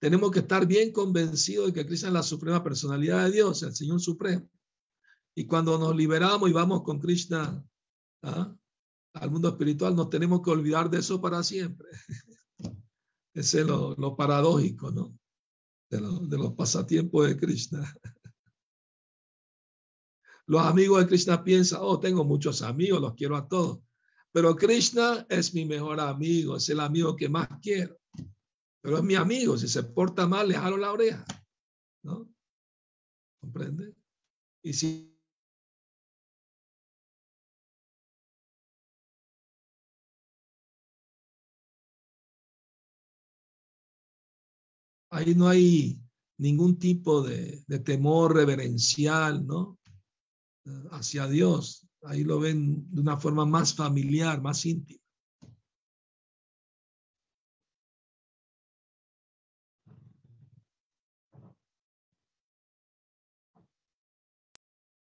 tenemos 0.00 0.32
que 0.32 0.40
estar 0.40 0.66
bien 0.66 0.92
convencidos 0.92 1.68
de 1.68 1.72
que 1.72 1.86
Cristo 1.86 2.08
es 2.08 2.12
la 2.12 2.24
suprema 2.24 2.62
personalidad 2.62 3.24
de 3.24 3.30
Dios, 3.30 3.62
el 3.62 3.74
Señor 3.74 4.00
Supremo. 4.00 4.50
Y 5.34 5.46
cuando 5.46 5.78
nos 5.78 5.94
liberamos 5.96 6.50
y 6.50 6.52
vamos 6.52 6.82
con 6.82 6.98
Krishna, 6.98 7.64
¿ah? 8.22 8.54
al 9.14 9.30
mundo 9.30 9.48
espiritual, 9.48 9.94
nos 9.94 10.10
tenemos 10.10 10.42
que 10.42 10.50
olvidar 10.50 10.90
de 10.90 10.98
eso 10.98 11.20
para 11.20 11.42
siempre. 11.44 11.86
Ese 13.34 13.60
es 13.60 13.66
lo, 13.66 14.16
paradójico, 14.16 14.90
¿no? 14.90 15.16
De, 15.88 15.98
de 15.98 16.38
los 16.38 16.54
pasatiempos 16.54 17.28
de 17.28 17.36
Krishna. 17.36 17.82
Los 20.44 20.66
amigos 20.66 21.00
de 21.00 21.06
Krishna 21.06 21.44
piensan, 21.44 21.78
oh, 21.82 22.00
tengo 22.00 22.24
muchos 22.24 22.62
amigos, 22.62 23.00
los 23.00 23.14
quiero 23.14 23.36
a 23.36 23.46
todos. 23.46 23.78
Pero 24.32 24.56
Krishna 24.56 25.26
es 25.28 25.52
mi 25.54 25.66
mejor 25.66 26.00
amigo, 26.00 26.56
es 26.56 26.68
el 26.70 26.80
amigo 26.80 27.14
que 27.14 27.28
más 27.28 27.48
quiero. 27.60 27.98
Pero 28.82 28.98
es 28.98 29.04
mi 29.04 29.14
amigo, 29.14 29.58
si 29.58 29.68
se 29.68 29.82
porta 29.82 30.26
mal, 30.26 30.48
le 30.48 30.54
jalo 30.54 30.76
la 30.78 30.92
oreja. 30.92 31.24
¿No? 32.02 32.28
¿Comprende? 33.40 33.94
Y 34.62 34.72
si 34.72 35.12
ahí 45.10 45.34
no 45.34 45.48
hay 45.48 46.00
ningún 46.38 46.78
tipo 46.78 47.22
de, 47.22 47.62
de 47.66 47.78
temor 47.80 48.34
reverencial, 48.34 49.46
¿no? 49.46 49.78
Hacia 50.90 51.26
Dios. 51.26 51.86
Ahí 52.04 52.24
lo 52.24 52.40
ven 52.40 52.92
de 52.92 53.00
una 53.00 53.16
forma 53.16 53.46
más 53.46 53.74
familiar, 53.74 54.42
más 54.42 54.66
íntima. 54.66 55.00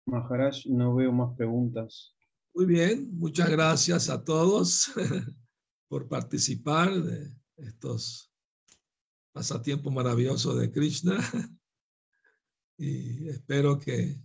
Maharaj, 0.06 0.66
no 0.66 0.94
veo 0.94 1.10
más 1.12 1.34
preguntas. 1.36 2.14
Muy 2.54 2.66
bien, 2.66 3.16
muchas 3.16 3.48
gracias 3.48 4.10
a 4.10 4.22
todos 4.22 4.92
por 5.88 6.06
participar 6.06 6.92
de 6.92 7.34
estos 7.56 8.30
pasatiempos 9.32 9.92
maravillosos 9.92 10.58
de 10.58 10.70
Krishna. 10.70 11.18
Y 12.78 13.28
espero 13.28 13.78
que, 13.78 14.18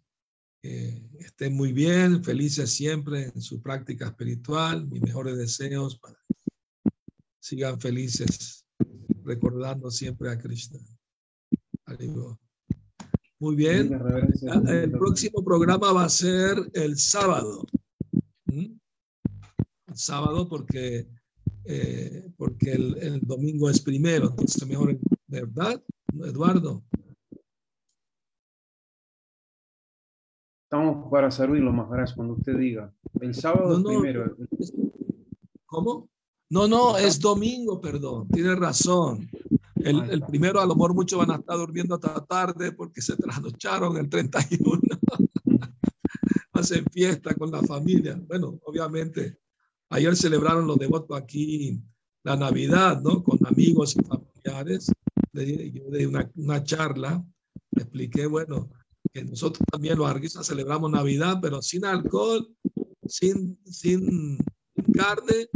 estén 1.20 1.56
muy 1.56 1.74
bien, 1.74 2.24
felices 2.24 2.72
siempre 2.72 3.32
en 3.34 3.42
su 3.42 3.62
práctica 3.62 4.08
espiritual. 4.08 4.88
Mis 4.88 5.02
mejores 5.02 5.38
deseos 5.38 5.98
para 5.98 6.16
que 6.28 6.92
sigan 7.40 7.80
felices 7.80 8.66
recordando 9.24 9.92
siempre 9.92 10.30
a 10.30 10.38
Krishna. 10.38 10.80
Muy 13.40 13.56
bien. 13.56 13.92
El 14.68 14.92
próximo 14.92 15.44
programa 15.44 15.94
va 15.94 16.06
a 16.06 16.10
ser 16.10 16.58
el 16.74 16.98
sábado. 16.98 17.66
¿Mm? 18.46 18.78
El 19.88 19.98
sábado 19.98 20.50
porque, 20.50 21.08
eh, 21.66 22.32
porque 22.36 22.72
el, 22.72 22.98
el, 22.98 23.22
domingo 23.22 23.70
es 23.70 23.80
primero, 23.80 24.30
entonces 24.30 24.68
mejor, 24.68 24.98
¿verdad, 25.28 25.82
Eduardo? 26.24 26.84
Estamos 30.70 31.10
para 31.10 31.32
servirlo, 31.32 31.72
Maharaj, 31.72 32.14
cuando 32.14 32.34
usted 32.34 32.58
diga. 32.58 32.94
El 33.22 33.34
sábado 33.34 33.80
No, 33.80 33.90
no, 33.94 34.02
primero. 34.02 34.36
¿Cómo? 35.66 36.10
No, 36.50 36.68
no, 36.68 36.98
es 36.98 37.20
domingo, 37.22 37.80
perdón. 37.80 38.28
Tiene 38.28 38.54
razón. 38.54 39.30
El, 39.76 40.10
el 40.10 40.22
primero 40.24 40.60
a 40.60 40.66
lo 40.66 40.76
mejor 40.76 40.94
muchos 40.94 41.20
van 41.20 41.32
a 41.32 41.36
estar 41.36 41.56
durmiendo 41.58 41.96
hasta 41.96 42.26
tarde 42.26 42.74
porque 42.74 43.02
se 43.02 43.16
trasnocharon 43.16 43.96
el 43.96 44.10
31. 44.10 44.82
Hacen 46.52 46.84
fiesta 46.92 47.34
con 47.36 47.50
la 47.52 47.62
familia. 47.64 48.20
Bueno, 48.28 48.60
obviamente, 48.66 49.38
ayer 49.90 50.18
celebraron 50.18 50.68
los 50.68 50.78
devotos 50.78 51.18
aquí 51.18 51.82
la 52.24 52.36
Navidad, 52.36 53.02
¿no? 53.02 53.24
Con 53.24 53.40
amigos 53.48 53.96
y 53.96 54.04
familiares. 54.04 54.92
Le 55.32 55.46
di- 55.46 55.72
Yo 55.72 55.90
di 55.92 56.04
una, 56.06 56.30
una 56.36 56.62
charla, 56.62 57.24
expliqué, 57.72 58.26
bueno, 58.26 58.70
que 59.18 59.26
nosotros 59.26 59.66
también 59.72 59.98
los 59.98 60.08
arquistas 60.08 60.46
celebramos 60.46 60.92
Navidad, 60.92 61.40
pero 61.42 61.60
sin 61.60 61.84
alcohol, 61.86 62.48
sin, 63.08 63.60
sin 63.66 64.38
carne 64.94 65.48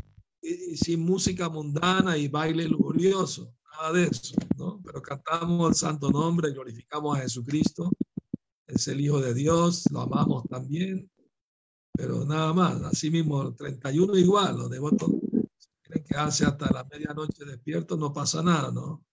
y, 0.41 0.75
sin 0.77 1.01
música 1.01 1.47
mundana 1.47 2.17
y 2.17 2.27
baile 2.27 2.67
lujurioso, 2.67 3.55
nada 3.71 3.93
de 3.93 4.05
eso, 4.05 4.35
¿no? 4.57 4.81
Pero 4.83 4.99
cantamos 5.03 5.69
el 5.69 5.75
santo 5.75 6.09
nombre, 6.09 6.51
glorificamos 6.51 7.15
a 7.15 7.21
Jesucristo, 7.21 7.91
es 8.65 8.87
el 8.87 8.99
Hijo 8.99 9.21
de 9.21 9.35
Dios, 9.35 9.83
lo 9.91 10.01
amamos 10.01 10.43
también, 10.49 11.11
pero 11.93 12.25
nada 12.25 12.53
más, 12.53 12.81
así 12.81 13.11
mismo, 13.11 13.43
el 13.43 13.55
31 13.55 14.17
igual, 14.17 14.57
los 14.57 14.71
devotos 14.71 15.11
quieren 15.83 16.03
quedarse 16.03 16.45
hasta 16.45 16.73
la 16.73 16.83
medianoche 16.85 17.45
despiertos, 17.45 17.99
no 17.99 18.11
pasa 18.11 18.41
nada, 18.41 18.71
¿no? 18.71 19.05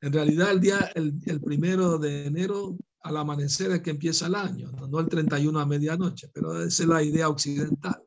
En 0.00 0.12
realidad 0.12 0.52
el 0.52 0.60
día, 0.60 0.92
el, 0.94 1.18
el 1.26 1.40
primero 1.40 1.98
de 1.98 2.26
enero 2.26 2.76
al 3.06 3.16
amanecer 3.16 3.70
es 3.70 3.80
que 3.82 3.90
empieza 3.90 4.26
el 4.26 4.34
año, 4.34 4.70
no, 4.72 5.00
el 5.00 5.08
31 5.08 5.58
a 5.58 5.66
medianoche, 5.66 6.28
pero 6.32 6.62
esa 6.62 6.82
es 6.82 6.88
la 6.88 7.02
idea 7.02 7.28
occidental 7.28 8.02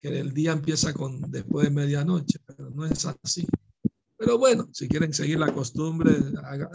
que 0.00 0.18
el 0.18 0.32
día 0.32 0.52
empieza 0.52 0.94
con 0.94 1.20
después 1.30 1.66
de 1.66 1.74
medianoche, 1.74 2.38
pero 2.46 2.70
no 2.70 2.86
es 2.86 3.06
así. 3.22 3.46
Pero 4.16 4.38
bueno, 4.38 4.68
si 4.72 4.88
quieren 4.88 5.12
seguir 5.12 5.38
la 5.38 5.52
costumbre, 5.52 6.12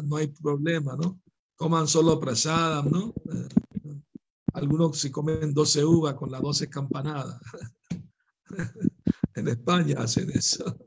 no 0.03 0.17
hay 0.17 0.27
problema, 0.27 0.95
¿no? 0.95 1.19
Coman 1.55 1.87
solo 1.87 2.19
prasadam, 2.19 2.89
¿no? 2.91 3.13
Eh, 3.31 3.47
algunos 4.53 4.99
si 4.99 5.09
comen 5.09 5.53
12 5.53 5.83
uvas 5.83 6.15
con 6.15 6.31
las 6.31 6.41
12 6.41 6.69
campanadas. 6.69 7.39
en 9.35 9.47
España 9.47 9.95
hacen 9.99 10.29
eso. 10.31 10.77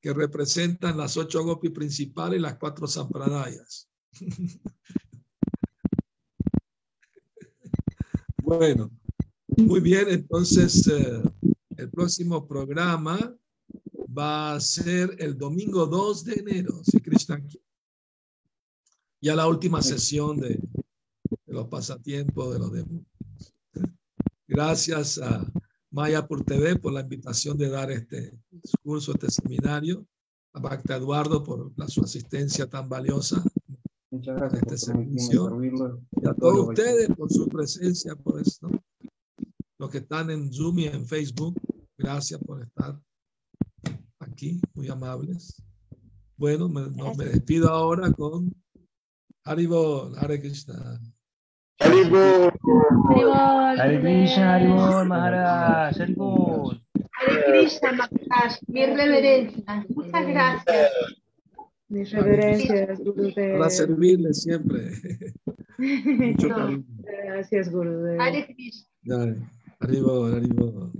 que 0.00 0.14
representan 0.14 0.96
las 0.96 1.16
ocho 1.16 1.44
gopis 1.44 1.72
principales 1.72 2.38
y 2.38 2.42
las 2.42 2.56
cuatro 2.56 2.86
sampradayas. 2.86 3.89
bueno, 8.42 8.90
muy 9.56 9.80
bien, 9.80 10.08
entonces 10.08 10.86
eh, 10.88 11.22
el 11.76 11.90
próximo 11.90 12.46
programa 12.46 13.36
va 14.16 14.54
a 14.54 14.60
ser 14.60 15.16
el 15.18 15.36
domingo 15.38 15.86
2 15.86 16.24
de 16.24 16.34
enero, 16.34 16.82
si 16.84 17.00
Krishna 17.00 17.40
quiere. 17.40 17.64
Ya 19.22 19.34
la 19.36 19.46
última 19.48 19.82
sesión 19.82 20.38
de, 20.40 20.48
de 20.48 21.52
los 21.52 21.68
pasatiempos 21.68 22.52
de 22.52 22.58
los 22.58 22.72
demás. 22.72 23.04
Gracias 24.46 25.18
a 25.18 25.46
Maya 25.90 26.26
por 26.26 26.44
TV 26.44 26.76
por 26.76 26.92
la 26.92 27.00
invitación 27.00 27.58
de 27.58 27.68
dar 27.68 27.90
este 27.90 28.38
curso, 28.82 29.12
este 29.12 29.30
seminario. 29.30 30.06
A 30.52 30.60
Bacta 30.60 30.96
Eduardo 30.96 31.44
por 31.44 31.72
la, 31.76 31.86
su 31.86 32.02
asistencia 32.02 32.68
tan 32.68 32.88
valiosa. 32.88 33.42
Muchas 34.10 34.36
gracias 34.36 34.62
por 34.64 34.72
Este 34.72 34.92
servirlo. 35.26 36.00
Y 36.20 36.28
a 36.28 36.34
todos 36.34 36.68
ustedes 36.68 37.08
por 37.16 37.30
su 37.30 37.48
presencia, 37.48 38.16
por 38.16 38.40
eso. 38.40 38.68
¿no? 38.68 38.82
Los 39.78 39.90
que 39.90 39.98
están 39.98 40.30
en 40.30 40.52
Zoom 40.52 40.80
y 40.80 40.86
en 40.86 41.06
Facebook, 41.06 41.54
gracias 41.96 42.40
por 42.40 42.62
estar 42.62 43.00
aquí, 44.18 44.60
muy 44.74 44.88
amables. 44.88 45.62
Bueno, 46.36 46.68
me, 46.68 46.82
no, 46.90 47.14
me 47.14 47.26
despido 47.26 47.70
ahora 47.70 48.10
con 48.12 48.52
Haribol, 49.44 50.18
Hare 50.18 50.40
Krishna. 50.40 51.00
Haribol, 51.78 52.52
Hare 53.78 54.00
Krishna, 54.00 54.54
Haribol, 54.54 55.06
Maharaj, 55.06 56.00
Haribol. 56.00 56.82
Hare 57.12 57.44
Krishna, 57.46 57.92
Maharaj, 57.92 58.58
mi 58.66 58.86
reverencia. 58.86 59.86
Muchas 59.88 60.26
gracias. 60.26 60.90
Mis 61.90 62.12
reverencias, 62.12 63.00
Gurudev. 63.00 63.58
Para 63.58 63.70
servirles 63.70 64.42
siempre. 64.42 64.92
Mucho. 65.78 66.48
Gracias, 67.02 67.68
Gurudev. 67.68 68.20
Hare 68.20 68.46
Krishna. 68.46 68.88
Ya, 69.02 69.34
Haribol, 69.80 70.34
Haribol. 70.34 70.92